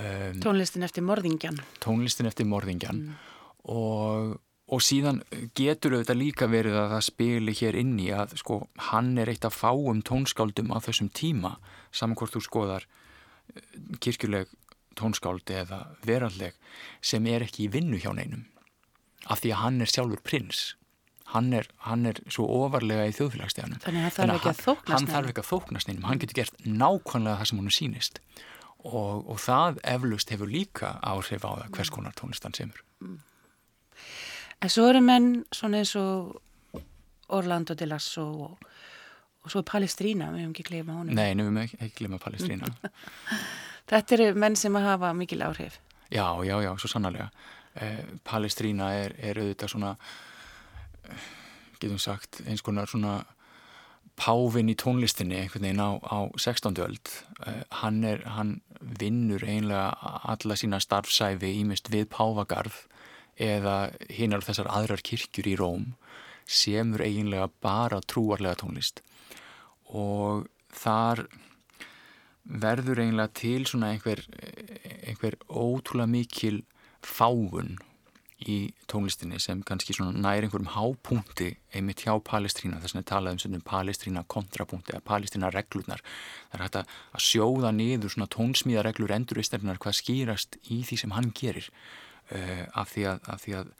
um, 0.05 0.42
Tónlistin 0.45 0.84
eftir 0.84 1.07
morðingjan 1.09 1.62
Tónlistin 1.84 2.28
eftir 2.28 2.49
morðingjan 2.51 3.01
mm. 3.01 3.30
og, 3.72 4.34
og 4.68 4.84
síðan 4.84 5.22
getur 5.57 5.97
auðvitað 5.97 6.20
líka 6.20 6.51
verið 6.53 6.76
að 6.82 6.92
það 6.99 7.07
spili 7.09 7.55
hér 7.62 7.78
inni 7.80 8.11
að 8.12 8.36
sko 8.42 8.66
hann 8.90 9.14
er 9.22 9.32
eitt 9.32 9.49
af 9.49 9.57
fáum 9.62 10.05
tónskáldum 10.05 10.76
á 10.76 10.78
þessum 10.84 11.09
tíma 11.09 11.57
saman 11.88 12.20
hvort 12.20 12.36
þú 12.36 12.45
skoðar 12.45 12.84
eh, 12.84 13.64
kirkjuleg 14.05 14.53
tónskáldi 14.99 15.57
eða 15.64 15.80
veralleg 16.07 16.57
sem 17.05 17.26
er 17.30 17.45
ekki 17.47 17.66
í 17.66 17.72
vinnu 17.74 18.01
hjá 18.03 18.12
neinum 18.16 18.47
af 19.30 19.40
því 19.42 19.53
að 19.55 19.62
hann 19.62 19.84
er 19.84 19.90
sjálfur 19.90 20.22
prins. 20.24 20.64
Hann 21.32 21.53
er, 21.57 21.66
hann 21.86 22.05
er 22.07 22.18
svo 22.30 22.45
ofarlega 22.61 23.07
í 23.09 23.14
þjóðfélagssteganum 23.16 23.80
þannig 23.80 24.03
að 24.03 24.05
hann 24.05 24.12
þarf 24.14 24.34
ekki 24.34 24.51
að 24.51 24.59
þóknast 24.61 24.84
neinum. 24.84 24.99
hann 24.99 25.14
þarf 25.14 25.30
ekki 25.30 25.42
að 25.42 25.49
þóknast 25.51 25.88
neinum, 25.88 26.05
hann 26.11 26.20
getur 26.22 26.38
gert 26.38 26.66
nákvæmlega 26.68 27.38
það 27.40 27.49
sem 27.51 27.62
hann 27.62 27.76
sýnist. 27.78 28.20
Og, 28.84 29.22
og 29.32 29.38
það 29.40 29.78
eflust 29.95 30.32
hefur 30.34 30.51
líka 30.53 30.90
áhrif 31.01 31.47
á 31.49 31.51
það 31.57 31.70
hvers 31.78 31.92
konar 31.95 32.16
tónlistan 32.18 32.57
semur. 32.57 32.84
Mm. 33.01 33.16
En 34.61 34.72
svo 34.72 34.90
eru 34.92 35.01
menn 35.05 35.30
svona 35.57 35.80
eins 35.80 35.95
og 35.97 36.36
Orlando 37.32 37.74
de 37.74 37.88
Lasso 37.88 38.26
og, 38.45 38.68
og 39.40 39.53
svo 39.53 39.64
Palestrína, 39.64 40.28
við 40.34 40.45
hefum 40.45 40.53
ekki 40.53 40.68
gleyma 40.68 40.99
honum. 41.01 41.16
Nei, 41.16 41.32
við 41.32 41.47
hefum 41.47 41.62
ekki, 41.64 41.80
ekki 41.80 42.03
gleyma 42.03 42.20
Palestrína 42.20 42.68
Þetta 43.91 44.16
eru 44.16 44.28
menn 44.41 44.57
sem 44.57 44.76
að 44.76 44.89
hafa 44.89 45.12
mikil 45.16 45.45
áhrif. 45.45 45.78
Já, 46.12 46.26
já, 46.47 46.57
já, 46.62 46.72
svo 46.78 46.89
sannarlega. 46.89 47.30
Eh, 47.74 48.05
Palestrína 48.24 48.93
er, 48.95 49.16
er 49.18 49.41
auðvitað 49.43 49.72
svona, 49.74 49.95
eh, 51.09 51.30
getum 51.80 51.99
sagt, 51.99 52.41
eins 52.47 52.62
konar 52.62 52.89
svona 52.89 53.24
pávinn 54.14 54.70
í 54.70 54.76
tónlistinni 54.78 55.41
einhvern 55.41 55.66
veginn 55.66 55.82
á, 55.82 55.91
á 56.01 56.18
16. 56.39 56.78
öld. 56.85 57.11
Eh, 57.47 57.64
hann, 57.82 58.05
er, 58.05 58.22
hann 58.37 58.61
vinnur 58.80 59.43
einlega 59.43 59.91
alla 60.22 60.57
sína 60.57 60.80
starfsæfi 60.80 61.51
ímest 61.61 61.91
við 61.91 62.07
pávagarð 62.14 62.85
eða 63.41 63.91
hinnar 64.12 64.45
þessar 64.47 64.70
aðrar 64.70 65.03
kirkjur 65.03 65.51
í 65.51 65.57
Róm 65.59 65.95
semur 66.47 67.03
eiginlega 67.03 67.49
bara 67.64 68.01
trúarlega 68.05 68.61
tónlist 68.61 69.01
og 69.89 70.47
þar 70.74 71.24
verður 72.45 73.01
eiginlega 73.01 73.32
til 73.40 73.64
svona 73.68 73.95
einhver, 73.95 74.20
einhver 75.09 75.38
ótrúlega 75.49 76.11
mikil 76.11 76.62
fáun 77.05 77.76
í 78.45 78.74
tónlistinni 78.90 79.38
sem 79.40 79.62
kannski 79.64 79.95
svona 79.97 80.12
næri 80.12 80.45
einhverjum 80.45 80.72
hápunkti 80.74 81.55
einmitt 81.76 82.03
hjá 82.05 82.12
Palestrína 82.26 82.80
þess 82.82 82.97
að 82.97 83.01
það 83.01 83.09
talaðum 83.11 83.40
svona 83.40 83.61
um 83.61 83.66
Palestrína 83.68 84.24
kontrapunkti 84.34 84.92
eða 84.92 85.07
Palestrína 85.09 85.51
reglurnar. 85.55 86.03
Það 86.51 86.59
er 86.59 86.64
hægt 86.66 86.78
að 86.80 87.24
sjóða 87.28 87.72
niður 87.76 88.12
svona 88.12 88.30
tónsmíðareglur 88.34 89.14
endurvistarinnar 89.16 89.80
hvað 89.80 89.99
skýrast 90.01 90.59
í 90.68 90.82
því 90.84 91.01
sem 91.01 91.16
hann 91.16 91.32
gerir 91.36 91.70
uh, 91.70 92.64
af, 92.74 92.92
því 92.92 93.09
að, 93.14 93.28
af 93.32 93.45
því 93.45 93.57
að 93.61 93.72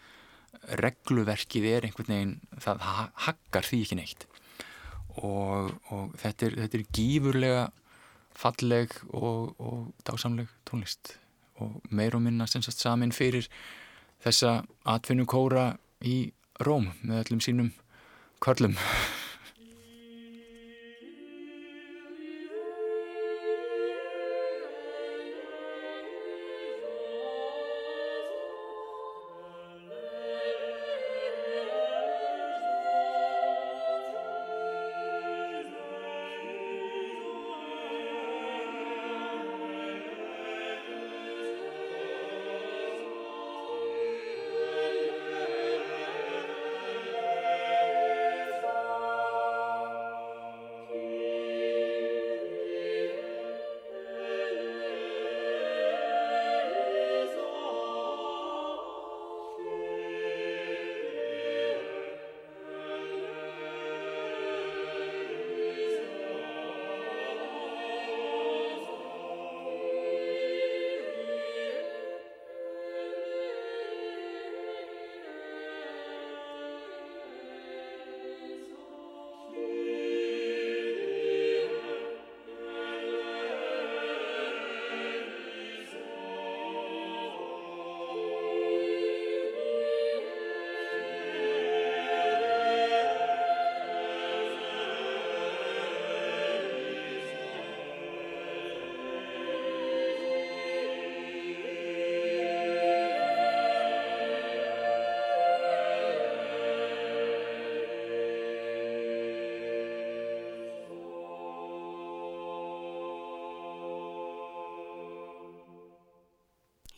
regluverkið 0.85 1.71
er 1.75 1.89
einhvern 1.89 2.15
veginn 2.15 2.37
það 2.65 2.85
hakkar 3.27 3.69
því 3.69 3.85
ekki 3.85 4.01
neitt. 4.01 4.29
Og, 5.21 5.75
og 5.95 6.15
þetta 6.23 6.49
er, 6.49 6.61
þetta 6.65 6.79
er 6.79 6.93
gífurlega 6.95 7.65
falleg 8.39 8.95
og, 9.11 9.55
og 9.59 9.93
dásamleg 10.07 10.51
tónlist. 10.69 11.17
Og 11.63 11.81
meir 11.91 12.17
og 12.17 12.23
minna 12.25 12.47
semst 12.51 12.83
samin 12.83 13.15
fyrir 13.15 13.49
þessa 14.25 14.63
atvinnukóra 14.85 15.75
í 16.05 16.33
Róm 16.65 16.93
með 17.03 17.25
öllum 17.25 17.45
sínum 17.45 17.71
körlum 18.45 18.79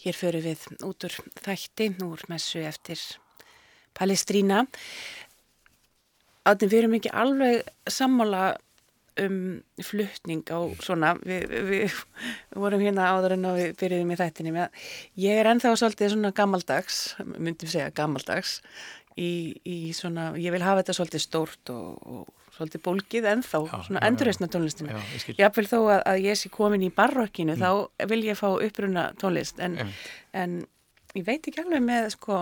Hér 0.02 0.18
förum 0.18 0.44
við 0.44 0.66
út 0.86 1.08
úr 1.08 1.16
þætti, 1.42 1.90
úr 2.04 2.22
messu 2.30 2.62
eftir 2.66 3.00
Palestrína. 3.96 4.66
Áttin 6.46 6.70
við 6.70 6.82
erum 6.82 6.96
ekki 6.98 7.12
alveg 7.16 7.66
sammála 7.90 8.44
um 9.16 9.38
fluttning 9.80 10.44
á 10.52 10.60
svona, 10.84 11.14
við, 11.24 11.48
við 11.70 11.94
vorum 12.52 12.82
hérna 12.84 13.08
áður 13.14 13.36
en 13.36 13.48
við 13.56 13.72
byrjuðum 13.80 14.12
í 14.12 14.18
þættinni 14.20 14.52
með 14.52 14.88
ég 15.22 15.40
er 15.40 15.48
ennþá 15.48 15.72
svolítið 15.80 16.12
svona 16.12 16.32
gammaldags, 16.36 16.98
myndum 17.24 17.70
segja 17.72 17.94
gammaldags 17.96 18.58
í, 19.16 19.56
í 19.64 19.78
svona, 19.96 20.34
ég 20.36 20.52
vil 20.52 20.64
hafa 20.64 20.82
þetta 20.82 20.98
svolítið 20.98 21.24
stórt 21.24 21.72
og, 21.72 21.96
og 22.04 22.45
svolítið 22.56 22.84
bólkið 22.86 23.28
ennþá, 23.32 23.62
já, 23.68 23.76
svona 23.88 24.04
endurreysna 24.08 24.48
tónlistinu. 24.52 25.00
Jáfnveil 25.36 25.68
þó 25.70 25.78
að, 25.80 26.00
að 26.00 26.22
ég 26.24 26.40
sé 26.40 26.52
komin 26.52 26.86
í 26.86 26.92
barrokkinu, 26.94 27.56
mm. 27.56 27.62
þá 27.62 28.08
vil 28.12 28.22
ég 28.26 28.38
fá 28.40 28.48
uppruna 28.54 29.10
tónlist, 29.20 29.60
en, 29.62 29.78
en 30.36 30.62
ég 31.16 31.26
veit 31.26 31.46
ekki 31.46 31.62
alveg 31.62 31.84
með 31.84 32.10
sko 32.16 32.40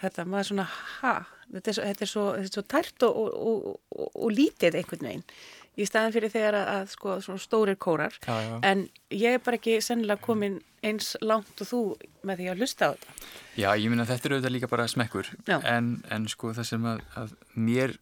þetta, 0.00 0.26
maður 0.28 0.50
svona, 0.50 0.68
ha, 1.00 1.14
þetta 1.52 1.72
er 1.72 1.76
svo, 1.76 1.88
þetta 1.88 2.06
er 2.06 2.10
svo, 2.10 2.26
þetta 2.36 2.48
er 2.48 2.54
svo 2.56 2.64
tært 2.74 3.06
og, 3.08 3.18
og, 3.22 3.66
og, 3.92 4.06
og 4.14 4.32
lítið 4.32 4.78
einhvern 4.80 5.08
veginn. 5.08 5.26
Í 5.72 5.86
staðan 5.88 6.12
fyrir 6.12 6.32
þegar 6.32 6.58
að, 6.58 6.66
að 6.74 6.90
sko, 6.92 7.14
svona 7.24 7.40
stórir 7.40 7.78
kórar. 7.80 8.16
Já, 8.26 8.34
já. 8.44 8.56
en 8.68 8.84
ég 9.16 9.38
er 9.38 9.44
bara 9.44 9.56
ekki 9.56 9.78
sennilega 9.84 10.20
komin 10.20 10.58
eins 10.84 11.14
langt 11.24 11.62
og 11.62 11.68
þú 11.68 11.82
með 12.28 12.42
því 12.42 12.48
að 12.52 12.60
lusta 12.60 12.90
á 12.90 12.92
þetta. 12.92 13.16
Já, 13.56 13.68
ég 13.80 13.88
minna 13.92 14.08
þetta 14.08 14.28
er 14.28 14.34
auðvitað 14.36 14.54
líka 14.56 14.70
bara 14.72 14.88
smekkur. 14.90 15.30
En, 15.48 15.94
en 16.12 16.28
sko 16.28 16.52
það 16.56 16.68
sem 16.68 16.88
að, 16.92 17.04
að 17.22 17.34
mér 17.56 17.96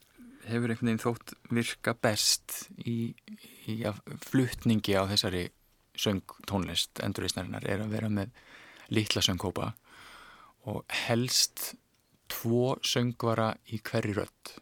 hefur 0.47 0.72
einhvern 0.72 0.91
veginn 0.91 1.03
þótt 1.03 1.34
virka 1.51 1.95
best 1.95 2.57
í, 2.84 3.12
í 3.68 3.76
flutningi 4.24 4.97
á 4.97 5.05
þessari 5.11 5.49
söngtónlist 6.01 7.03
endurreysnarinnar 7.05 7.66
er 7.68 7.84
að 7.84 7.95
vera 7.95 8.11
með 8.12 8.32
litla 8.91 9.22
söngkópa 9.24 9.72
og 10.70 10.84
helst 11.07 11.74
tvo 12.30 12.76
söngvara 12.86 13.53
í 13.74 13.80
hverju 13.84 14.16
rött 14.16 14.55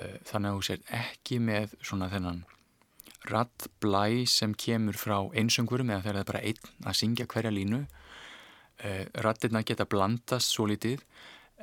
eh, 0.00 0.18
þannig 0.28 0.50
að 0.50 0.58
þú 0.58 0.66
sér 0.68 0.84
ekki 1.04 1.40
með 1.42 1.74
svona 1.82 2.10
þennan 2.12 2.44
rattblæ 3.26 4.26
sem 4.30 4.54
kemur 4.54 4.96
frá 4.98 5.16
einsöngurum 5.34 5.90
eða 5.90 6.04
þegar 6.04 6.16
það 6.16 6.22
er 6.22 6.30
bara 6.30 6.44
einn 6.50 6.86
að 6.86 6.98
syngja 7.00 7.26
hverja 7.30 7.52
línu. 7.52 7.80
Eh, 8.86 9.04
rattirna 9.24 9.64
geta 9.66 9.86
blandast 9.88 10.52
svo 10.52 10.68
litið 10.70 11.02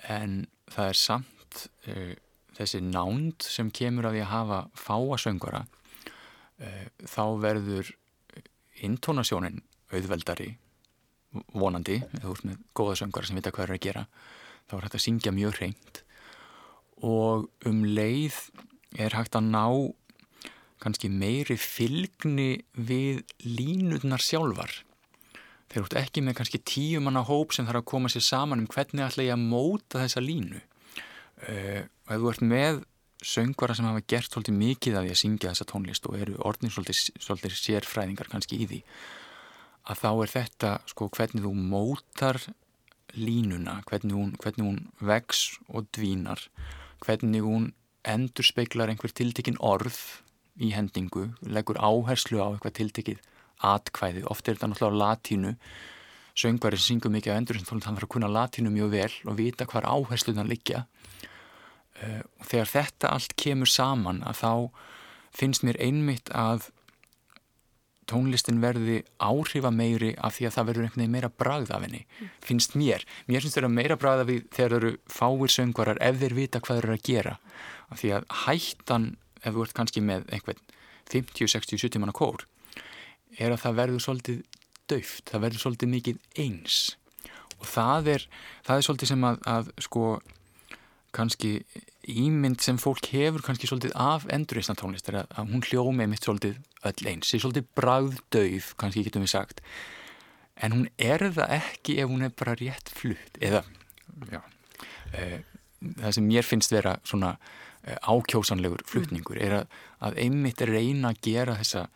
en 0.10 0.44
það 0.74 0.90
er 0.90 1.00
samt 1.00 1.66
eh, 1.88 2.16
þessi 2.58 2.82
nánd 2.86 3.46
sem 3.46 3.72
kemur 3.74 4.10
að 4.10 4.18
því 4.18 4.24
að 4.26 4.34
hafa 4.34 4.60
fáa 4.78 5.20
söngvara 5.22 5.64
þá 7.10 7.24
verður 7.42 7.90
intonasjónin 8.84 9.62
auðveldari 9.94 10.54
vonandi, 11.58 11.98
eða 12.14 12.28
þú 12.28 12.36
ert 12.36 12.48
með 12.48 12.62
góða 12.78 12.96
söngara 13.02 13.30
sem 13.30 13.40
vita 13.40 13.54
hvað 13.54 13.66
er 13.66 13.76
að 13.76 13.84
gera 13.88 14.06
þá 14.70 14.76
er 14.78 14.86
hægt 14.86 14.98
að 14.98 15.06
syngja 15.06 15.34
mjög 15.36 15.58
hreint. 15.60 16.02
Og 17.04 17.48
um 17.68 17.84
leið 17.84 18.38
er 19.02 19.18
hægt 19.18 19.38
að 19.38 19.50
ná 19.50 19.66
kannski 20.84 21.10
meiri 21.12 21.58
fylgni 21.60 22.64
við 22.76 23.24
línutnar 23.44 24.24
sjálfar. 24.24 24.72
Þeir 25.72 25.88
út 25.88 25.98
ekki 25.98 26.24
með 26.24 26.38
kannski 26.40 26.62
tíu 26.68 27.02
manna 27.02 27.24
hóp 27.26 27.56
sem 27.56 27.66
þarf 27.66 27.82
að 27.82 27.90
koma 27.94 28.12
sér 28.12 28.26
saman 28.26 28.64
um 28.64 28.70
hvernig 28.70 29.06
ætla 29.08 29.26
ég 29.26 29.36
að 29.36 29.48
móta 29.48 30.04
þessa 30.04 30.24
línu 30.24 30.62
uh, 31.50 31.84
ef 31.84 32.24
þú 32.24 32.32
ert 32.32 32.46
með 32.48 32.82
söngvara 33.24 33.76
sem 33.78 33.88
hafa 33.88 34.04
gert 34.08 34.32
svolítið 34.32 34.58
mikið 34.60 34.98
að 35.00 35.06
því 35.06 35.14
að 35.14 35.22
syngja 35.22 35.52
þessa 35.54 35.70
tónlist 35.70 36.08
og 36.10 36.18
eru 36.20 36.40
orðin 36.44 36.74
svolítið, 36.74 37.22
svolítið 37.24 37.60
sérfræðingar 37.60 38.32
kannski 38.32 38.60
í 38.60 38.68
því 38.68 38.82
að 39.90 40.00
þá 40.00 40.10
er 40.12 40.32
þetta 40.32 40.74
sko 40.92 41.08
hvernig 41.12 41.44
þú 41.44 41.54
mótar 41.60 42.40
línuna, 43.14 43.82
hvernig 43.90 44.18
hún, 44.18 44.34
hvernig 44.42 44.68
hún 44.68 44.80
vex 45.04 45.44
og 45.70 45.88
dvínar, 45.96 46.42
hvernig 47.04 47.46
hún 47.46 47.72
endur 48.04 48.48
speiklar 48.48 48.92
einhver 48.92 49.14
tiltekinn 49.14 49.60
orð 49.64 50.00
í 50.60 50.72
hendingu, 50.74 51.30
leggur 51.44 51.80
áherslu 51.80 52.42
á 52.42 52.48
eitthvað 52.52 52.78
tiltekið 52.80 53.22
atkvæði, 53.64 54.24
oft 54.28 54.48
er 54.48 54.58
þetta 54.58 54.72
náttúrulega 54.72 54.98
á 54.98 55.02
latínu, 55.04 55.54
söngvari 56.36 56.80
sem 56.80 56.96
syngur 56.96 57.14
mikið 57.14 57.36
á 57.36 57.38
endur, 57.38 57.60
þannig 57.60 57.84
að 57.84 57.88
hann 57.88 58.00
þarf 58.00 58.08
að 58.08 58.14
kunna 58.16 58.32
latínu 58.32 58.74
mjög 58.74 58.92
vel 58.96 59.14
og 59.30 59.38
vita 59.40 59.68
hvar 59.70 59.88
áhersluðan 59.88 60.50
liggja. 60.50 60.86
Uh, 62.02 62.22
þegar 62.42 62.72
þetta 62.72 63.12
allt 63.14 63.36
kemur 63.38 63.70
saman 63.70 64.24
að 64.26 64.40
þá 64.40 64.54
finnst 65.34 65.66
mér 65.66 65.78
einmitt 65.82 66.32
að 66.34 66.72
tónlistin 68.10 68.62
verði 68.64 69.02
áhrifa 69.22 69.72
meiri 69.74 70.12
af 70.20 70.38
því 70.38 70.48
að 70.48 70.56
það 70.56 70.68
verður 70.70 70.88
einhvern 70.88 71.04
veginn 71.04 71.16
meira 71.16 71.30
bragð 71.44 71.72
af 71.74 71.86
henni, 71.86 72.02
mm. 72.04 72.32
finnst 72.44 72.76
mér. 72.80 73.06
Mér 73.30 73.44
finnst 73.44 73.58
þetta 73.58 73.72
meira 73.72 73.98
bragð 74.00 74.24
af 74.24 74.30
því 74.30 74.38
þegar 74.58 74.78
eru 74.80 74.92
fáir 75.12 75.54
söngvarar 75.54 76.02
ef 76.04 76.20
þeir 76.22 76.38
vita 76.38 76.62
hvað 76.64 76.80
þeir 76.80 76.88
eru 76.90 76.98
að 76.98 77.06
gera. 77.08 77.36
Af 77.90 78.02
því 78.02 78.12
að 78.18 78.28
hættan 78.44 79.08
ef 79.44 79.54
þú 79.54 79.66
ert 79.66 79.78
kannski 79.78 80.04
með 80.04 80.28
einhvern 80.34 80.66
50, 81.12 81.48
60, 81.56 81.80
70 81.86 82.04
manna 82.04 82.16
kór 82.16 82.46
er 83.40 83.54
að 83.54 83.64
það 83.64 83.80
verður 83.80 84.06
svolítið 84.06 84.44
döft, 84.92 85.26
það 85.32 85.46
verður 85.48 85.64
svolítið 85.64 85.92
mikið 85.94 86.22
eins. 86.44 86.80
Og 87.60 87.68
það 87.70 88.10
er 88.16 88.26
það 88.66 88.76
er 88.76 88.88
svolítið 88.88 89.12
sem 89.14 89.28
að, 89.28 89.40
að 89.50 89.72
sko 89.88 90.06
kannski 91.14 91.62
ímynd 92.10 92.62
sem 92.64 92.80
fólk 92.82 93.06
hefur 93.14 93.44
kannski 93.46 93.70
svolítið 93.70 93.94
af 94.00 94.26
endurreysna 94.34 94.76
tónlist 94.80 95.08
er 95.12 95.22
að 95.24 95.52
hún 95.52 95.64
hljómi 95.64 96.08
mitt 96.10 96.26
svolítið 96.26 96.58
öll 96.90 97.10
eins, 97.12 97.32
er 97.32 97.44
svolítið 97.44 97.70
bragðdauð 97.78 98.72
kannski 98.82 99.06
getum 99.06 99.24
við 99.24 99.34
sagt. 99.36 99.62
En 100.58 100.76
hún 100.76 100.90
er 100.98 101.24
það 101.34 101.56
ekki 101.60 101.98
ef 102.02 102.12
hún 102.12 102.26
er 102.26 102.34
bara 102.38 102.58
rétt 102.60 102.92
flutt 102.94 103.40
eða 103.42 103.64
já, 104.30 104.42
e, 105.14 105.42
það 106.02 106.18
sem 106.18 106.28
mér 106.28 106.48
finnst 106.48 106.74
vera 106.74 106.98
svona 107.08 107.34
e, 107.38 107.96
ákjósanlegur 108.02 108.84
flutningur 108.90 109.40
er 109.42 109.58
að, 109.62 109.80
að 110.04 110.20
einmitt 110.26 110.66
reyna 110.68 111.14
að 111.14 111.24
gera 111.30 111.58
þessa 111.62 111.88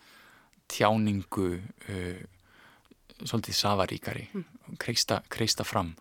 tjáningu 0.68 1.50
e, 1.88 2.00
svolítið 3.24 3.60
safaríkari 3.60 4.26
mm. 4.32 4.48
kreista, 4.80 5.22
kreista 5.28 5.66
fram 5.66 5.94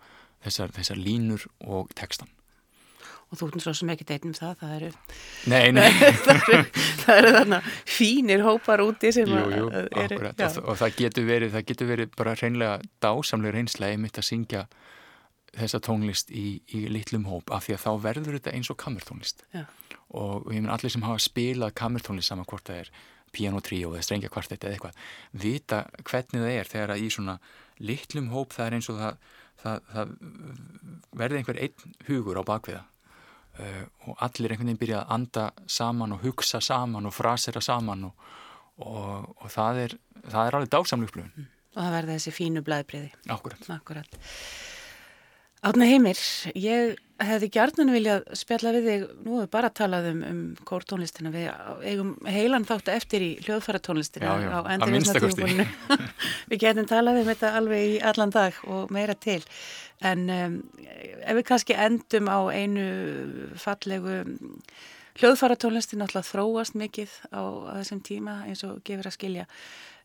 þessar, 0.46 0.74
þessar 0.76 1.02
línur 1.02 1.48
og 1.66 1.94
textan 1.98 2.32
og 3.28 3.40
þú 3.40 3.60
svo 3.60 3.74
sem 3.76 3.90
ekki 3.92 4.08
deitnum 4.08 4.36
það, 4.38 4.54
það 4.62 4.76
eru 4.78 4.92
nei, 5.52 5.72
nei. 5.76 5.88
það 6.26 6.44
eru, 6.46 6.60
eru 7.16 7.32
þarna 7.36 7.62
fínir 7.84 8.44
hópar 8.46 8.84
úti 8.86 9.12
sem 9.16 9.32
jú, 9.32 9.42
jú, 9.52 9.66
eru 10.04 10.20
og, 10.32 10.60
og 10.64 10.80
það 10.80 11.00
getur 11.02 11.28
verið, 11.28 11.56
það 11.58 11.66
getur 11.72 11.92
verið 11.92 12.14
bara 12.16 12.36
hreinlega 12.40 12.78
dásamlega 13.04 13.58
reynslega 13.58 13.98
einmitt 13.98 14.22
að 14.22 14.30
syngja 14.30 14.64
þessa 15.58 15.82
tónlist 15.84 16.32
í, 16.32 16.60
í 16.76 16.86
litlum 16.92 17.28
hóp 17.28 17.52
af 17.54 17.68
því 17.68 17.78
að 17.78 17.84
þá 17.84 17.92
verður 18.06 18.40
þetta 18.40 18.56
eins 18.56 18.72
og 18.72 18.80
kamertónlist 18.82 19.44
já. 19.56 19.64
og 20.16 20.50
ég 20.54 20.62
minn 20.62 20.74
allir 20.74 20.94
sem 20.94 21.06
hafa 21.06 21.24
spilað 21.24 21.76
kamertónlist 21.80 22.32
saman 22.32 22.48
hvort 22.48 22.68
það 22.70 22.84
er 22.86 22.92
piano 23.36 23.62
trio 23.64 23.94
eða 23.94 24.06
strengja 24.06 24.32
kvartett 24.32 24.64
eða 24.64 24.78
eitthvað 24.78 25.00
vita 25.44 25.82
hvernig 26.04 26.44
það 26.44 26.54
er 26.54 26.70
þegar 26.72 26.94
að 26.94 27.04
í 27.04 27.10
svona 27.14 27.40
litlum 27.84 28.30
hóp 28.32 28.56
það 28.56 28.68
er 28.68 28.78
eins 28.78 28.92
og 28.92 29.02
það, 29.02 29.18
það, 29.64 29.90
það 29.94 30.14
verði 31.24 31.42
einhver 31.42 31.60
einn 31.66 31.98
hugur 32.08 32.40
á 32.40 32.44
bakviða 32.48 32.86
og 33.58 34.16
allir 34.24 34.54
einhvern 34.54 34.70
veginn 34.70 34.82
byrja 34.82 35.04
að 35.04 35.14
anda 35.16 35.46
saman 35.72 36.16
og 36.16 36.26
hugsa 36.26 36.62
saman 36.62 37.10
og 37.10 37.16
frasera 37.16 37.62
saman 37.64 38.08
og, 38.10 38.30
og, 38.84 39.32
og 39.42 39.52
það, 39.54 39.84
er, 39.86 39.98
það 40.28 40.42
er 40.44 40.60
alveg 40.60 40.74
dásamlu 40.76 41.10
upplöfun. 41.10 41.34
Mm. 41.36 41.52
Og 41.78 41.84
það 41.84 41.98
verða 41.98 42.18
þessi 42.18 42.34
fínu 42.34 42.64
blæðbriði. 42.66 43.12
Akkurat. 43.34 43.68
Akkurat. 43.76 44.18
Átna 45.66 45.88
heimir, 45.90 46.20
ég 46.54 46.98
hefði 47.18 47.48
gjarnan 47.56 47.90
viljað 47.90 48.28
spjalla 48.38 48.72
við 48.76 48.88
þig, 48.88 49.06
nú 49.26 49.40
hefur 49.40 49.50
bara 49.56 49.72
talað 49.74 50.12
um, 50.12 50.20
um 50.28 50.42
kórtónlistina, 50.70 51.32
við 51.34 51.48
eigum 51.82 52.12
heilan 52.30 52.66
þáttu 52.68 52.94
eftir 52.94 53.26
í 53.26 53.30
hljóðfæratónlistina 53.42 54.36
á 54.54 54.62
endurins 54.76 55.10
tímfólinu. 55.18 55.66
við 56.52 56.62
getum 56.62 56.90
talað 56.90 57.24
um 57.24 57.30
þetta 57.32 57.54
alveg 57.58 57.96
í 57.96 57.98
allan 58.06 58.34
dag 58.36 58.62
og 58.70 58.94
meira 58.94 59.18
til. 59.18 59.40
En 60.06 60.28
um, 60.30 60.58
ef 60.86 61.40
við 61.40 61.46
kannski 61.48 61.74
endum 61.74 62.30
á 62.30 62.40
einu 62.54 62.88
fallegu 63.58 64.20
hljóðfaratónlistin 65.18 66.04
alltaf 66.06 66.30
þróast 66.30 66.78
mikið 66.78 67.14
á, 67.34 67.42
á 67.42 67.72
þessum 67.80 68.02
tíma 68.06 68.40
eins 68.46 68.62
og 68.68 68.84
gefur 68.86 69.10
að 69.10 69.18
skilja 69.18 69.46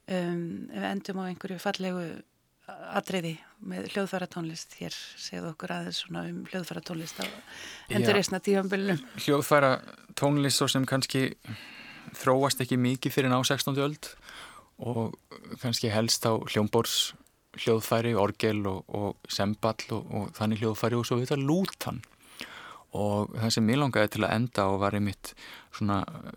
um, 0.09 0.70
ef 0.72 0.78
við 0.78 0.90
endum 0.95 1.20
á 1.20 1.24
einhverju 1.28 1.61
fallegu 1.61 2.07
atriði 2.97 3.34
með 3.66 3.88
hljóðfaratónlist 3.93 4.76
hér 4.78 4.95
segðu 4.95 5.51
okkur 5.53 5.74
aðeins 5.74 6.03
svona 6.05 6.24
um 6.30 6.43
hljóðfaratónlist 6.49 7.20
á 7.20 7.26
endur 7.93 8.16
reysna 8.16 8.40
tífambölunum 8.43 9.03
Hljóðfaratónlist 9.18 10.61
svo 10.61 10.68
sem 10.70 10.86
kannski 10.88 11.24
þróast 12.18 12.62
ekki 12.62 12.78
mikið 12.80 13.16
fyrir 13.16 13.32
ná 13.32 13.38
16. 13.43 13.76
öld 13.82 14.12
og 14.82 15.16
kannski 15.62 15.90
helst 15.93 16.24
á 16.26 16.32
hljómbors 16.38 17.12
hljóðfæri, 17.61 18.14
orgel 18.16 18.64
og, 18.68 18.88
og 18.88 19.30
semball 19.30 19.84
og, 19.92 20.09
og 20.09 20.32
þannig 20.36 20.62
hljóðfæri 20.62 20.98
og 20.98 21.07
svo 21.07 21.18
við 21.18 21.28
þetta 21.28 21.46
lútan. 21.48 22.00
Og 22.92 23.32
það 23.38 23.55
sem 23.55 23.70
ég 23.72 23.80
langaði 23.80 24.12
til 24.14 24.24
að 24.26 24.34
enda 24.36 24.66
og 24.68 24.80
var 24.82 24.96
einmitt 24.96 25.32
svona 25.72 26.03
uh, 26.05 26.32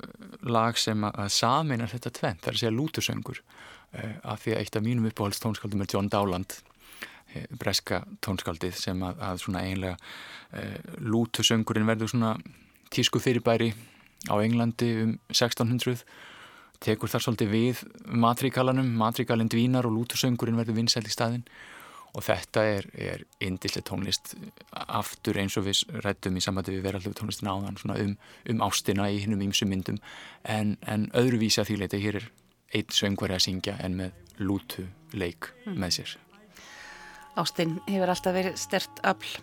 lag 0.47 0.77
sem 0.79 1.03
að 1.07 1.31
saminar 1.35 1.91
þetta 1.91 2.13
tvent, 2.15 2.43
það 2.43 2.51
er 2.51 2.57
að 2.57 2.61
segja 2.63 2.75
lútusöngur. 2.75 3.41
Uh, 3.95 4.13
af 4.23 4.43
því 4.43 4.55
að 4.55 4.61
eitt 4.61 4.79
af 4.79 4.85
mínum 4.85 5.09
uppáhalds 5.09 5.43
tónskaldum 5.43 5.83
er 5.83 5.91
John 5.91 6.11
Dowland 6.11 6.55
uh, 6.59 7.49
breska 7.59 8.03
tónskaldið 8.23 8.79
sem 8.79 9.03
að, 9.03 9.19
að 9.31 9.43
svona 9.43 9.65
einlega 9.67 9.97
uh, 9.99 10.79
lútusöngurinn 11.03 11.91
verður 11.91 12.13
svona 12.15 12.37
tísku 12.95 13.19
fyrirbæri 13.19 13.73
á 14.31 14.35
Englandi 14.39 14.91
um 15.03 15.17
1600 15.33 16.03
tekur 16.83 17.11
þar 17.11 17.23
svolítið 17.25 17.53
við 17.53 17.81
matrikálanum, 18.25 18.91
matrikalinn 18.99 19.51
dvínar 19.51 19.87
og 19.87 19.95
lútursöngurinn 19.95 20.59
verður 20.59 20.79
vinsæl 20.79 21.05
í 21.05 21.13
staðin 21.13 21.45
og 22.15 22.23
þetta 22.23 22.63
er, 22.63 22.85
er 22.95 23.23
indislega 23.43 23.89
tónlist 23.89 24.35
aftur 24.71 25.39
eins 25.41 25.57
og 25.59 25.65
við 25.67 25.81
rættum 26.05 26.37
í 26.39 26.43
samvættu 26.43 26.77
við 26.77 26.85
verðalöfu 26.87 27.19
tónlistina 27.19 27.55
áðan 27.55 27.79
um, 27.95 28.13
um 28.53 28.61
ástina 28.63 29.09
í 29.11 29.19
hinnum 29.23 29.43
ímsum 29.43 29.71
myndum. 29.71 29.99
En, 30.43 30.77
en 30.87 31.09
öðruvísi 31.11 31.59
að 31.63 31.71
því 31.71 31.79
leita 31.81 31.99
hér 31.99 32.21
er 32.21 32.29
einn 32.75 32.95
söngvari 32.95 33.35
að 33.35 33.43
syngja 33.49 33.75
en 33.83 33.99
með 33.99 34.39
lútu 34.39 34.87
leik 35.11 35.51
mm. 35.65 35.75
með 35.75 35.97
sér. 35.99 36.15
Ástin 37.35 37.75
hefur 37.89 38.15
alltaf 38.15 38.37
verið 38.37 38.55
stert 38.63 39.03
afl. 39.03 39.35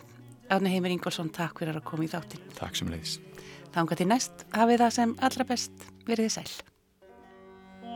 Árni 0.53 0.73
Heimir 0.73 0.93
Ingolson, 0.93 1.31
takk 1.33 1.63
fyrir 1.63 1.79
að 1.79 1.87
koma 1.87 2.05
í 2.05 2.11
þáttin 2.13 2.43
Takk 2.59 2.77
sem 2.77 2.91
leiðis 2.93 3.17
Þánga 3.73 3.97
til 3.97 4.09
næst 4.11 4.45
hafið 4.53 4.85
það 4.85 4.95
sem 4.99 5.17
allra 5.29 5.49
best 5.49 5.89
verið 6.09 6.33
sæl 6.35 6.51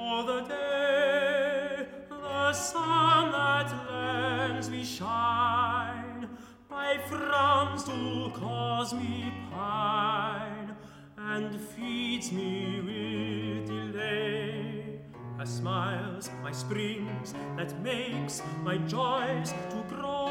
For 0.07 0.23
the 0.23 0.41
day 0.43 1.87
the 2.09 2.53
sun 2.53 3.33
that 3.33 3.69
lands 3.91 4.71
me 4.71 4.85
shine. 4.85 6.29
By 6.71 6.99
frowns 7.09 7.83
to 7.85 8.31
cause 8.33 8.95
me 8.95 9.33
pine 9.51 10.77
and 11.19 11.61
feeds 11.61 12.31
me 12.31 12.81
with 12.87 13.67
delay. 13.67 15.01
Her 15.39 15.47
smiles 15.47 16.31
my 16.41 16.53
springs 16.53 17.35
that 17.57 17.77
makes 17.83 18.43
my 18.63 18.77
joys 18.79 19.51
to 19.71 19.85
grow. 19.89 20.29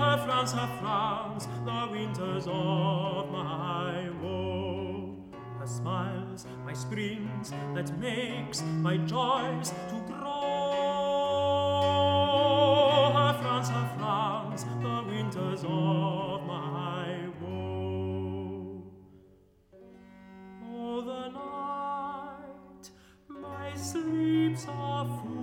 Her 0.00 0.18
frowns 0.26 0.52
her 0.54 0.70
frowns 0.80 1.46
the 1.64 1.88
winters 1.92 2.48
of 2.48 3.30
my 3.30 4.10
woe 4.20 4.45
her 5.66 5.72
smiles 5.72 6.46
my 6.64 6.72
springs 6.72 7.52
that 7.74 7.98
makes 7.98 8.62
my 8.80 8.96
joys 8.98 9.70
to 9.88 10.00
grow. 10.06 10.42
Her 13.14 13.32
frowns 13.40 13.68
her 13.68 13.90
frowns 13.98 14.64
the 14.64 15.04
winters 15.08 15.64
of 15.64 16.46
my 16.46 17.28
woe. 17.40 18.82
Oh 20.72 21.00
the 21.00 21.28
night 21.30 22.90
my 23.28 23.74
sleeps 23.74 24.66
are 24.68 25.06
full 25.06 25.35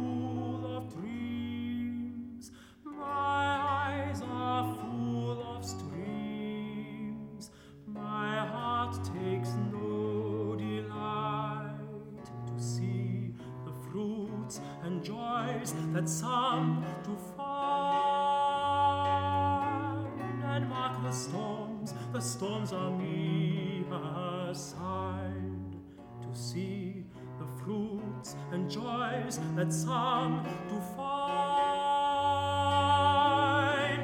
and 28.51 28.69
joys 28.69 29.39
that 29.55 29.71
some 29.73 30.43
to 30.69 30.81
find. 30.95 31.23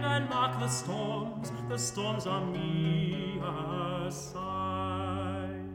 And 0.05 0.29
mark 0.29 0.59
the 0.59 0.67
storms 0.67 1.51
the 1.69 1.77
storms 1.77 2.25
are 2.25 2.43
me 2.47 3.39
assigned 4.07 5.69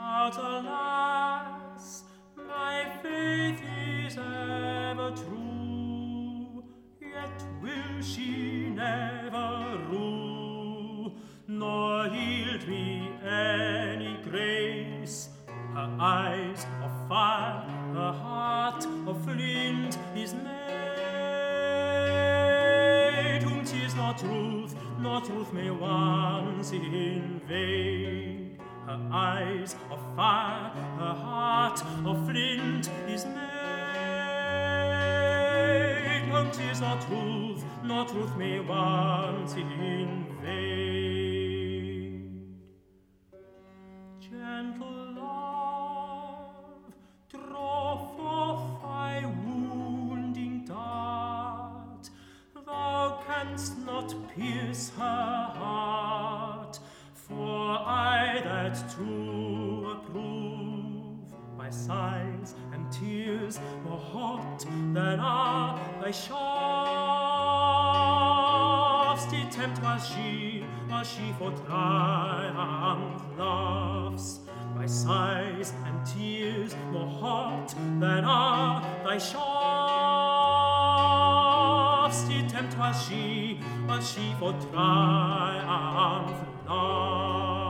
out 0.00 0.36
alas 0.38 2.04
my 2.34 2.90
faith 3.02 3.60
is 4.06 4.16
ever 4.16 5.10
true 5.14 6.64
yet 7.02 7.44
will 7.60 8.02
she 8.02 8.70
never 8.70 9.78
rule 9.90 11.14
nor 11.46 12.06
yield 12.06 12.66
me 12.66 12.93
eyes 16.00 16.66
of 16.82 16.90
fire 17.08 17.62
her 17.94 18.12
heart 18.12 18.84
of 19.06 19.24
flint 19.24 19.98
is 20.16 20.34
made. 20.34 20.50
Whom 23.42 23.64
'tis 23.64 23.94
not 23.94 24.18
truth 24.18 24.74
nor 24.98 25.20
truth 25.20 25.52
may 25.52 25.70
once 25.70 26.72
invade. 26.72 28.58
Her 28.86 29.00
eyes 29.12 29.76
of 29.90 30.00
fire 30.16 30.72
her 30.98 31.14
heart 31.14 31.80
of 32.04 32.26
flint 32.26 32.90
is 33.08 33.24
made. 33.26 33.40
Whom 36.30 36.50
'tis 36.50 36.80
not 36.80 37.00
truth 37.02 37.64
nor 37.84 38.04
truth 38.06 38.36
may 38.36 38.58
once 38.60 39.54
invade 39.54 41.23
pierce 54.74 54.90
her 54.98 55.52
heart 55.54 56.78
for 57.12 57.78
I 57.86 58.40
that 58.42 58.76
true 58.94 59.92
approve. 59.92 61.32
My 61.56 61.70
sighs 61.70 62.56
and 62.72 62.90
tears 62.90 63.60
more 63.84 63.98
hot 63.98 64.66
than 64.92 65.20
are 65.20 65.78
thy 66.02 66.10
shafts. 66.10 66.34
Did 69.30 69.50
tempt 69.52 69.80
was 69.82 70.08
she 70.08 70.64
was 70.90 71.08
she 71.08 71.32
for 71.38 71.52
triumph 71.66 73.22
loves. 73.38 74.40
My 74.74 74.86
sighs 74.86 75.72
and 75.86 76.04
tears 76.04 76.74
more 76.90 77.06
hot 77.06 77.68
than 78.00 78.24
are 78.24 78.82
thy 79.04 79.18
shafts 79.18 80.04
tempt 82.48 82.78
was 82.78 83.08
she 83.08 83.58
was 83.88 84.08
she 84.12 84.34
for 84.38 84.52
triumph 84.70 86.32
loves 86.68 87.63